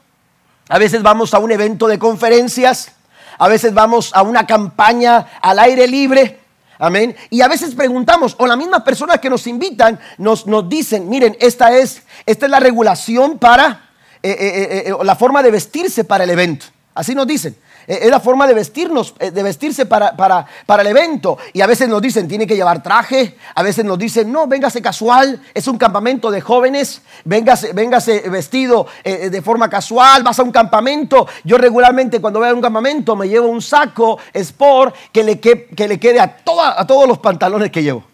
a 0.68 0.78
veces 0.78 1.03
vamos 1.03 1.35
a 1.35 1.39
un 1.39 1.53
evento 1.53 1.87
de 1.87 1.99
conferencias, 1.99 2.93
a 3.39 3.49
veces 3.49 3.74
vamos 3.74 4.11
a 4.14 4.22
una 4.22 4.47
campaña 4.47 5.26
al 5.41 5.59
aire 5.59 5.87
libre. 5.87 6.41
Amén. 6.78 7.16
Y 7.30 7.41
a 7.41 7.49
veces 7.49 7.74
preguntamos, 7.74 8.35
o 8.39 8.47
las 8.47 8.59
mismas 8.59 8.82
personas 8.82 9.20
que 9.20 9.30
nos 9.30 9.47
invitan 9.47 9.99
nos, 10.18 10.47
nos 10.47 10.68
dicen, 10.68 11.09
miren, 11.09 11.37
esta 11.41 11.76
es, 11.76 12.03
esta 12.26 12.47
es 12.47 12.51
la 12.51 12.61
regulación 12.61 13.39
para 13.39 13.91
eh, 14.22 14.30
eh, 14.30 14.85
eh, 14.87 14.95
la 15.05 15.14
forma 15.16 15.43
de 15.43 15.51
vestirse 15.51 16.05
para 16.05 16.24
el 16.24 16.30
evento. 16.30 16.66
Así 16.95 17.14
nos 17.14 17.26
dicen. 17.26 17.57
Eh, 17.87 18.01
es 18.03 18.11
la 18.11 18.20
forma 18.20 18.47
de 18.47 18.55
vestirnos, 18.55 19.14
eh, 19.18 19.30
de 19.30 19.43
vestirse 19.43 19.87
para, 19.87 20.16
para, 20.16 20.47
para, 20.66 20.82
el 20.82 20.89
evento. 20.89 21.39
Y 21.53 21.61
a 21.61 21.66
veces 21.66 21.89
nos 21.89 22.01
dicen, 22.01 22.28
tiene 22.28 22.47
que 22.47 22.57
llevar 22.57 22.82
traje. 22.82 23.37
A 23.55 23.62
veces 23.62 23.85
nos 23.85 23.99
dicen, 23.99 24.30
no, 24.32 24.47
véngase 24.47 24.80
casual. 24.80 25.41
Es 25.53 25.68
un 25.68 25.78
campamento 25.78 26.30
de 26.30 26.41
jóvenes. 26.41 27.03
Véngase, 27.24 27.72
véngase 27.72 28.28
vestido 28.28 28.87
eh, 29.03 29.30
de 29.30 29.43
forma 29.43 29.68
casual. 29.68 30.22
Vas 30.22 30.39
a 30.39 30.43
un 30.43 30.53
campamento. 30.53 31.26
Yo 31.45 31.59
regularmente 31.59 32.20
cuando 32.20 32.41
voy 32.41 32.49
a 32.49 32.55
un 32.55 32.62
campamento 32.62 33.16
me 33.16 33.28
llevo 33.28 33.49
un 33.49 33.62
saco 33.62 34.18
sport 34.32 34.95
que 35.12 35.22
le, 35.22 35.41
que, 35.41 35.66
que 35.66 35.89
le 35.89 35.99
quede 35.99 36.20
a, 36.20 36.37
toda, 36.37 36.80
a 36.80 36.87
todos 36.87 37.07
los 37.09 37.18
pantalones 37.18 37.70
que 37.70 37.82
llevo. 37.82 38.05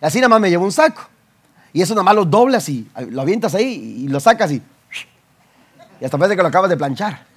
Y 0.00 0.06
así 0.06 0.18
nada 0.18 0.28
más 0.28 0.40
me 0.40 0.50
llevo 0.50 0.64
un 0.64 0.72
saco. 0.72 1.02
Y 1.72 1.82
eso 1.82 1.94
nada 1.94 2.04
más 2.04 2.14
lo 2.14 2.24
doblas 2.24 2.68
y 2.68 2.88
lo 3.10 3.22
avientas 3.22 3.54
ahí 3.54 4.04
y 4.04 4.08
lo 4.08 4.20
sacas 4.20 4.52
y... 4.52 4.62
Y 6.00 6.04
hasta 6.04 6.18
parece 6.18 6.36
que 6.36 6.42
lo 6.42 6.48
acabas 6.48 6.70
de 6.70 6.76
planchar. 6.76 7.33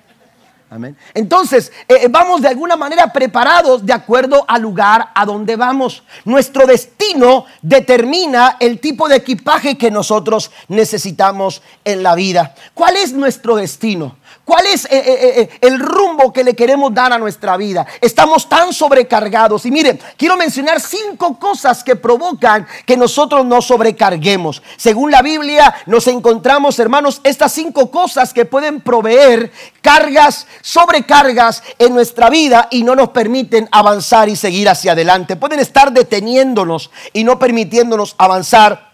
Entonces, 1.13 1.72
eh, 1.88 1.95
eh, 2.01 2.07
vamos 2.09 2.41
de 2.41 2.49
alguna 2.49 2.76
manera 2.76 3.13
preparados 3.13 3.86
de 3.86 3.93
acuerdo 3.93 4.43
al 4.47 4.61
lugar 4.61 5.11
a 5.15 5.26
donde 5.26 5.55
vamos. 5.55 6.03
Nuestro 6.26 6.65
destino 6.65 7.45
determina 7.61 8.57
el 8.59 8.80
tipo 8.80 9.07
de 9.07 9.15
equipaje 9.15 9.78
que 9.78 9.89
nosotros 9.91 10.51
necesitamos 10.68 11.61
en 11.86 12.03
la 12.03 12.15
vida. 12.15 12.53
¿Cuál 12.74 12.97
es 12.97 13.13
nuestro 13.13 13.55
destino? 13.55 14.18
¿Cuál 14.47 14.65
es 14.67 14.85
eh, 14.85 14.89
eh, 14.91 15.41
eh, 15.41 15.49
el 15.59 15.77
rumbo 15.77 16.31
que 16.31 16.41
le 16.41 16.55
queremos 16.55 16.93
dar 16.93 17.11
a 17.11 17.17
nuestra 17.17 17.57
vida? 17.57 17.85
Estamos 17.99 18.47
tan 18.47 18.71
sobrecargados. 18.71 19.65
Y 19.65 19.71
miren, 19.71 19.99
quiero 20.15 20.37
mencionar 20.37 20.79
cinco 20.79 21.37
cosas 21.37 21.83
que 21.83 21.97
provocan 21.97 22.65
que 22.85 22.95
nosotros 22.95 23.45
nos 23.45 23.65
sobrecarguemos. 23.65 24.63
Según 24.77 25.11
la 25.11 25.21
Biblia, 25.21 25.75
nos 25.85 26.07
encontramos, 26.07 26.79
hermanos, 26.79 27.19
estas 27.25 27.51
cinco 27.51 27.91
cosas 27.91 28.33
que 28.33 28.45
pueden 28.45 28.79
proveer 28.79 29.51
cargas, 29.81 30.47
sobrecargas 30.61 31.61
en 31.77 31.93
nuestra 31.93 32.29
vida 32.29 32.69
y 32.71 32.83
no 32.83 32.95
nos 32.95 33.09
permiten 33.09 33.67
avanzar 33.69 34.29
y 34.29 34.37
seguir 34.37 34.69
hacia 34.69 34.93
adelante. 34.93 35.35
Pueden 35.35 35.59
estar 35.59 35.91
deteniéndonos 35.91 36.89
y 37.11 37.25
no 37.25 37.37
permitiéndonos 37.37 38.15
avanzar 38.17 38.91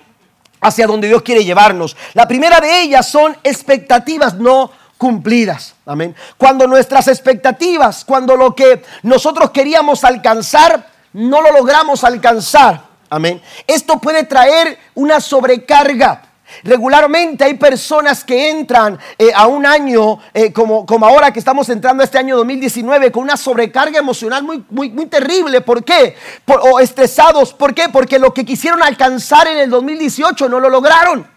hacia 0.61 0.87
donde 0.87 1.09
Dios 1.09 1.21
quiere 1.21 1.45
llevarnos. 1.45 1.95
La 2.15 2.27
primera 2.27 2.59
de 2.59 2.81
ellas 2.81 3.07
son 3.07 3.37
expectativas 3.43 4.33
no 4.33 4.71
cumplidas. 5.03 5.75
Amén. 5.85 6.15
Cuando 6.37 6.65
nuestras 6.65 7.09
expectativas, 7.09 8.05
cuando 8.05 8.37
lo 8.37 8.55
que 8.55 8.83
nosotros 9.01 9.51
queríamos 9.51 10.05
alcanzar, 10.05 10.87
no 11.11 11.41
lo 11.41 11.51
logramos 11.51 12.05
alcanzar. 12.05 12.85
Amén. 13.09 13.41
Esto 13.67 13.99
puede 13.99 14.23
traer 14.23 14.79
una 14.95 15.19
sobrecarga. 15.19 16.21
Regularmente 16.63 17.43
hay 17.43 17.55
personas 17.55 18.23
que 18.23 18.49
entran 18.49 18.97
eh, 19.17 19.31
a 19.35 19.47
un 19.47 19.65
año 19.65 20.19
eh, 20.33 20.53
como, 20.53 20.85
como 20.85 21.05
ahora 21.05 21.33
que 21.33 21.39
estamos 21.39 21.67
entrando 21.67 22.01
a 22.01 22.05
este 22.05 22.17
año 22.17 22.37
2019 22.37 23.11
con 23.11 23.23
una 23.23 23.35
sobrecarga 23.35 23.99
emocional 23.99 24.41
muy, 24.43 24.63
muy, 24.69 24.89
muy 24.89 25.07
terrible. 25.07 25.59
¿Por 25.59 25.83
qué? 25.83 26.15
o 26.47 26.79
estresados. 26.79 27.53
¿Por 27.53 27.73
qué? 27.73 27.89
Porque 27.89 28.19
lo 28.19 28.33
que 28.33 28.45
quisieron 28.45 28.81
alcanzar 28.81 29.47
en 29.47 29.57
el 29.57 29.69
2018 29.69 30.47
no 30.47 30.61
lo 30.61 30.69
lograron. 30.69 31.32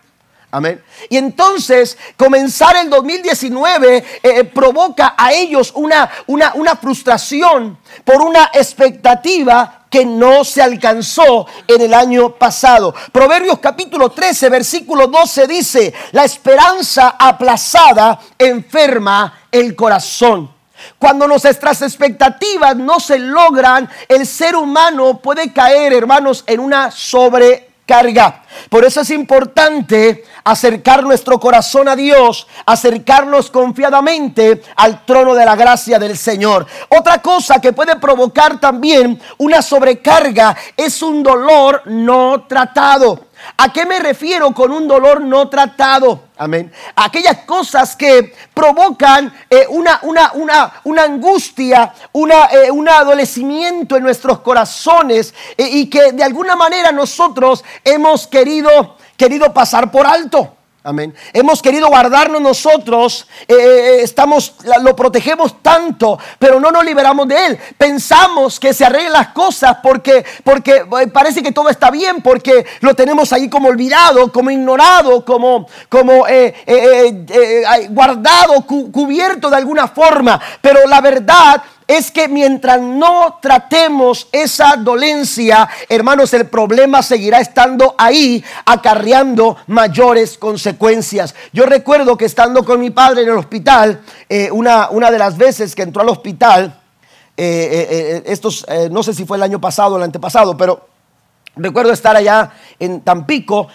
Amén. 0.50 0.82
Y 1.10 1.16
entonces 1.16 1.98
comenzar 2.16 2.76
el 2.76 2.88
2019 2.88 3.96
eh, 3.96 4.04
eh, 4.22 4.44
provoca 4.44 5.14
a 5.18 5.32
ellos 5.32 5.72
una, 5.74 6.08
una, 6.28 6.52
una 6.54 6.76
frustración 6.76 7.78
por 8.04 8.22
una 8.22 8.50
expectativa 8.54 9.86
que 9.90 10.04
no 10.04 10.44
se 10.44 10.62
alcanzó 10.62 11.46
en 11.66 11.80
el 11.80 11.94
año 11.94 12.30
pasado. 12.34 12.94
Proverbios 13.12 13.58
capítulo 13.58 14.10
13, 14.10 14.48
versículo 14.48 15.08
12 15.08 15.46
dice, 15.46 15.94
la 16.12 16.24
esperanza 16.24 17.16
aplazada 17.18 18.20
enferma 18.38 19.40
el 19.50 19.74
corazón. 19.74 20.54
Cuando 20.98 21.26
nuestras 21.26 21.82
expectativas 21.82 22.76
no 22.76 23.00
se 23.00 23.18
logran, 23.18 23.88
el 24.08 24.26
ser 24.26 24.56
humano 24.56 25.18
puede 25.18 25.52
caer, 25.52 25.92
hermanos, 25.92 26.44
en 26.46 26.60
una 26.60 26.90
sobre 26.90 27.65
carga. 27.86 28.42
Por 28.68 28.84
eso 28.84 29.00
es 29.00 29.10
importante 29.10 30.24
acercar 30.44 31.02
nuestro 31.02 31.38
corazón 31.38 31.88
a 31.88 31.96
Dios, 31.96 32.46
acercarnos 32.66 33.50
confiadamente 33.50 34.62
al 34.76 35.06
trono 35.06 35.34
de 35.34 35.44
la 35.44 35.56
gracia 35.56 35.98
del 35.98 36.18
Señor. 36.18 36.66
Otra 36.88 37.22
cosa 37.22 37.60
que 37.60 37.72
puede 37.72 37.96
provocar 37.96 38.60
también 38.60 39.20
una 39.38 39.62
sobrecarga 39.62 40.56
es 40.76 41.00
un 41.02 41.22
dolor 41.22 41.82
no 41.86 42.46
tratado. 42.46 43.26
¿A 43.56 43.72
qué 43.72 43.86
me 43.86 43.98
refiero 43.98 44.52
con 44.52 44.72
un 44.72 44.88
dolor 44.88 45.20
no 45.20 45.48
tratado? 45.48 46.24
Amén. 46.36 46.72
Aquellas 46.94 47.38
cosas 47.44 47.96
que 47.96 48.34
provocan 48.52 49.32
eh, 49.48 49.66
una, 49.68 50.00
una, 50.02 50.32
una, 50.84 51.02
angustia, 51.02 51.94
eh, 52.12 52.70
un 52.70 52.88
adolecimiento 52.88 53.96
en 53.96 54.02
nuestros 54.02 54.40
corazones 54.40 55.34
eh, 55.56 55.68
y 55.70 55.88
que 55.88 56.12
de 56.12 56.24
alguna 56.24 56.56
manera 56.56 56.92
nosotros 56.92 57.64
hemos 57.84 58.26
querido, 58.26 58.96
querido 59.16 59.54
pasar 59.54 59.90
por 59.90 60.06
alto. 60.06 60.55
Amén. 60.86 61.12
Hemos 61.32 61.60
querido 61.60 61.88
guardarnos 61.88 62.40
nosotros, 62.40 63.26
eh, 63.48 63.54
eh, 63.54 63.56
eh, 63.58 64.02
estamos, 64.02 64.54
lo 64.82 64.94
protegemos 64.94 65.60
tanto, 65.60 66.16
pero 66.38 66.60
no 66.60 66.70
nos 66.70 66.84
liberamos 66.84 67.26
de 67.26 67.46
él. 67.46 67.58
Pensamos 67.76 68.60
que 68.60 68.72
se 68.72 68.84
arreglan 68.84 69.12
las 69.14 69.28
cosas 69.30 69.78
porque, 69.82 70.24
porque 70.44 70.84
parece 71.12 71.42
que 71.42 71.50
todo 71.50 71.70
está 71.70 71.90
bien, 71.90 72.22
porque 72.22 72.64
lo 72.82 72.94
tenemos 72.94 73.32
ahí 73.32 73.50
como 73.50 73.66
olvidado, 73.66 74.30
como 74.30 74.48
ignorado, 74.48 75.24
como, 75.24 75.66
como 75.88 76.24
guardado, 77.90 78.64
cubierto 78.64 79.50
de 79.50 79.56
alguna 79.56 79.88
forma. 79.88 80.40
Pero 80.60 80.86
la 80.86 81.00
verdad 81.00 81.64
es 81.86 82.10
que 82.10 82.28
mientras 82.28 82.80
no 82.80 83.38
tratemos 83.40 84.28
esa 84.32 84.76
dolencia, 84.76 85.68
hermanos, 85.88 86.34
el 86.34 86.46
problema 86.46 87.02
seguirá 87.02 87.40
estando 87.40 87.94
ahí, 87.96 88.44
acarreando 88.64 89.56
mayores 89.68 90.36
consecuencias. 90.36 91.34
Yo 91.52 91.64
recuerdo 91.64 92.16
que 92.16 92.24
estando 92.24 92.64
con 92.64 92.80
mi 92.80 92.90
padre 92.90 93.22
en 93.22 93.28
el 93.28 93.36
hospital, 93.36 94.00
eh, 94.28 94.50
una, 94.50 94.88
una, 94.90 95.10
de 95.10 95.18
las 95.18 95.36
veces 95.36 95.74
que 95.74 95.82
entró 95.82 96.02
al 96.02 96.08
hospital, 96.08 96.80
eh, 97.36 97.88
eh, 97.90 98.22
estos, 98.26 98.66
no 98.90 99.02
sé 99.02 99.14
si 99.14 99.24
fue 99.24 99.36
el 99.36 99.42
año 99.42 99.60
pasado 99.60 99.94
o 99.94 99.98
el 99.98 100.04
antepasado, 100.04 100.56
pero 100.56 100.88
recuerdo 101.54 101.92
estar 101.92 102.16
allá 102.16 102.50
en 102.80 103.02
Tampico 103.02 103.68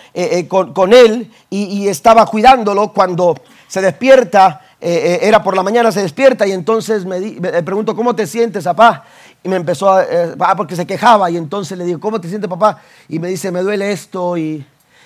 con, 0.48 0.94
él 0.94 1.32
y, 1.50 1.64
y 1.64 1.88
estaba 1.88 2.26
cuidándolo 2.26 2.92
cuando 2.92 3.36
se 3.68 3.82
despierta 3.82 4.62
eh, 4.84 5.20
eh, 5.22 5.28
era 5.28 5.44
por 5.44 5.56
la 5.56 5.62
mañana, 5.62 5.92
se 5.92 6.02
despierta 6.02 6.48
y 6.48 6.52
entonces 6.54 7.06
me, 7.06 7.20
pregunto, 7.62 7.96
¿cómo 7.96 8.16
te 8.16 8.26
sientes, 8.26 8.64
papá? 8.64 9.06
Y 9.44 9.48
me 9.48 9.56
empezó 9.58 9.92
a, 9.92 10.04
eh, 10.04 10.36
porque 10.58 10.76
se 10.76 10.88
quejaba 10.88 11.30
y 11.30 11.38
entonces 11.38 11.78
le 11.78 11.86
digo, 11.86 12.00
¿cómo 12.00 12.20
te 12.20 12.28
sientes, 12.28 12.50
papá? 12.50 12.82
Y 13.08 13.20
me 13.20 13.28
dice, 13.28 13.52
me 13.52 13.62
duele 13.62 13.92
esto 13.92 14.38
y, 14.38 14.66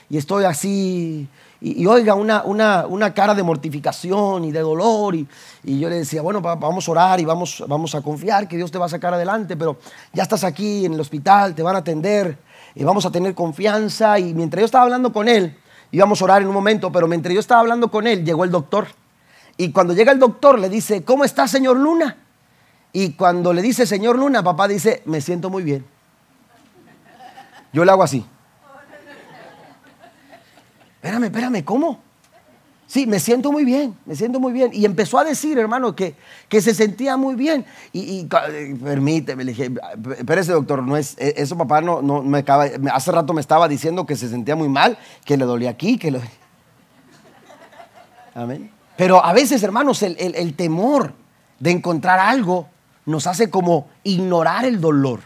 y 0.09 0.17
estoy 0.17 0.45
así. 0.45 1.28
y, 1.59 1.86
oiga, 1.88 2.13
una, 2.13 2.43
una, 2.45 2.86
una, 2.88 3.13
cara 3.13 3.36
de 3.36 3.43
mortificación 3.43 4.45
y 4.45 4.53
de 4.53 4.61
dolor. 4.61 5.13
Y, 5.13 5.28
y 5.65 5.78
yo 5.78 5.89
le 5.89 5.97
decía, 5.97 6.21
bueno, 6.21 6.39
vamos 6.39 6.88
a 6.88 6.91
orar 6.91 7.19
y 7.19 7.26
vamos, 7.26 7.61
vamos 7.67 7.95
a 7.95 8.01
confiar 8.01 8.47
que 8.47 8.55
Dios 8.55 8.71
te 8.71 8.78
va 8.78 8.86
a 8.86 8.89
sacar 8.89 9.13
adelante, 9.13 9.57
pero 9.57 9.76
ya 10.13 10.23
estás 10.23 10.45
aquí 10.45 10.86
en 10.86 10.93
el 10.93 11.01
hospital, 11.01 11.53
te 11.53 11.61
van 11.61 11.76
a 11.76 11.80
atender 11.80 12.38
y 12.76 12.86
vamos 12.86 13.05
a 13.05 13.11
tener 13.11 13.36
confianza. 13.36 14.17
Y 14.19 14.34
mientras 14.34 14.61
yo 14.61 14.65
estaba 14.67 14.86
hablando 14.86 15.11
con 15.11 15.28
él, 15.28 15.57
íbamos 15.91 16.21
a 16.21 16.23
orar 16.23 16.41
en 16.41 16.47
un 16.47 16.53
momento, 16.53 16.93
pero 16.93 17.09
mientras 17.09 17.34
yo 17.34 17.41
estaba 17.41 17.59
hablando 17.59 17.91
con 17.91 18.07
él, 18.07 18.23
llegó 18.23 18.45
el 18.45 18.51
doctor. 18.51 18.88
Y 19.58 19.72
cuando 19.72 19.93
llega 19.93 20.12
el 20.12 20.20
doctor, 20.20 20.60
le 20.60 20.70
dice, 20.70 21.03
¿cómo 21.03 21.24
está, 21.24 21.47
señor 21.47 21.78
Luna? 21.78 22.18
Y 22.91 23.14
cuando 23.14 23.53
le 23.53 23.62
dice, 23.62 23.86
señor 23.86 24.18
Luna, 24.18 24.43
papá 24.43 24.68
dice, 24.68 25.01
me 25.06 25.22
siento 25.22 25.49
muy 25.49 25.64
bien. 25.64 25.86
Yo 27.74 27.84
le 27.84 27.91
hago 27.91 28.03
así. 28.03 28.26
Espérame, 30.95 31.26
espérame, 31.26 31.64
¿cómo? 31.64 31.99
Sí, 32.88 33.08
me 33.08 33.20
siento 33.20 33.51
muy 33.51 33.66
bien, 33.66 33.95
me 34.06 34.16
siento 34.16 34.39
muy 34.39 34.53
bien. 34.53 34.72
Y 34.74 34.86
empezó 34.86 35.18
a 35.18 35.24
decir, 35.24 35.58
hermano, 35.58 35.95
que, 35.95 36.16
que 36.47 36.62
se 36.62 36.74
sentía 36.74 37.18
muy 37.18 37.36
bien. 37.36 37.66
Y, 37.91 38.28
eh, 38.49 38.78
permíteme, 38.82 39.43
le 39.43 39.51
dije, 39.51 39.72
espérese, 40.18 40.51
doctor, 40.51 40.84
no 40.84 40.95
es, 40.95 41.18
e, 41.18 41.34
eso 41.38 41.58
papá 41.58 41.82
no, 41.82 42.01
no 42.01 42.22
me 42.22 42.39
acaba, 42.39 42.66
hace 42.93 43.12
rato 43.12 43.34
me 43.34 43.41
estaba 43.41 43.68
diciendo 43.68 44.06
que 44.06 44.16
se 44.16 44.30
sentía 44.30 44.56
muy 44.56 44.70
mal, 44.70 44.97
que 45.26 45.36
le 45.36 45.45
dolía 45.45 45.72
aquí, 45.72 45.97
que 45.97 46.12
le... 46.12 46.22
Amén. 48.36 48.74
Pero 48.98 49.24
a 49.24 49.34
veces, 49.34 49.62
hermanos, 49.64 50.02
el, 50.04 50.16
el 50.18 50.54
temor 50.56 51.14
de 51.60 51.72
encontrar 51.72 52.20
algo 52.20 52.68
nos 53.06 53.28
hace 53.28 53.50
como 53.50 53.88
ignorar 54.04 54.66
el 54.66 54.80
dolor. 54.82 55.20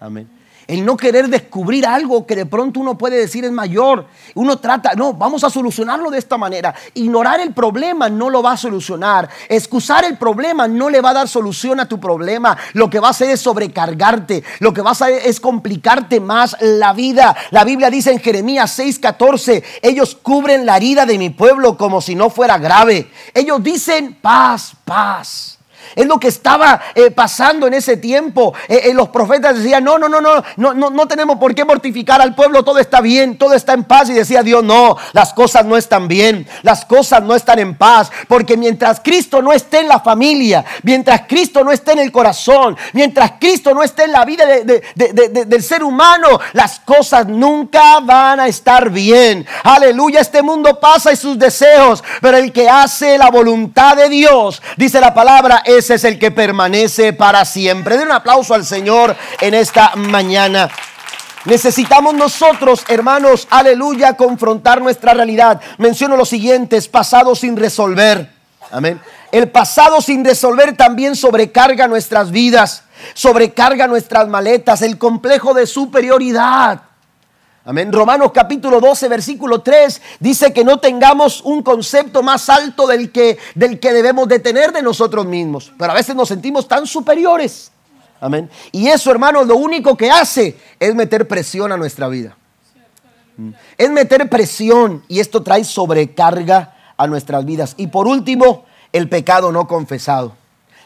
Amén 0.00 0.35
el 0.66 0.84
no 0.84 0.96
querer 0.96 1.28
descubrir 1.28 1.86
algo 1.86 2.26
que 2.26 2.34
de 2.34 2.46
pronto 2.46 2.80
uno 2.80 2.98
puede 2.98 3.18
decir 3.18 3.44
es 3.44 3.52
mayor. 3.52 4.06
Uno 4.34 4.58
trata, 4.58 4.94
no, 4.94 5.12
vamos 5.12 5.44
a 5.44 5.50
solucionarlo 5.50 6.10
de 6.10 6.18
esta 6.18 6.36
manera. 6.36 6.74
Ignorar 6.94 7.40
el 7.40 7.52
problema 7.52 8.08
no 8.08 8.30
lo 8.30 8.42
va 8.42 8.52
a 8.52 8.56
solucionar. 8.56 9.28
Excusar 9.48 10.04
el 10.04 10.18
problema 10.18 10.66
no 10.66 10.90
le 10.90 11.00
va 11.00 11.10
a 11.10 11.14
dar 11.14 11.28
solución 11.28 11.78
a 11.78 11.88
tu 11.88 12.00
problema. 12.00 12.56
Lo 12.72 12.90
que 12.90 12.98
va 12.98 13.08
a 13.08 13.10
hacer 13.12 13.30
es 13.30 13.40
sobrecargarte. 13.40 14.42
Lo 14.58 14.72
que 14.74 14.82
va 14.82 14.90
a 14.90 14.92
hacer 14.92 15.22
es 15.24 15.38
complicarte 15.38 16.18
más 16.20 16.56
la 16.60 16.92
vida. 16.92 17.36
La 17.50 17.64
Biblia 17.64 17.88
dice 17.88 18.10
en 18.10 18.20
Jeremías 18.20 18.78
6:14, 18.78 19.62
ellos 19.82 20.16
cubren 20.20 20.66
la 20.66 20.76
herida 20.76 21.06
de 21.06 21.18
mi 21.18 21.30
pueblo 21.30 21.76
como 21.76 22.00
si 22.00 22.14
no 22.14 22.28
fuera 22.28 22.58
grave. 22.58 23.10
Ellos 23.34 23.62
dicen 23.62 24.18
paz, 24.20 24.72
paz. 24.84 25.58
Es 25.94 26.06
lo 26.06 26.18
que 26.18 26.28
estaba 26.28 26.80
eh, 26.94 27.10
pasando 27.10 27.66
en 27.66 27.74
ese 27.74 27.96
tiempo. 27.96 28.54
Eh, 28.68 28.82
eh, 28.84 28.94
los 28.94 29.08
profetas 29.08 29.56
decían, 29.56 29.84
no, 29.84 29.98
no, 29.98 30.08
no, 30.08 30.20
no, 30.20 30.42
no, 30.56 30.74
no, 30.74 30.90
no 30.90 31.08
tenemos 31.08 31.38
por 31.38 31.54
qué 31.54 31.64
mortificar 31.64 32.20
al 32.20 32.34
pueblo, 32.34 32.64
todo 32.64 32.78
está 32.78 33.00
bien, 33.00 33.38
todo 33.38 33.54
está 33.54 33.72
en 33.72 33.84
paz. 33.84 34.10
Y 34.10 34.14
decía 34.14 34.42
Dios, 34.42 34.64
no, 34.64 34.96
las 35.12 35.32
cosas 35.32 35.64
no 35.64 35.76
están 35.76 36.08
bien, 36.08 36.46
las 36.62 36.84
cosas 36.84 37.22
no 37.22 37.34
están 37.34 37.58
en 37.58 37.76
paz. 37.76 38.10
Porque 38.28 38.56
mientras 38.56 39.00
Cristo 39.00 39.42
no 39.42 39.52
esté 39.52 39.80
en 39.80 39.88
la 39.88 40.00
familia, 40.00 40.64
mientras 40.82 41.22
Cristo 41.28 41.62
no 41.64 41.72
esté 41.72 41.92
en 41.92 42.00
el 42.00 42.12
corazón, 42.12 42.76
mientras 42.92 43.32
Cristo 43.38 43.74
no 43.74 43.82
esté 43.82 44.04
en 44.04 44.12
la 44.12 44.24
vida 44.24 44.44
del 44.94 45.62
ser 45.62 45.82
humano, 45.82 46.40
las 46.52 46.80
cosas 46.80 47.26
nunca 47.26 48.00
van 48.00 48.40
a 48.40 48.46
estar 48.46 48.90
bien. 48.90 49.46
Aleluya, 49.64 50.20
este 50.20 50.42
mundo 50.42 50.78
pasa 50.80 51.12
y 51.12 51.16
sus 51.16 51.38
deseos, 51.38 52.02
pero 52.20 52.36
el 52.36 52.52
que 52.52 52.68
hace 52.68 53.18
la 53.18 53.30
voluntad 53.30 53.96
de 53.96 54.08
Dios, 54.08 54.62
dice 54.76 55.00
la 55.00 55.14
palabra, 55.14 55.62
ese 55.78 55.94
es 55.94 56.04
el 56.04 56.18
que 56.18 56.30
permanece 56.30 57.12
para 57.12 57.44
siempre. 57.44 57.96
Den 57.96 58.08
un 58.08 58.12
aplauso 58.12 58.54
al 58.54 58.64
Señor 58.64 59.16
en 59.40 59.54
esta 59.54 59.94
mañana. 59.96 60.68
Necesitamos 61.44 62.14
nosotros, 62.14 62.84
hermanos, 62.88 63.46
aleluya, 63.50 64.14
confrontar 64.14 64.82
nuestra 64.82 65.14
realidad. 65.14 65.60
Menciono 65.78 66.16
los 66.16 66.28
siguientes, 66.28 66.88
pasado 66.88 67.36
sin 67.36 67.56
resolver. 67.56 68.32
Amén. 68.72 69.00
El 69.30 69.48
pasado 69.50 70.00
sin 70.00 70.24
resolver 70.24 70.76
también 70.76 71.14
sobrecarga 71.14 71.86
nuestras 71.86 72.30
vidas, 72.32 72.82
sobrecarga 73.14 73.86
nuestras 73.86 74.26
maletas, 74.28 74.82
el 74.82 74.98
complejo 74.98 75.54
de 75.54 75.66
superioridad. 75.66 76.80
Amén. 77.68 77.92
Romanos 77.92 78.30
capítulo 78.32 78.80
12, 78.80 79.08
versículo 79.08 79.60
3 79.60 80.00
dice 80.20 80.52
que 80.52 80.62
no 80.62 80.78
tengamos 80.78 81.40
un 81.42 81.64
concepto 81.64 82.22
más 82.22 82.48
alto 82.48 82.86
del 82.86 83.10
que, 83.10 83.38
del 83.56 83.80
que 83.80 83.92
debemos 83.92 84.28
de 84.28 84.38
tener 84.38 84.72
de 84.72 84.82
nosotros 84.82 85.26
mismos. 85.26 85.72
Pero 85.76 85.90
a 85.90 85.94
veces 85.96 86.14
nos 86.14 86.28
sentimos 86.28 86.68
tan 86.68 86.86
superiores. 86.86 87.72
Amén. 88.20 88.48
Y 88.70 88.86
eso, 88.86 89.10
hermanos, 89.10 89.48
lo 89.48 89.56
único 89.56 89.96
que 89.96 90.12
hace 90.12 90.56
es 90.78 90.94
meter 90.94 91.26
presión 91.26 91.72
a 91.72 91.76
nuestra 91.76 92.06
vida. 92.06 92.36
Mm. 93.36 93.50
Es 93.76 93.90
meter 93.90 94.30
presión 94.30 95.02
y 95.08 95.18
esto 95.18 95.42
trae 95.42 95.64
sobrecarga 95.64 96.76
a 96.96 97.08
nuestras 97.08 97.44
vidas. 97.44 97.74
Y 97.76 97.88
por 97.88 98.06
último, 98.06 98.64
el 98.92 99.08
pecado 99.08 99.50
no 99.50 99.66
confesado. 99.66 100.36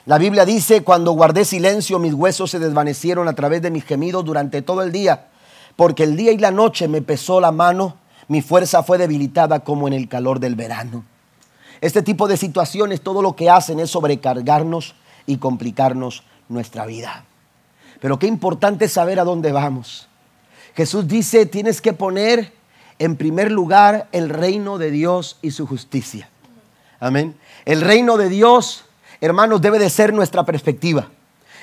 La 0.07 0.17
Biblia 0.17 0.47
dice, 0.47 0.83
cuando 0.83 1.13
guardé 1.13 1.45
silencio, 1.45 1.99
mis 1.99 2.15
huesos 2.15 2.51
se 2.51 2.59
desvanecieron 2.59 3.29
a 3.29 3.35
través 3.35 3.61
de 3.61 3.71
mis 3.71 3.85
gemidos 3.85 4.25
durante 4.25 4.63
todo 4.63 4.83
el 4.83 4.93
día 4.93 5.27
porque 5.77 6.05
el 6.05 6.17
día 6.17 6.33
y 6.33 6.39
la 6.39 6.51
noche 6.51 6.89
me 6.89 7.03
pesó 7.03 7.41
la 7.41 7.53
mano, 7.53 7.97
mi 8.29 8.43
fuerza 8.43 8.83
fue 8.83 8.99
debilitada 8.99 9.61
como 9.61 9.89
en 9.89 9.95
el 9.95 10.09
calor 10.09 10.41
del 10.41 10.55
verano. 10.55 11.05
Este 11.81 12.03
tipo 12.03 12.29
de 12.29 12.37
situaciones 12.37 13.01
todo 13.01 13.23
lo 13.23 13.35
que 13.35 13.49
hacen 13.49 13.81
es 13.81 13.91
sobrecargarnos 13.91 14.95
y 15.27 15.39
complicarnos 15.39 16.23
nuestra 16.49 16.87
vida. 16.87 17.25
Pero 18.01 18.19
qué 18.19 18.27
importante 18.27 18.89
saber 18.89 19.19
a 19.21 19.25
dónde 19.25 19.53
vamos. 19.53 20.09
Jesús 20.75 21.09
dice, 21.09 21.47
tienes 21.47 21.81
que 21.81 21.93
poner 21.93 22.53
en 22.99 23.17
primer 23.17 23.51
lugar 23.51 24.09
el 24.13 24.29
reino 24.29 24.79
de 24.79 24.91
Dios 24.91 25.39
y 25.43 25.51
su 25.53 25.67
justicia. 25.67 26.29
Amén. 27.01 27.35
El 27.65 27.81
reino 27.81 28.17
de 28.17 28.29
Dios, 28.29 28.85
hermanos, 29.21 29.63
debe 29.63 29.79
de 29.79 29.91
ser 29.91 30.13
nuestra 30.13 30.45
perspectiva. 30.45 31.09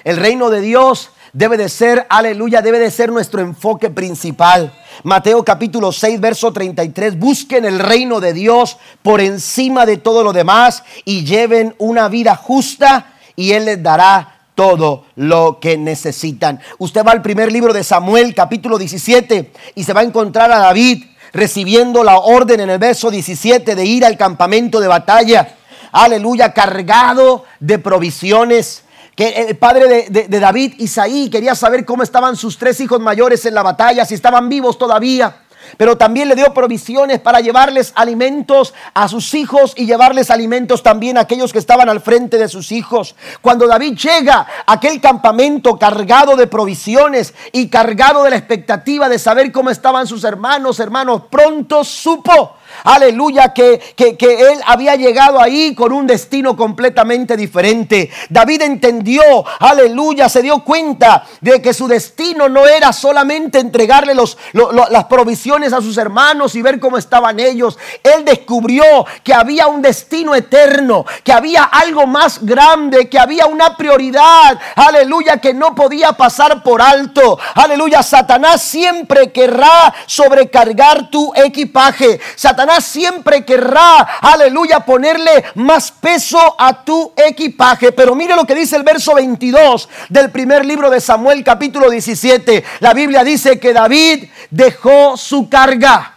El 0.03 0.17
reino 0.17 0.49
de 0.49 0.61
Dios 0.61 1.11
debe 1.33 1.57
de 1.57 1.69
ser, 1.69 2.05
aleluya, 2.09 2.61
debe 2.61 2.79
de 2.79 2.91
ser 2.91 3.11
nuestro 3.11 3.41
enfoque 3.41 3.89
principal. 3.89 4.73
Mateo 5.03 5.43
capítulo 5.43 5.91
6, 5.91 6.19
verso 6.19 6.51
33, 6.51 7.17
busquen 7.19 7.65
el 7.65 7.79
reino 7.79 8.19
de 8.19 8.33
Dios 8.33 8.77
por 9.01 9.21
encima 9.21 9.85
de 9.85 9.97
todo 9.97 10.23
lo 10.23 10.33
demás 10.33 10.83
y 11.05 11.23
lleven 11.23 11.75
una 11.77 12.07
vida 12.09 12.35
justa 12.35 13.13
y 13.35 13.51
Él 13.51 13.65
les 13.65 13.81
dará 13.81 14.37
todo 14.55 15.05
lo 15.15 15.59
que 15.59 15.77
necesitan. 15.77 16.59
Usted 16.79 17.05
va 17.05 17.11
al 17.11 17.21
primer 17.21 17.51
libro 17.51 17.73
de 17.73 17.83
Samuel, 17.83 18.33
capítulo 18.33 18.79
17, 18.79 19.51
y 19.75 19.83
se 19.83 19.93
va 19.93 20.01
a 20.01 20.03
encontrar 20.03 20.51
a 20.51 20.57
David 20.57 21.03
recibiendo 21.31 22.03
la 22.03 22.17
orden 22.17 22.61
en 22.61 22.71
el 22.71 22.79
verso 22.79 23.11
17 23.11 23.75
de 23.75 23.85
ir 23.85 24.03
al 24.03 24.17
campamento 24.17 24.79
de 24.79 24.87
batalla. 24.87 25.55
Aleluya, 25.91 26.53
cargado 26.53 27.45
de 27.59 27.77
provisiones 27.77 28.83
que 29.17 29.29
el 29.29 29.57
padre 29.57 30.05
de, 30.09 30.39
David, 30.39 30.75
Isaí, 30.77 31.31
quería 31.31 31.55
saber 31.55 31.83
cómo 31.85 32.03
estaban 32.03 32.35
sus 32.35 32.55
tres 32.55 32.79
hijos 32.81 32.99
mayores 32.99 33.43
en 33.47 33.55
la 33.55 33.63
batalla, 33.63 34.05
si 34.05 34.13
estaban 34.13 34.47
vivos 34.47 34.77
todavía. 34.77 35.37
Pero 35.75 35.97
también 35.97 36.29
le 36.29 36.35
dio 36.35 36.53
provisiones 36.53 37.19
para 37.19 37.39
llevarles 37.39 37.93
alimentos 37.95 38.75
a 38.93 39.07
sus 39.07 39.33
hijos 39.33 39.73
y 39.75 39.87
llevarles 39.87 40.29
alimentos 40.29 40.83
también 40.83 41.17
a 41.17 41.21
aquellos 41.21 41.51
que 41.51 41.57
estaban 41.57 41.89
al 41.89 41.99
frente 41.99 42.37
de 42.37 42.47
sus 42.47 42.71
hijos. 42.71 43.15
Cuando 43.41 43.67
David 43.67 43.97
llega 43.97 44.47
a 44.67 44.73
aquel 44.73 45.01
campamento 45.01 45.79
cargado 45.79 46.35
de 46.35 46.45
provisiones 46.45 47.33
y 47.51 47.69
cargado 47.69 48.23
de 48.23 48.29
la 48.29 48.37
expectativa 48.37 49.09
de 49.09 49.17
saber 49.17 49.51
cómo 49.51 49.71
estaban 49.71 50.05
sus 50.05 50.23
hermanos, 50.25 50.79
hermanos, 50.79 51.23
pronto 51.31 51.83
supo 51.83 52.55
aleluya, 52.83 53.53
que, 53.53 53.79
que, 53.95 54.17
él 54.19 54.59
había 54.65 54.95
llegado 54.95 55.41
ahí 55.41 55.73
con 55.75 55.91
un 55.91 56.07
destino 56.07 56.55
completamente 56.55 57.35
diferente. 57.37 58.09
David 58.29 58.61
entendió, 58.61 59.21
aleluya, 59.59 60.29
se 60.29 60.41
dio 60.41 60.63
cuenta 60.63 61.25
de 61.41 61.61
que 61.61 61.73
su 61.73 61.87
destino 61.87 62.49
no 62.49 62.65
era 62.65 62.93
solamente 62.93 63.59
entregarle 63.59 64.13
los, 64.13 64.37
las 64.53 65.05
provisiones 65.05 65.73
a 65.73 65.81
sus 65.81 65.97
hermanos 65.97 66.55
y 66.55 66.61
ver 66.61 66.79
cómo 66.79 66.97
estaban 66.97 67.39
ellos. 67.39 67.77
Él 68.03 68.25
descubrió 68.25 68.83
que 69.23 69.33
había 69.33 69.67
un 69.67 69.81
destino 69.81 70.35
eterno, 70.35 71.05
que 71.23 71.33
había 71.33 71.63
algo 71.63 72.07
más 72.07 72.43
grande, 72.45 73.09
que 73.09 73.19
había 73.19 73.45
una 73.45 73.77
prioridad, 73.77 74.59
aleluya, 74.75 75.37
que 75.37 75.53
no 75.53 75.75
podía 75.75 76.13
pasar 76.13 76.63
por 76.63 76.81
alto. 76.81 77.39
Aleluya, 77.55 78.03
Satanás 78.03 78.61
siempre 78.61 79.31
querrá 79.31 79.93
sobrecargar 80.05 81.09
tu 81.09 81.33
equipaje. 81.35 82.19
Satanás 82.35 82.56
siempre 82.79 83.45
querrá, 83.45 83.99
aleluya, 84.21 84.81
ponerle 84.81 85.45
más 85.55 85.91
peso 85.91 86.55
a 86.57 86.83
tu 86.83 87.13
equipaje. 87.15 87.91
Pero 87.91 88.15
mire 88.15 88.35
lo 88.35 88.45
que 88.45 88.55
dice 88.55 88.75
el 88.75 88.83
verso 88.83 89.15
22 89.15 89.89
del 90.09 90.31
primer 90.31 90.65
libro 90.65 90.89
de 90.89 91.01
Samuel 91.01 91.43
capítulo 91.43 91.89
17. 91.89 92.63
La 92.79 92.93
Biblia 92.93 93.23
dice 93.23 93.59
que 93.59 93.73
David 93.73 94.25
dejó 94.49 95.17
su 95.17 95.49
carga. 95.49 96.13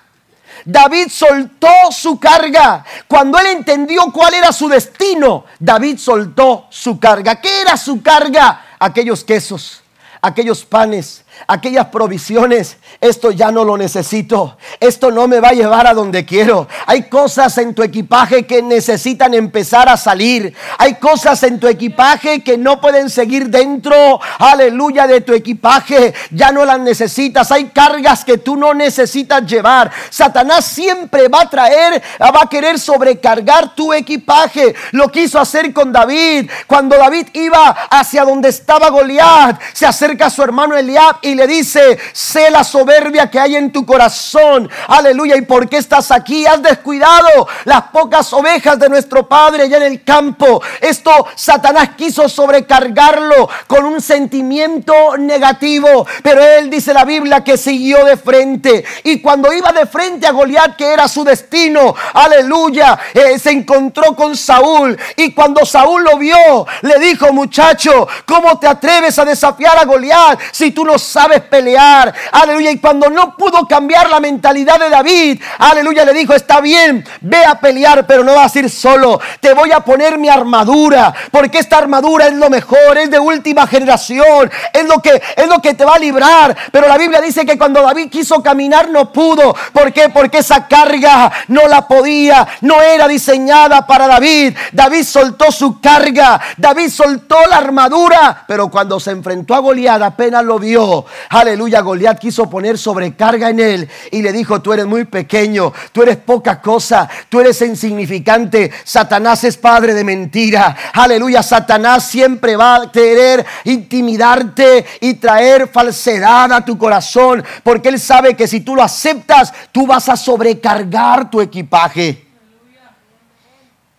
David 0.64 1.09
soltó 1.11 1.68
su 1.91 2.18
carga. 2.18 2.84
Cuando 3.09 3.38
él 3.38 3.47
entendió 3.47 4.11
cuál 4.12 4.34
era 4.34 4.53
su 4.53 4.68
destino, 4.68 5.45
David 5.59 5.99
soltó 5.99 6.66
su 6.70 6.99
carga. 6.99 7.41
¿Qué 7.41 7.62
era 7.62 7.76
su 7.76 8.03
carga? 8.03 8.66
Aquellos 8.78 9.24
quesos, 9.24 9.82
aquellos 10.20 10.64
panes, 10.64 11.24
aquellas 11.47 11.86
provisiones, 11.86 12.76
esto 13.01 13.30
ya 13.30 13.51
no 13.51 13.64
lo 13.64 13.76
necesito, 13.76 14.57
esto 14.78 15.11
no 15.11 15.28
me 15.28 15.41
va 15.41 15.49
a 15.49 15.53
llevar 15.53 15.86
a 15.86 15.95
donde 15.95 16.24
quiero. 16.24 16.68
Hay 16.86 17.09
cosas 17.09 17.57
en 17.59 17.74
tu 17.74 17.82
equipaje 17.82 18.47
que 18.47 18.62
necesitan 18.62 19.34
empezar 19.34 19.88
a 19.88 19.97
salir. 19.97 20.55
Hay 20.78 20.95
cosas 20.95 21.43
en 21.43 21.59
tu 21.59 21.66
equipaje 21.66 22.43
que 22.43 22.59
no 22.59 22.80
pueden 22.80 23.11
seguir 23.11 23.49
dentro, 23.49 24.20
aleluya, 24.38 25.07
de 25.07 25.20
tu 25.20 25.32
equipaje. 25.32 26.14
Ya 26.30 26.53
no 26.53 26.64
las 26.64 26.80
necesitas. 26.80 27.51
Hay 27.51 27.66
cargas 27.66 28.24
que 28.24 28.38
tú 28.38 28.57
no 28.57 28.74
necesitas 28.74 29.47
llevar. 29.47 29.91
Satanás 30.11 30.64
siempre 30.64 31.28
va 31.28 31.43
a 31.43 31.51
traer, 31.51 32.03
va 32.20 32.43
a 32.43 32.49
querer 32.49 32.78
sobrecargar 32.78 33.74
tu 33.74 33.93
equipaje. 33.93 34.74
Lo 34.93 35.11
quiso 35.11 35.38
hacer 35.38 35.72
con 35.72 35.93
David. 35.93 36.51
Cuando 36.66 36.97
David 36.97 37.28
iba 37.34 37.70
hacia 37.91 38.24
donde 38.24 38.49
estaba 38.49 38.91
Goliat, 38.91 39.61
se 39.72 39.86
acerca 39.86 40.26
a 40.26 40.30
su 40.30 40.43
hermano 40.43 40.76
Eliab 40.76 41.16
y 41.22 41.30
le 41.35 41.47
dice, 41.47 41.99
sé 42.12 42.51
la 42.51 42.64
soberbia 42.64 43.31
que 43.31 43.39
hay 43.39 43.57
en 43.57 43.72
tu 43.72 43.85
corazón. 43.87 44.68
Aleluya. 44.89 45.37
¿Y 45.37 45.43
por 45.43 45.68
qué 45.68 45.78
estás 45.78 46.11
aquí? 46.11 46.47
Has 46.47 46.62
descuidado 46.62 47.49
las 47.64 47.83
pocas 47.85 48.33
ovejas 48.33 48.78
de 48.78 48.89
nuestro 48.89 49.28
Padre 49.28 49.64
allá 49.64 49.78
en 49.78 49.85
el 49.85 50.05
campo. 50.05 50.62
Esto 50.81 51.11
Satanás 51.35 51.91
quiso 51.97 52.28
sobrecargarlo 52.28 53.49
con 53.66 53.85
un 53.85 54.01
sentimiento 54.01 55.16
negativo. 55.18 56.07
Pero 56.22 56.43
él 56.43 56.70
dice 56.70 56.93
la 56.93 57.05
Biblia 57.05 57.45
que 57.45 57.57
siguió 57.57 58.05
de 58.05 58.16
frente. 58.16 58.85
Y 59.05 59.20
cuando 59.20 59.53
iba 59.53 59.72
de 59.72 59.87
frente 59.87 60.26
a 60.26 60.33
Goliat, 60.33 60.76
que 60.76 60.93
era 60.93 61.09
su 61.09 61.24
destino, 61.24 61.95
aleluya, 62.14 62.99
eh, 63.14 63.39
se 63.39 63.51
encontró 63.51 64.14
con 64.16 64.37
Saúl. 64.37 64.99
Y 65.16 65.33
cuando 65.33 65.64
Saúl 65.64 66.05
lo 66.05 66.18
vio, 66.18 66.66
le 66.83 66.99
dijo, 66.99 67.33
muchacho, 67.33 68.09
¿cómo 68.26 68.59
te 68.59 68.66
atreves 68.66 69.18
a 69.18 69.24
desafiar 69.24 69.78
a 69.78 69.85
Goliat 69.85 70.41
si 70.53 70.70
tú 70.70 70.85
no 70.85 70.99
sabes 70.99 71.20
pelear? 71.29 72.12
Aleluya. 72.33 72.71
Y 72.71 72.79
cuando 72.79 73.11
no 73.11 73.37
pudo 73.37 73.66
cambiar 73.66 74.09
la 74.09 74.21
mentalidad 74.21 74.79
de 74.79 74.91
David, 74.91 75.43
aleluya, 75.59 76.05
le 76.05 76.12
dijo, 76.12 76.35
está 76.35 76.61
bien, 76.61 77.05
ve 77.21 77.45
a 77.45 77.61
pelear, 77.61 78.07
pero 78.07 78.25
no 78.25 78.35
vas 78.35 78.55
a 78.55 78.59
ir 78.59 78.71
solo. 78.71 79.21
Te 79.41 79.53
voy 79.53 79.73
a 79.73 79.81
poner 79.81 80.18
mi 80.18 80.29
armadura, 80.29 81.12
porque 81.31 81.59
esta 81.59 81.79
armadura 81.79 82.27
es 82.27 82.35
lo 82.35 82.51
mejor, 82.51 82.99
es 82.99 83.11
de 83.11 83.18
última 83.18 83.66
generación, 83.66 84.51
es 84.73 84.85
lo 84.85 85.01
que 85.01 85.21
es 85.37 85.47
lo 85.47 85.61
que 85.61 85.75
te 85.75 85.85
va 85.85 85.95
a 85.95 85.99
librar. 85.99 86.57
Pero 86.73 86.89
la 86.89 86.97
Biblia 86.99 87.21
dice 87.21 87.45
que 87.45 87.59
cuando 87.59 87.83
David 87.83 88.11
quiso 88.11 88.43
caminar 88.43 88.89
no 88.89 89.12
pudo. 89.12 89.55
¿Por 89.73 89.93
qué? 89.93 90.09
Porque 90.09 90.39
esa 90.39 90.66
carga 90.66 91.31
no 91.49 91.66
la 91.68 91.87
podía, 91.87 92.47
no 92.62 92.81
era 92.81 93.09
diseñada 93.09 93.87
para 93.87 94.07
David. 94.07 94.57
David 94.73 95.05
soltó 95.05 95.51
su 95.51 95.81
carga, 95.81 96.41
David 96.57 96.91
soltó 96.91 97.37
la 97.49 97.57
armadura, 97.57 98.45
pero 98.47 98.68
cuando 98.68 99.01
se 99.01 99.11
enfrentó 99.11 99.55
a 99.55 99.59
Goliat 99.59 100.03
apenas 100.03 100.45
lo 100.45 100.59
vio. 100.59 101.05
Aleluya, 101.29 101.81
Goliat 101.81 102.19
quiso 102.19 102.49
poner 102.49 102.79
sobrecarga 102.79 103.51
en 103.51 103.61
él 103.61 103.89
y 104.11 104.23
le 104.23 104.33
dijo, 104.33 104.61
tú 104.61 104.73
eres 104.73 104.87
muy 104.87 105.05
pequeño, 105.05 105.73
tú 105.93 106.03
eres 106.03 106.17
poca 106.17 106.61
cosa, 106.61 107.09
tú 107.29 107.41
eres 107.41 107.61
insignificante. 107.63 108.71
Satanás 108.85 109.45
es 109.45 109.57
padre 109.57 109.95
de 109.95 110.05
mentira. 110.05 110.77
Aleluya, 110.93 111.43
Satanás 111.43 112.07
siempre 112.07 112.57
va 112.57 112.77
a 112.77 112.93
querer 112.93 113.45
intimidarte 113.65 114.85
y 115.01 115.15
traer 115.15 115.69
falsedad 115.69 116.53
a 116.53 116.65
tu 116.65 116.77
corazón, 116.77 117.45
porque 117.63 117.89
él 117.89 118.01
sabe 118.01 118.37
que 118.37 118.47
si 118.47 118.61
tú 118.61 118.75
lo 118.75 118.83
aceptas, 118.83 119.53
tú 119.73 119.87
vas 119.87 120.09
a 120.09 120.17
sobrecargar 120.17 121.31
tu 121.31 121.41
equipaje. 121.41 122.27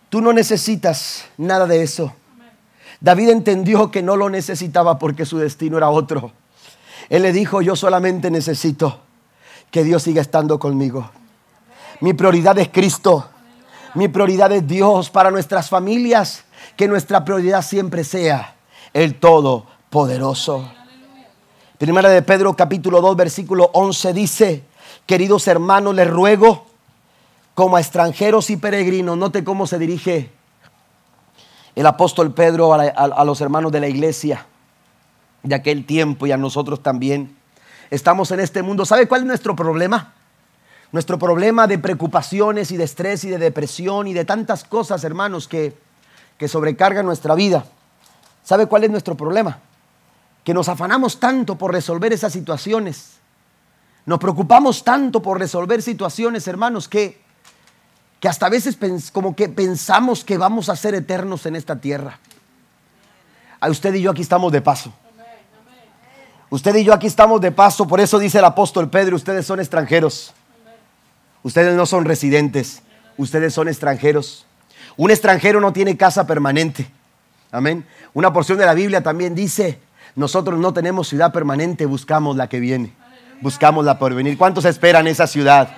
Tú 0.08 0.20
no 0.20 0.32
necesitas 0.32 1.24
nada 1.38 1.66
de 1.66 1.82
eso. 1.82 2.14
David 3.00 3.30
entendió 3.30 3.90
que 3.90 4.02
no 4.02 4.14
lo 4.14 4.30
necesitaba 4.30 4.98
porque 4.98 5.26
su 5.26 5.38
destino 5.38 5.78
era 5.78 5.88
otro. 5.88 6.32
Él 7.12 7.20
le 7.20 7.32
dijo, 7.34 7.60
yo 7.60 7.76
solamente 7.76 8.30
necesito 8.30 9.00
que 9.70 9.84
Dios 9.84 10.04
siga 10.04 10.22
estando 10.22 10.58
conmigo. 10.58 11.10
Mi 12.00 12.14
prioridad 12.14 12.58
es 12.58 12.70
Cristo. 12.70 13.28
Mi 13.92 14.08
prioridad 14.08 14.50
es 14.50 14.66
Dios 14.66 15.10
para 15.10 15.30
nuestras 15.30 15.68
familias. 15.68 16.44
Que 16.74 16.88
nuestra 16.88 17.22
prioridad 17.22 17.60
siempre 17.60 18.02
sea 18.02 18.56
el 18.94 19.20
Todopoderoso. 19.20 20.72
Primera 21.76 22.08
de 22.08 22.22
Pedro 22.22 22.56
capítulo 22.56 23.02
2 23.02 23.14
versículo 23.14 23.68
11 23.74 24.12
dice, 24.14 24.64
queridos 25.04 25.46
hermanos, 25.48 25.94
les 25.94 26.08
ruego 26.08 26.64
como 27.54 27.76
a 27.76 27.80
extranjeros 27.80 28.48
y 28.48 28.56
peregrinos, 28.56 29.18
note 29.18 29.44
cómo 29.44 29.66
se 29.66 29.78
dirige 29.78 30.30
el 31.74 31.84
apóstol 31.84 32.32
Pedro 32.32 32.72
a, 32.72 32.84
a 32.84 33.24
los 33.26 33.42
hermanos 33.42 33.70
de 33.70 33.80
la 33.80 33.88
iglesia 33.88 34.46
de 35.42 35.54
aquel 35.54 35.84
tiempo 35.86 36.26
y 36.26 36.32
a 36.32 36.36
nosotros 36.36 36.82
también. 36.82 37.36
Estamos 37.90 38.30
en 38.30 38.40
este 38.40 38.62
mundo. 38.62 38.84
¿Sabe 38.84 39.06
cuál 39.06 39.22
es 39.22 39.26
nuestro 39.26 39.56
problema? 39.56 40.14
Nuestro 40.92 41.18
problema 41.18 41.66
de 41.66 41.78
preocupaciones 41.78 42.70
y 42.70 42.76
de 42.76 42.84
estrés 42.84 43.24
y 43.24 43.30
de 43.30 43.38
depresión 43.38 44.06
y 44.06 44.12
de 44.14 44.24
tantas 44.24 44.64
cosas, 44.64 45.04
hermanos, 45.04 45.48
que, 45.48 45.76
que 46.38 46.48
sobrecargan 46.48 47.06
nuestra 47.06 47.34
vida. 47.34 47.64
¿Sabe 48.44 48.66
cuál 48.66 48.84
es 48.84 48.90
nuestro 48.90 49.16
problema? 49.16 49.58
Que 50.44 50.54
nos 50.54 50.68
afanamos 50.68 51.20
tanto 51.20 51.56
por 51.56 51.72
resolver 51.72 52.12
esas 52.12 52.32
situaciones. 52.32 53.14
Nos 54.04 54.18
preocupamos 54.18 54.84
tanto 54.84 55.22
por 55.22 55.38
resolver 55.38 55.80
situaciones, 55.80 56.48
hermanos, 56.48 56.88
que, 56.88 57.20
que 58.20 58.28
hasta 58.28 58.46
a 58.46 58.50
veces 58.50 58.76
como 59.12 59.36
que 59.36 59.48
pensamos 59.48 60.24
que 60.24 60.36
vamos 60.36 60.68
a 60.68 60.76
ser 60.76 60.94
eternos 60.94 61.46
en 61.46 61.56
esta 61.56 61.80
tierra. 61.80 62.18
A 63.60 63.68
usted 63.70 63.94
y 63.94 64.02
yo 64.02 64.10
aquí 64.10 64.22
estamos 64.22 64.50
de 64.50 64.60
paso. 64.60 64.92
Usted 66.52 66.76
y 66.76 66.84
yo 66.84 66.92
aquí 66.92 67.06
estamos 67.06 67.40
de 67.40 67.50
paso, 67.50 67.86
por 67.86 67.98
eso 67.98 68.18
dice 68.18 68.36
el 68.36 68.44
apóstol 68.44 68.90
Pedro, 68.90 69.16
ustedes 69.16 69.46
son 69.46 69.58
extranjeros. 69.58 70.34
Ustedes 71.42 71.74
no 71.74 71.86
son 71.86 72.04
residentes, 72.04 72.82
ustedes 73.16 73.54
son 73.54 73.68
extranjeros. 73.68 74.44
Un 74.98 75.10
extranjero 75.10 75.62
no 75.62 75.72
tiene 75.72 75.96
casa 75.96 76.26
permanente. 76.26 76.90
Amén. 77.50 77.86
Una 78.12 78.34
porción 78.34 78.58
de 78.58 78.66
la 78.66 78.74
Biblia 78.74 79.02
también 79.02 79.34
dice, 79.34 79.80
nosotros 80.14 80.60
no 80.60 80.74
tenemos 80.74 81.08
ciudad 81.08 81.32
permanente, 81.32 81.86
buscamos 81.86 82.36
la 82.36 82.50
que 82.50 82.60
viene. 82.60 82.92
Buscamos 83.40 83.86
la 83.86 83.98
por 83.98 84.12
venir. 84.12 84.36
¿Cuántos 84.36 84.66
esperan 84.66 85.06
esa 85.06 85.26
ciudad? 85.26 85.74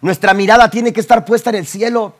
Nuestra 0.00 0.32
mirada 0.32 0.70
tiene 0.70 0.92
que 0.92 1.00
estar 1.00 1.24
puesta 1.24 1.50
en 1.50 1.56
el 1.56 1.66
cielo. 1.66 2.14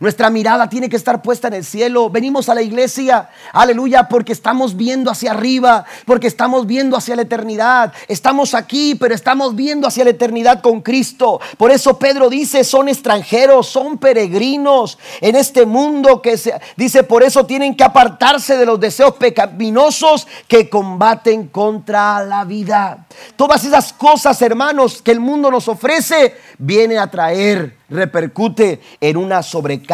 Nuestra 0.00 0.30
mirada 0.30 0.66
tiene 0.70 0.88
que 0.88 0.96
estar 0.96 1.20
puesta 1.20 1.48
en 1.48 1.54
el 1.54 1.64
cielo. 1.64 2.08
Venimos 2.08 2.48
a 2.48 2.54
la 2.54 2.62
iglesia, 2.62 3.28
aleluya, 3.52 4.08
porque 4.08 4.32
estamos 4.32 4.74
viendo 4.74 5.10
hacia 5.10 5.32
arriba, 5.32 5.84
porque 6.06 6.26
estamos 6.26 6.66
viendo 6.66 6.96
hacia 6.96 7.16
la 7.16 7.22
eternidad. 7.22 7.92
Estamos 8.08 8.54
aquí, 8.54 8.94
pero 8.94 9.14
estamos 9.14 9.54
viendo 9.54 9.86
hacia 9.86 10.04
la 10.04 10.10
eternidad 10.10 10.62
con 10.62 10.80
Cristo. 10.80 11.38
Por 11.58 11.70
eso 11.70 11.98
Pedro 11.98 12.30
dice, 12.30 12.64
son 12.64 12.88
extranjeros, 12.88 13.66
son 13.66 13.98
peregrinos 13.98 14.98
en 15.20 15.36
este 15.36 15.66
mundo 15.66 16.22
que 16.22 16.38
se 16.38 16.58
dice, 16.78 17.02
por 17.02 17.22
eso 17.22 17.44
tienen 17.44 17.76
que 17.76 17.84
apartarse 17.84 18.56
de 18.56 18.64
los 18.64 18.80
deseos 18.80 19.16
pecaminosos 19.16 20.26
que 20.48 20.70
combaten 20.70 21.48
contra 21.48 22.24
la 22.24 22.46
vida. 22.46 23.06
Todas 23.36 23.66
esas 23.66 23.92
cosas, 23.92 24.40
hermanos, 24.40 25.02
que 25.02 25.10
el 25.10 25.20
mundo 25.20 25.50
nos 25.50 25.68
ofrece, 25.68 26.36
viene 26.56 26.96
a 26.96 27.10
traer 27.10 27.78
repercute 27.90 28.80
en 29.00 29.16
una 29.16 29.42
sobrecarga 29.42 29.89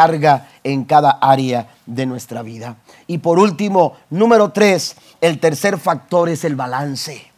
en 0.65 0.85
cada 0.85 1.11
área 1.21 1.69
de 1.87 2.07
nuestra 2.07 2.43
vida. 2.43 2.77
Y 3.07 3.19
por 3.19 3.39
último, 3.39 3.97
número 4.11 4.51
tres, 4.51 4.97
el 5.21 5.39
tercer 5.41 5.79
factor 5.79 6.29
es 6.29 6.45
el 6.45 6.57
balance. 6.57 7.31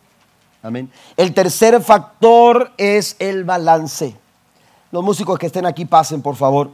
Amén. 0.62 0.90
El 1.16 1.34
tercer 1.34 1.80
factor 1.82 2.72
es 2.76 3.16
el 3.18 3.44
balance. 3.44 4.16
Los 4.90 5.04
músicos 5.04 5.38
que 5.38 5.46
estén 5.46 5.66
aquí 5.66 5.84
pasen, 5.84 6.20
por 6.20 6.34
favor. 6.34 6.70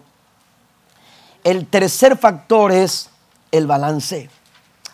El 1.43 1.67
tercer 1.67 2.17
factor 2.17 2.73
es 2.73 3.11
el 3.53 3.67
balance. 3.67 4.31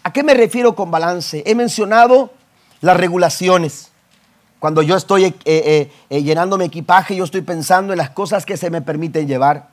¿A 0.02 0.12
qué 0.12 0.22
me 0.22 0.34
refiero 0.34 0.74
con 0.74 0.90
balance? 0.90 1.42
He 1.46 1.54
mencionado 1.54 2.30
las 2.80 2.96
regulaciones. 2.96 3.90
Cuando 4.58 4.82
yo 4.82 4.96
estoy 4.96 5.24
eh, 5.24 5.34
eh, 5.46 5.92
eh, 6.10 6.22
llenando 6.22 6.58
mi 6.58 6.66
equipaje, 6.66 7.16
yo 7.16 7.24
estoy 7.24 7.42
pensando 7.42 7.92
en 7.92 7.98
las 7.98 8.10
cosas 8.10 8.44
que 8.44 8.56
se 8.56 8.70
me 8.70 8.82
permiten 8.82 9.26
llevar. 9.26 9.69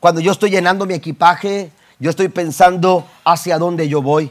Cuando 0.00 0.20
yo 0.20 0.32
estoy 0.32 0.50
llenando 0.50 0.86
mi 0.86 0.94
equipaje, 0.94 1.70
yo 1.98 2.10
estoy 2.10 2.28
pensando 2.28 3.06
hacia 3.24 3.58
dónde 3.58 3.88
yo 3.88 4.02
voy. 4.02 4.30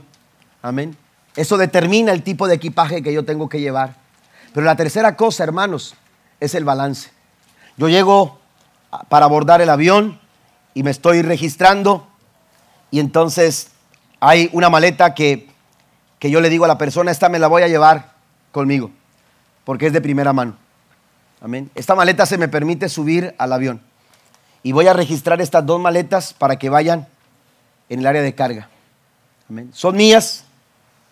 Amén. 0.61 0.95
Eso 1.35 1.57
determina 1.57 2.11
el 2.11 2.23
tipo 2.23 2.47
de 2.47 2.55
equipaje 2.55 3.03
que 3.03 3.13
yo 3.13 3.25
tengo 3.25 3.49
que 3.49 3.59
llevar. 3.59 3.95
Pero 4.53 4.65
la 4.65 4.75
tercera 4.75 5.15
cosa, 5.15 5.43
hermanos, 5.43 5.95
es 6.39 6.55
el 6.55 6.63
balance. 6.63 7.11
Yo 7.77 7.89
llego 7.89 8.39
para 9.09 9.25
abordar 9.25 9.61
el 9.61 9.69
avión 9.69 10.19
y 10.73 10.83
me 10.83 10.91
estoy 10.91 11.21
registrando 11.21 12.07
y 12.89 12.99
entonces 12.99 13.71
hay 14.19 14.49
una 14.53 14.69
maleta 14.69 15.13
que, 15.13 15.49
que 16.19 16.31
yo 16.31 16.41
le 16.41 16.49
digo 16.49 16.65
a 16.65 16.67
la 16.67 16.77
persona, 16.77 17.11
esta 17.11 17.29
me 17.29 17.39
la 17.39 17.47
voy 17.47 17.63
a 17.63 17.67
llevar 17.67 18.13
conmigo 18.51 18.91
porque 19.67 19.85
es 19.85 19.91
de 19.91 19.99
primera 19.99 20.31
mano. 20.31 20.55
Amén. 21.41 21.69
Esta 21.75 21.93
maleta 21.93 22.25
se 22.25 22.37
me 22.37 22.47
permite 22.47 22.87
subir 22.87 23.35
al 23.37 23.51
avión. 23.51 23.81
Y 24.67 24.73
voy 24.73 24.85
a 24.85 24.91
registrar 24.91 25.39
estas 25.39 25.65
dos 25.65 25.79
maletas 25.79 26.33
para 26.33 26.59
que 26.59 26.69
vayan 26.69 27.07
en 27.87 28.01
el 28.01 28.05
área 28.05 28.21
de 28.21 28.35
carga. 28.35 28.67
Amén. 29.49 29.69
Son 29.71 29.95
mías, 29.95 30.43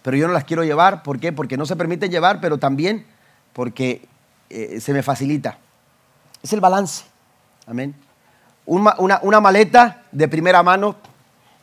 pero 0.02 0.18
yo 0.18 0.28
no 0.28 0.34
las 0.34 0.44
quiero 0.44 0.66
llevar. 0.66 1.04
¿Por 1.04 1.22
qué? 1.22 1.32
Porque 1.32 1.56
no 1.56 1.66
se 1.66 1.78
permite 1.78 2.10
llevar, 2.10 2.42
pero 2.42 2.58
también 2.58 3.06
porque 3.54 4.10
eh, 4.50 4.82
se 4.82 4.92
me 4.92 5.02
facilita. 5.04 5.58
Es 6.44 6.52
el 6.52 6.60
balance. 6.60 7.06
Amén. 7.66 7.96
Una, 8.66 8.98
una 9.22 9.40
maleta 9.40 10.04
de 10.12 10.28
primera 10.28 10.62
mano 10.62 10.98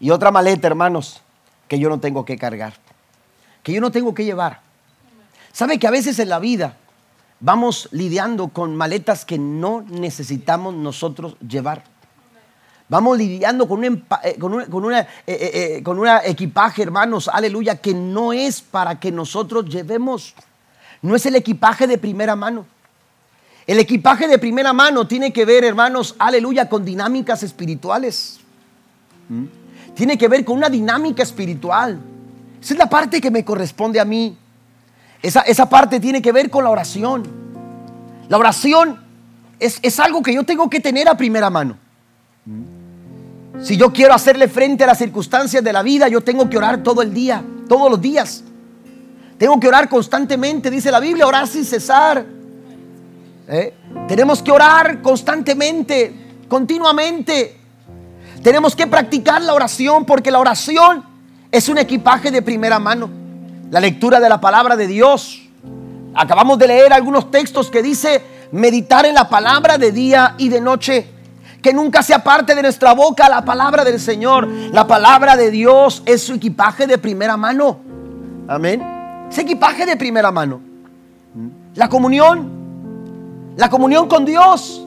y 0.01 0.09
otra 0.09 0.31
maleta, 0.31 0.69
hermanos, 0.69 1.21
que 1.69 1.79
yo 1.79 1.91
no 1.91 2.01
tengo 2.01 2.25
que 2.25 2.39
cargar, 2.39 2.73
que 3.63 3.75
yo 3.75 3.83
no 3.83 3.91
tengo 3.91 4.15
que 4.15 4.25
llevar. 4.25 4.61
¿Sabe 5.53 5.79
que 5.79 5.87
a 5.87 5.91
veces 5.91 6.19
en 6.19 6.31
la 6.31 6.39
vida 6.39 6.75
vamos 7.43 7.89
lidiando 7.93 8.49
con 8.49 8.75
maletas 8.75 9.27
que 9.27 9.37
no 9.37 9.83
necesitamos 9.83 10.75
nosotros 10.75 11.37
llevar? 11.47 11.85
Vamos 12.89 13.19
lidiando 13.19 13.69
con 13.69 13.85
un, 13.85 14.05
eh, 14.23 14.37
con 14.39 14.85
una, 14.85 15.01
eh, 15.01 15.07
eh, 15.27 15.83
con 15.83 15.99
una 15.99 16.23
equipaje, 16.25 16.83
hermanos, 16.83 17.29
aleluya, 17.29 17.77
que 17.77 17.95
no 17.95 18.33
es 18.33 18.61
para 18.61 19.01
que 19.01 19.11
nosotros 19.11 19.67
llevemos. 19.67 20.35
No 21.01 21.17
es 21.17 21.27
el 21.27 21.35
equipaje 21.35 21.87
de 21.87 21.99
primera 21.99 22.37
mano. 22.37 22.67
El 23.67 23.79
equipaje 23.79 24.29
de 24.29 24.39
primera 24.39 24.73
mano 24.73 25.07
tiene 25.07 25.33
que 25.33 25.45
ver, 25.45 25.65
hermanos, 25.65 26.15
aleluya, 26.19 26.69
con 26.69 26.85
dinámicas 26.85 27.43
espirituales. 27.43 28.41
¿Mm? 29.29 29.45
Tiene 29.95 30.19
que 30.19 30.29
ver 30.29 30.45
con 30.45 30.59
una 30.59 30.69
dinámica 30.69 31.23
espiritual. 31.23 31.99
Esa 32.61 32.75
es 32.75 32.79
la 32.79 32.91
parte 32.91 33.21
que 33.21 33.31
me 33.31 33.45
corresponde 33.45 34.01
a 34.01 34.05
mí. 34.05 34.37
Esa, 35.23 35.41
esa 35.43 35.69
parte 35.69 36.01
tiene 36.01 36.21
que 36.21 36.33
ver 36.33 36.51
con 36.51 36.65
la 36.65 36.71
oración. 36.71 37.23
La 38.29 38.39
oración 38.39 38.99
es, 39.59 39.79
es 39.83 40.01
algo 40.01 40.23
que 40.23 40.35
yo 40.35 40.45
tengo 40.45 40.69
que 40.69 40.81
tener 40.81 41.09
a 41.09 41.17
primera 41.17 41.49
mano. 41.49 41.77
Si 43.63 43.77
yo 43.77 43.93
quiero 43.93 44.15
hacerle 44.15 44.49
frente 44.49 44.83
a 44.83 44.89
las 44.89 44.99
circunstancias 44.99 45.63
de 45.63 45.73
la 45.73 45.83
vida, 45.83 46.09
yo 46.09 46.21
tengo 46.21 46.51
que 46.51 46.59
orar 46.59 46.83
todo 46.83 47.03
el 47.03 47.15
día, 47.15 47.45
todos 47.69 47.89
los 47.91 48.01
días. 48.01 48.43
Tengo 49.39 49.61
que 49.61 49.69
orar 49.69 49.89
constantemente, 49.89 50.71
dice 50.71 50.91
la 50.91 50.99
Biblia, 50.99 51.27
orar 51.27 51.47
sin 51.47 51.65
cesar. 51.65 52.25
¿Eh? 53.49 53.75
Tenemos 54.09 54.43
que 54.43 54.51
orar 54.51 55.01
constantemente, 55.03 56.13
continuamente. 56.49 57.57
Tenemos 58.43 58.75
que 58.75 58.87
practicar 58.87 59.43
la 59.43 59.55
oración 59.55 60.05
porque 60.05 60.31
la 60.31 60.41
oración 60.41 61.05
es 61.51 61.69
un 61.69 61.79
equipaje 61.79 62.31
de 62.31 62.43
primera 62.43 62.79
mano. 62.79 63.22
La 63.73 63.81
lectura 63.81 64.21
de 64.21 64.29
la 64.29 64.39
palabra 64.39 64.77
de 64.77 64.87
Dios. 64.87 65.49
Acabamos 66.15 66.59
de 66.59 66.67
leer 66.67 66.93
algunos 66.93 67.31
textos 67.31 67.71
que 67.71 67.83
dice 67.83 68.23
meditar 68.53 69.07
en 69.07 69.15
la 69.15 69.31
palabra 69.31 69.79
de 69.79 69.93
día 69.93 70.35
y 70.37 70.51
de 70.51 70.61
noche 70.61 71.07
que 71.63 71.73
nunca 71.73 72.03
sea 72.03 72.23
parte 72.23 72.55
de 72.55 72.61
nuestra 72.61 72.93
boca 72.93 73.31
la 73.31 73.47
palabra 73.47 73.83
del 73.83 73.99
Señor. 73.99 74.47
La 74.47 74.87
palabra 74.87 75.39
de 75.39 75.51
Dios 75.51 76.03
es 76.05 76.23
su 76.23 76.35
equipaje 76.35 76.87
de 76.87 76.99
primera 76.99 77.39
mano. 77.39 77.81
Amén. 78.47 79.27
Es 79.31 79.39
equipaje 79.39 79.87
de 79.87 79.97
primera 79.97 80.31
mano. 80.31 80.61
La 81.75 81.89
comunión. 81.89 82.51
La 83.57 83.71
comunión 83.71 84.07
con 84.07 84.27
Dios. 84.27 84.87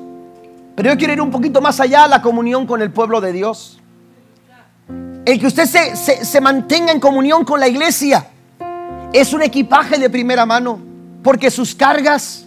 Pero 0.76 0.92
yo 0.92 0.98
quiero 1.00 1.14
ir 1.14 1.22
un 1.22 1.32
poquito 1.32 1.60
más 1.60 1.80
allá, 1.80 2.08
la 2.08 2.22
comunión 2.22 2.68
con 2.68 2.84
el 2.84 2.92
pueblo 2.92 3.20
de 3.20 3.32
Dios. 3.32 3.80
El 5.26 5.40
que 5.40 5.48
usted 5.48 5.66
se, 5.66 6.24
se 6.24 6.40
mantenga 6.40 6.92
en 6.92 7.00
comunión 7.00 7.44
con 7.46 7.60
la 7.60 7.68
iglesia 7.68 8.28
es 9.14 9.34
un 9.34 9.42
equipaje 9.42 9.98
de 9.98 10.10
primera 10.10 10.46
mano. 10.46 10.80
Porque 11.24 11.50
sus 11.50 11.74
cargas, 11.74 12.46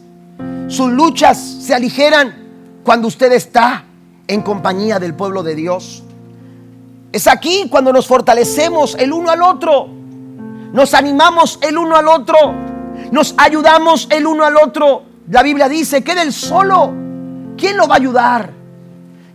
sus 0.69 0.91
luchas 0.91 1.37
se 1.39 1.75
aligeran 1.75 2.33
cuando 2.85 3.09
usted 3.09 3.33
está 3.33 3.85
en 4.29 4.43
compañía 4.43 4.99
del 4.99 5.15
pueblo 5.15 5.43
de 5.43 5.55
Dios. 5.55 6.05
Es 7.11 7.27
aquí 7.27 7.69
cuando 7.71 7.93
nos 7.93 8.07
fortalecemos 8.07 8.95
el 8.95 9.13
uno 9.13 9.31
al 9.31 9.43
otro, 9.43 9.89
nos 10.73 10.95
animamos 10.95 11.59
el 11.63 11.77
uno 11.77 11.97
al 11.97 12.07
otro, 12.07 12.37
nos 13.11 13.35
ayudamos 13.39 14.07
el 14.11 14.27
uno 14.27 14.45
al 14.45 14.57
otro. 14.57 15.03
La 15.31 15.43
Biblia 15.43 15.69
dice, 15.69 16.05
que 16.05 16.15
del 16.15 16.33
solo, 16.33 16.93
¿quién 17.57 17.77
lo 17.77 17.89
va 17.89 17.95
a 17.95 17.99
ayudar? 17.99 18.51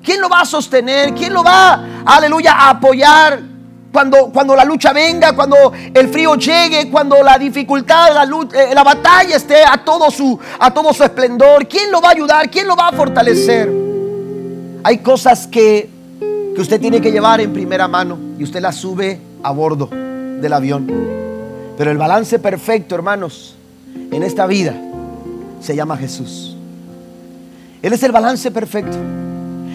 ¿Quién 0.03 0.21
lo 0.21 0.29
va 0.29 0.41
a 0.41 0.45
sostener? 0.45 1.13
¿Quién 1.13 1.33
lo 1.33 1.43
va, 1.43 2.03
aleluya, 2.05 2.53
a 2.53 2.69
apoyar? 2.71 3.52
Cuando, 3.93 4.31
cuando, 4.31 4.55
la 4.55 4.65
lucha 4.65 4.91
venga, 4.91 5.33
cuando 5.33 5.71
el 5.93 6.07
frío 6.07 6.33
llegue, 6.33 6.89
cuando 6.89 7.21
la 7.21 7.37
dificultad, 7.37 8.11
la, 8.11 8.23
eh, 8.23 8.73
la 8.73 8.83
batalla 8.83 9.35
esté 9.35 9.63
a 9.63 9.85
todo, 9.85 10.09
su, 10.09 10.39
a 10.57 10.73
todo 10.73 10.91
su 10.93 11.03
esplendor, 11.03 11.67
¿quién 11.67 11.91
lo 11.91 12.01
va 12.01 12.07
a 12.07 12.11
ayudar? 12.13 12.49
¿Quién 12.49 12.67
lo 12.67 12.75
va 12.75 12.87
a 12.87 12.91
fortalecer? 12.91 13.71
Hay 14.83 14.97
cosas 14.97 15.45
que, 15.45 15.87
que 16.55 16.59
usted 16.59 16.81
tiene 16.81 17.01
que 17.01 17.11
llevar 17.11 17.39
en 17.39 17.53
primera 17.53 17.87
mano 17.87 18.17
y 18.39 18.43
usted 18.43 18.61
las 18.61 18.77
sube 18.77 19.19
a 19.43 19.51
bordo 19.51 19.87
del 19.91 20.51
avión. 20.53 20.87
Pero 21.77 21.91
el 21.91 21.97
balance 21.99 22.39
perfecto, 22.39 22.95
hermanos, 22.95 23.53
en 24.11 24.23
esta 24.23 24.47
vida 24.47 24.73
se 25.61 25.75
llama 25.75 25.97
Jesús. 25.97 26.57
Él 27.83 27.93
es 27.93 28.01
el 28.01 28.11
balance 28.11 28.49
perfecto. 28.49 28.97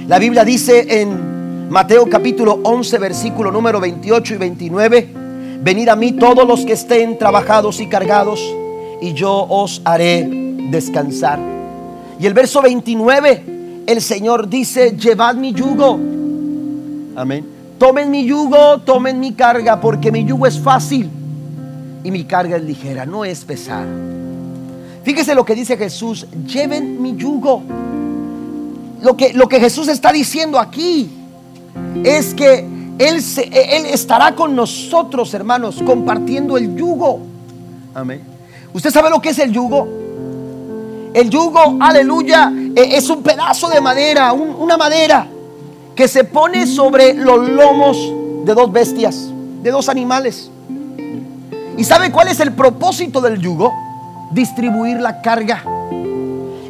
La 0.08 0.18
Biblia 0.18 0.44
dice 0.44 1.02
en 1.02 1.27
Mateo 1.70 2.08
capítulo 2.08 2.60
11, 2.62 2.96
versículo 2.96 3.52
número 3.52 3.78
28 3.78 4.34
y 4.34 4.36
29, 4.38 5.08
venid 5.60 5.88
a 5.90 5.96
mí 5.96 6.12
todos 6.12 6.48
los 6.48 6.64
que 6.64 6.72
estén 6.72 7.18
trabajados 7.18 7.78
y 7.80 7.88
cargados, 7.88 8.40
y 9.02 9.12
yo 9.12 9.46
os 9.46 9.82
haré 9.84 10.26
descansar. 10.70 11.38
Y 12.18 12.24
el 12.24 12.32
verso 12.32 12.62
29 12.62 13.84
el 13.86 14.00
Señor 14.00 14.48
dice, 14.48 14.96
llevad 14.96 15.34
mi 15.34 15.52
yugo. 15.52 16.00
Amén. 17.16 17.44
Tomen 17.76 18.10
mi 18.10 18.24
yugo, 18.24 18.78
tomen 18.78 19.20
mi 19.20 19.32
carga, 19.32 19.78
porque 19.78 20.10
mi 20.10 20.24
yugo 20.24 20.46
es 20.46 20.58
fácil 20.58 21.10
y 22.02 22.10
mi 22.10 22.24
carga 22.24 22.56
es 22.56 22.62
ligera, 22.62 23.04
no 23.04 23.26
es 23.26 23.44
pesada. 23.44 23.86
Fíjese 25.04 25.34
lo 25.34 25.44
que 25.44 25.54
dice 25.54 25.76
Jesús, 25.76 26.26
lleven 26.46 27.02
mi 27.02 27.14
yugo. 27.14 27.62
Lo 29.02 29.18
que, 29.18 29.34
lo 29.34 29.46
que 29.48 29.60
Jesús 29.60 29.88
está 29.88 30.10
diciendo 30.12 30.58
aquí 30.58 31.17
es 32.04 32.34
que 32.34 32.66
él, 32.98 33.22
se, 33.22 33.42
él 33.42 33.86
estará 33.86 34.34
con 34.34 34.54
nosotros, 34.56 35.32
hermanos, 35.34 35.80
compartiendo 35.84 36.56
el 36.56 36.74
yugo. 36.76 37.20
Amén. 37.94 38.22
¿Usted 38.72 38.90
sabe 38.90 39.10
lo 39.10 39.20
que 39.20 39.30
es 39.30 39.38
el 39.38 39.52
yugo? 39.52 39.88
El 41.14 41.30
yugo, 41.30 41.78
aleluya, 41.80 42.52
e, 42.74 42.96
es 42.96 43.08
un 43.08 43.22
pedazo 43.22 43.68
de 43.68 43.80
madera, 43.80 44.32
una 44.32 44.76
madera 44.76 45.26
que 45.94 46.06
se 46.06 46.24
pone 46.24 46.66
sobre 46.66 47.14
los 47.14 47.48
lomos 47.48 47.96
de 48.44 48.54
dos 48.54 48.70
bestias, 48.70 49.30
de 49.62 49.70
dos 49.70 49.88
animales. 49.88 50.50
¿Y 51.76 51.84
sabe 51.84 52.10
cuál 52.10 52.28
es 52.28 52.40
el 52.40 52.52
propósito 52.52 53.20
del 53.20 53.40
yugo? 53.40 53.72
Distribuir 54.32 55.00
la 55.00 55.22
carga. 55.22 55.64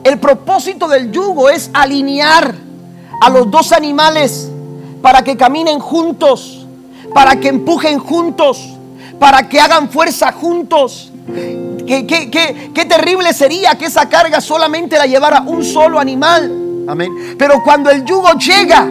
El 0.05 0.19
propósito 0.19 0.89
del 0.89 1.11
yugo 1.11 1.51
es 1.51 1.71
alinear 1.73 2.55
a 3.21 3.31
los 3.31 3.51
dos 3.51 3.73
animales 3.73 4.51
para 5.03 5.23
que 5.23 5.37
caminen 5.37 5.79
juntos, 5.79 6.67
para 7.15 7.37
que 7.37 7.49
empujen 7.49 7.99
juntos, 7.99 8.69
para 9.19 9.49
que 9.49 9.61
hagan 9.61 9.89
fuerza 9.89 10.33
juntos. 10.33 11.13
Qué, 11.87 12.87
terrible 12.89 13.33
sería 13.33 13.77
que 13.77 13.87
esa 13.87 14.09
carga 14.09 14.41
solamente 14.41 14.99
la 14.99 15.07
llevara 15.07 15.41
un 15.41 15.65
solo 15.65 15.99
animal. 15.99 16.85
Amén. 16.87 17.37
Pero 17.39 17.63
cuando 17.63 17.91
el 17.91 18.05
yugo 18.05 18.33
llega, 18.33 18.89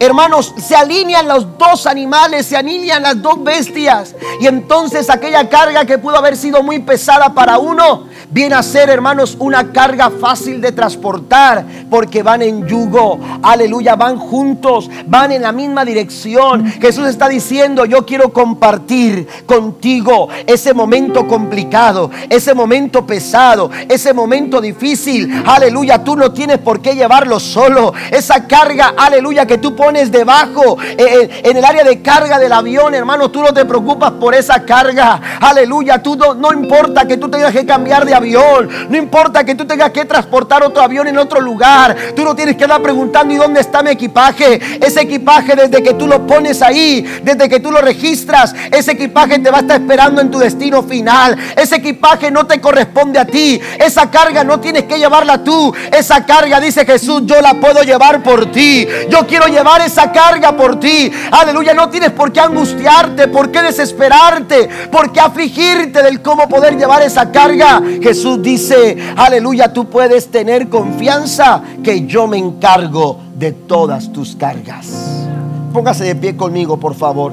hermanos, 0.00 0.54
se 0.58 0.76
alinean 0.76 1.28
los 1.28 1.58
dos 1.58 1.86
animales, 1.86 2.46
se 2.46 2.56
alinean 2.56 3.02
las 3.02 3.20
dos 3.20 3.42
bestias. 3.42 4.14
Y 4.40 4.46
entonces 4.46 5.08
aquella 5.10 5.48
carga 5.48 5.84
que 5.84 5.98
pudo 5.98 6.16
haber 6.16 6.36
sido 6.36 6.62
muy 6.62 6.80
pesada 6.80 7.34
para 7.34 7.58
uno, 7.58 8.04
viene 8.30 8.54
a 8.54 8.62
ser, 8.62 8.90
hermanos, 8.90 9.36
una 9.38 9.72
carga 9.72 10.10
fácil 10.10 10.60
de 10.60 10.72
transportar 10.72 11.64
porque 11.90 12.22
van 12.22 12.42
en 12.42 12.66
yugo. 12.66 13.18
Aleluya, 13.42 13.96
van 13.96 14.18
juntos, 14.18 14.90
van 15.06 15.32
en 15.32 15.42
la 15.42 15.52
misma 15.52 15.84
dirección. 15.84 16.66
Jesús 16.66 17.06
está 17.06 17.28
diciendo, 17.28 17.84
yo 17.84 18.04
quiero 18.04 18.32
compartir 18.32 19.26
contigo 19.46 20.28
ese 20.46 20.74
momento 20.74 21.26
complicado, 21.26 22.10
ese 22.28 22.54
momento 22.54 23.06
pesado, 23.06 23.70
ese 23.88 24.12
momento 24.12 24.60
difícil. 24.60 25.44
Aleluya, 25.46 26.02
tú 26.02 26.16
no 26.16 26.32
tienes 26.32 26.58
por 26.58 26.80
qué 26.80 26.94
llevarlo 26.94 27.38
solo. 27.38 27.92
Esa 28.10 28.46
carga, 28.46 28.94
aleluya, 28.96 29.46
que 29.46 29.58
tú 29.58 29.75
pones 29.76 30.10
debajo 30.10 30.78
eh, 30.80 30.96
eh, 30.98 31.40
en 31.44 31.56
el 31.56 31.64
área 31.64 31.84
de 31.84 32.02
carga 32.02 32.38
del 32.38 32.52
avión, 32.52 32.94
hermano, 32.94 33.30
tú 33.30 33.42
no 33.42 33.52
te 33.52 33.64
preocupas 33.64 34.12
por 34.12 34.34
esa 34.34 34.64
carga. 34.64 35.20
Aleluya, 35.40 36.02
tú 36.02 36.16
no, 36.16 36.34
no 36.34 36.52
importa 36.52 37.06
que 37.06 37.16
tú 37.16 37.28
tengas 37.28 37.52
que 37.52 37.64
cambiar 37.64 38.04
de 38.04 38.14
avión. 38.14 38.68
No 38.88 38.96
importa 38.96 39.44
que 39.44 39.54
tú 39.54 39.66
tengas 39.66 39.90
que 39.90 40.04
transportar 40.04 40.62
otro 40.64 40.82
avión 40.82 41.06
en 41.06 41.18
otro 41.18 41.40
lugar. 41.40 41.96
Tú 42.14 42.24
no 42.24 42.34
tienes 42.34 42.56
que 42.56 42.64
estar 42.64 42.82
preguntando 42.82 43.34
¿y 43.34 43.36
dónde 43.36 43.60
está 43.60 43.82
mi 43.82 43.90
equipaje? 43.90 44.60
Ese 44.84 45.02
equipaje 45.02 45.54
desde 45.54 45.82
que 45.82 45.94
tú 45.94 46.06
lo 46.06 46.26
pones 46.26 46.62
ahí, 46.62 47.02
desde 47.22 47.48
que 47.48 47.60
tú 47.60 47.70
lo 47.70 47.80
registras, 47.80 48.54
ese 48.70 48.92
equipaje 48.92 49.38
te 49.38 49.50
va 49.50 49.58
a 49.58 49.60
estar 49.60 49.80
esperando 49.80 50.20
en 50.20 50.30
tu 50.30 50.38
destino 50.38 50.82
final. 50.82 51.36
Ese 51.56 51.76
equipaje 51.76 52.30
no 52.30 52.46
te 52.46 52.60
corresponde 52.60 53.18
a 53.18 53.26
ti. 53.26 53.60
Esa 53.78 54.10
carga 54.10 54.44
no 54.44 54.60
tienes 54.60 54.84
que 54.84 54.98
llevarla 54.98 55.42
tú. 55.44 55.74
Esa 55.92 56.24
carga, 56.24 56.60
dice 56.60 56.84
Jesús, 56.84 57.22
yo 57.24 57.40
la 57.40 57.54
puedo 57.54 57.82
llevar 57.82 58.22
por 58.22 58.50
ti. 58.50 58.86
Yo 59.08 59.26
quiero 59.26 59.46
llevar 59.46 59.65
esa 59.80 60.12
carga 60.12 60.56
por 60.56 60.78
ti. 60.78 61.10
Aleluya, 61.30 61.74
no 61.74 61.88
tienes 61.88 62.12
por 62.12 62.32
qué 62.32 62.40
angustiarte, 62.40 63.28
por 63.28 63.50
qué 63.50 63.62
desesperarte, 63.62 64.68
por 64.90 65.12
qué 65.12 65.20
afligirte 65.20 66.02
del 66.02 66.22
cómo 66.22 66.48
poder 66.48 66.76
llevar 66.76 67.02
esa 67.02 67.30
carga. 67.32 67.82
Jesús 68.00 68.40
dice, 68.42 68.96
aleluya, 69.16 69.72
tú 69.72 69.86
puedes 69.86 70.30
tener 70.30 70.68
confianza 70.68 71.62
que 71.82 72.06
yo 72.06 72.26
me 72.26 72.38
encargo 72.38 73.20
de 73.34 73.52
todas 73.52 74.12
tus 74.12 74.36
cargas. 74.36 75.26
Póngase 75.72 76.04
de 76.04 76.14
pie 76.14 76.36
conmigo, 76.36 76.78
por 76.78 76.94
favor. 76.94 77.32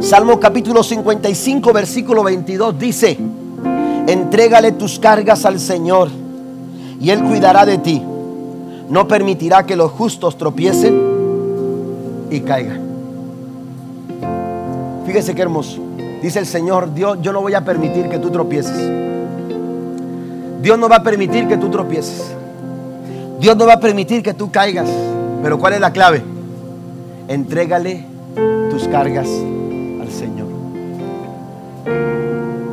Salmo 0.00 0.38
capítulo 0.38 0.82
55, 0.82 1.72
versículo 1.72 2.22
22 2.22 2.78
dice, 2.78 3.18
entrégale 4.06 4.72
tus 4.72 4.98
cargas 4.98 5.44
al 5.44 5.58
Señor 5.58 6.08
y 7.00 7.10
Él 7.10 7.22
cuidará 7.24 7.66
de 7.66 7.78
ti. 7.78 8.02
No 8.88 9.06
permitirá 9.06 9.66
que 9.66 9.76
los 9.76 9.90
justos 9.92 10.38
tropiecen 10.38 10.98
y 12.30 12.40
caigan. 12.40 12.80
Fíjese 15.06 15.34
qué 15.34 15.42
hermoso. 15.42 15.80
Dice 16.22 16.38
el 16.38 16.46
Señor, 16.46 16.92
Dios, 16.94 17.18
yo 17.22 17.32
no 17.32 17.40
voy 17.40 17.54
a 17.54 17.64
permitir 17.64 18.08
que 18.08 18.18
tú 18.18 18.30
tropieces. 18.30 18.76
Dios 20.62 20.78
no 20.78 20.88
va 20.88 20.96
a 20.96 21.02
permitir 21.02 21.46
que 21.46 21.56
tú 21.56 21.70
tropieces. 21.70 22.34
Dios 23.40 23.56
no 23.56 23.66
va 23.66 23.74
a 23.74 23.80
permitir 23.80 24.22
que 24.22 24.34
tú 24.34 24.50
caigas. 24.50 24.88
Pero 25.42 25.58
¿cuál 25.58 25.74
es 25.74 25.80
la 25.80 25.92
clave? 25.92 26.22
Entrégale 27.28 28.04
tus 28.70 28.88
cargas 28.88 29.28
al 30.00 30.10
Señor. 30.10 30.48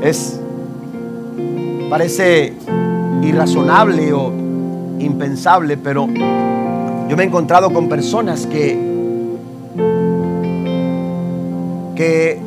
Es, 0.01 0.39
parece 1.89 2.53
irrazonable 3.22 4.13
o 4.13 4.45
impensable, 5.06 5.78
pero 5.78 6.08
yo 6.08 7.16
me 7.16 7.24
he 7.24 7.26
encontrado 7.26 7.72
con 7.72 7.88
personas 7.88 8.47
que, 8.47 8.78
que 11.95 12.41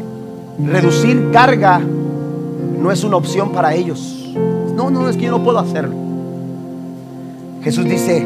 reducir 0.58 1.30
carga 1.32 1.80
no 1.80 2.90
es 2.90 3.04
una 3.04 3.16
opción 3.16 3.50
para 3.50 3.74
ellos. 3.74 4.34
No, 4.74 4.90
no, 4.90 5.08
es 5.08 5.16
que 5.16 5.24
yo 5.24 5.30
no 5.30 5.42
puedo 5.42 5.58
hacerlo. 5.58 5.94
Jesús 7.62 7.84
dice, 7.84 8.24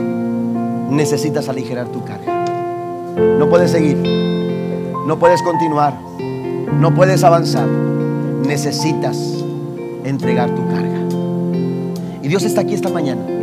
necesitas 0.90 1.48
aligerar 1.48 1.88
tu 1.88 2.04
carga. 2.04 2.44
No 3.38 3.48
puedes 3.48 3.70
seguir, 3.70 3.96
no 5.06 5.18
puedes 5.18 5.42
continuar, 5.42 5.98
no 6.80 6.94
puedes 6.94 7.24
avanzar. 7.24 7.66
Necesitas 8.46 9.18
entregar 10.04 10.50
tu 10.50 10.66
carga. 10.68 11.00
Y 12.22 12.28
Dios 12.28 12.44
está 12.44 12.62
aquí 12.62 12.74
esta 12.74 12.88
mañana. 12.88 13.41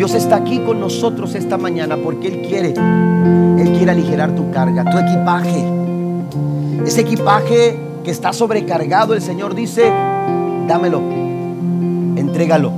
Dios 0.00 0.14
está 0.14 0.36
aquí 0.36 0.60
con 0.60 0.80
nosotros 0.80 1.34
esta 1.34 1.58
mañana 1.58 1.98
porque 2.02 2.28
Él 2.28 2.40
quiere, 2.48 2.68
Él 2.68 3.72
quiere 3.76 3.90
aligerar 3.90 4.34
tu 4.34 4.50
carga, 4.50 4.82
tu 4.82 4.96
equipaje. 4.96 5.62
Ese 6.86 7.02
equipaje 7.02 7.78
que 8.02 8.10
está 8.10 8.32
sobrecargado, 8.32 9.12
el 9.12 9.20
Señor 9.20 9.54
dice, 9.54 9.92
dámelo, 10.66 11.02
entrégalo. 12.16 12.72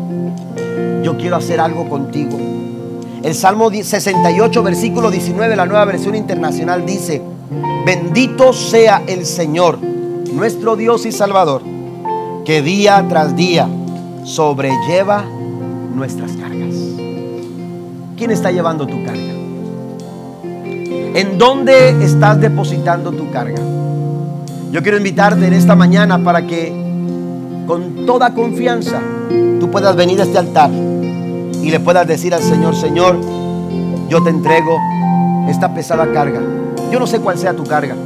Yo 1.04 1.16
quiero 1.16 1.36
hacer 1.36 1.60
algo 1.60 1.88
contigo. 1.88 2.36
El 3.22 3.36
Salmo 3.36 3.70
68, 3.70 4.60
versículo 4.64 5.08
19, 5.08 5.54
la 5.54 5.66
nueva 5.66 5.84
versión 5.84 6.16
internacional 6.16 6.84
dice, 6.84 7.22
bendito 7.86 8.52
sea 8.52 9.00
el 9.06 9.26
Señor, 9.26 9.78
nuestro 9.80 10.74
Dios 10.74 11.06
y 11.06 11.12
Salvador, 11.12 11.62
que 12.44 12.62
día 12.62 13.06
tras 13.08 13.36
día 13.36 13.68
sobrelleva 14.24 15.24
nuestras 15.94 16.32
cargas. 16.32 16.81
¿Quién 18.22 18.30
está 18.30 18.52
llevando 18.52 18.86
tu 18.86 19.04
carga? 19.04 19.32
¿En 20.44 21.38
dónde 21.38 22.04
estás 22.04 22.40
depositando 22.40 23.10
tu 23.10 23.32
carga? 23.32 23.60
Yo 24.70 24.80
quiero 24.80 24.96
invitarte 24.96 25.44
en 25.44 25.52
esta 25.54 25.74
mañana 25.74 26.22
para 26.22 26.46
que 26.46 26.72
con 27.66 28.06
toda 28.06 28.32
confianza 28.32 29.00
tú 29.58 29.68
puedas 29.72 29.96
venir 29.96 30.20
a 30.20 30.22
este 30.22 30.38
altar 30.38 30.70
y 30.70 31.68
le 31.68 31.80
puedas 31.80 32.06
decir 32.06 32.32
al 32.32 32.42
Señor, 32.42 32.76
Señor, 32.76 33.18
yo 34.08 34.22
te 34.22 34.30
entrego 34.30 34.78
esta 35.48 35.74
pesada 35.74 36.06
carga. 36.12 36.40
Yo 36.92 37.00
no 37.00 37.08
sé 37.08 37.18
cuál 37.18 37.38
sea 37.38 37.54
tu 37.54 37.64
carga. 37.64 37.96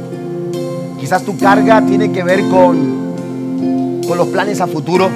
Quizás 0.99 1.21
tu 1.21 1.37
carga 1.37 1.85
tiene 1.85 2.11
que 2.11 2.23
ver 2.23 2.49
con, 2.49 4.01
con 4.07 4.17
los 4.17 4.29
planes 4.29 4.61
a 4.61 4.65
futuro 4.65 5.11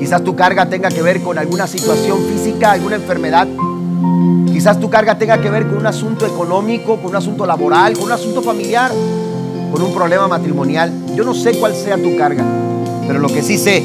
Quizás 0.00 0.24
tu 0.24 0.34
carga 0.34 0.64
tenga 0.64 0.88
que 0.88 1.02
ver 1.02 1.20
con 1.20 1.38
alguna 1.38 1.66
situación 1.66 2.20
física, 2.24 2.72
alguna 2.72 2.96
enfermedad. 2.96 3.46
Quizás 4.50 4.80
tu 4.80 4.88
carga 4.88 5.18
tenga 5.18 5.38
que 5.42 5.50
ver 5.50 5.66
con 5.66 5.76
un 5.76 5.86
asunto 5.86 6.24
económico, 6.26 6.96
con 6.96 7.10
un 7.10 7.16
asunto 7.16 7.44
laboral, 7.44 7.92
con 7.92 8.04
un 8.04 8.12
asunto 8.12 8.40
familiar, 8.40 8.90
con 9.70 9.82
un 9.82 9.92
problema 9.92 10.26
matrimonial. 10.26 10.90
Yo 11.14 11.22
no 11.22 11.34
sé 11.34 11.52
cuál 11.58 11.74
sea 11.74 11.98
tu 11.98 12.16
carga, 12.16 12.42
pero 13.06 13.18
lo 13.18 13.28
que 13.28 13.42
sí 13.42 13.58
sé 13.58 13.84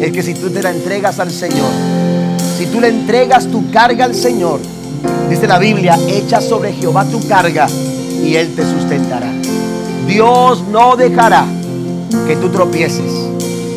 es 0.00 0.12
que 0.12 0.22
si 0.22 0.34
tú 0.34 0.48
te 0.48 0.62
la 0.62 0.70
entregas 0.70 1.18
al 1.18 1.32
Señor, 1.32 1.70
si 2.56 2.66
tú 2.66 2.80
le 2.80 2.88
entregas 2.88 3.48
tu 3.48 3.68
carga 3.72 4.04
al 4.04 4.14
Señor, 4.14 4.60
dice 5.28 5.48
la 5.48 5.58
Biblia, 5.58 5.98
echa 6.06 6.40
sobre 6.40 6.72
Jehová 6.72 7.04
tu 7.04 7.26
carga 7.26 7.66
y 8.24 8.36
Él 8.36 8.54
te 8.54 8.62
sustentará. 8.62 9.32
Dios 10.06 10.62
no 10.70 10.94
dejará 10.94 11.44
que 12.28 12.36
tú 12.36 12.48
tropieces 12.48 13.12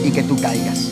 y 0.05 0.11
que 0.11 0.21
tú 0.21 0.39
caigas. 0.39 0.90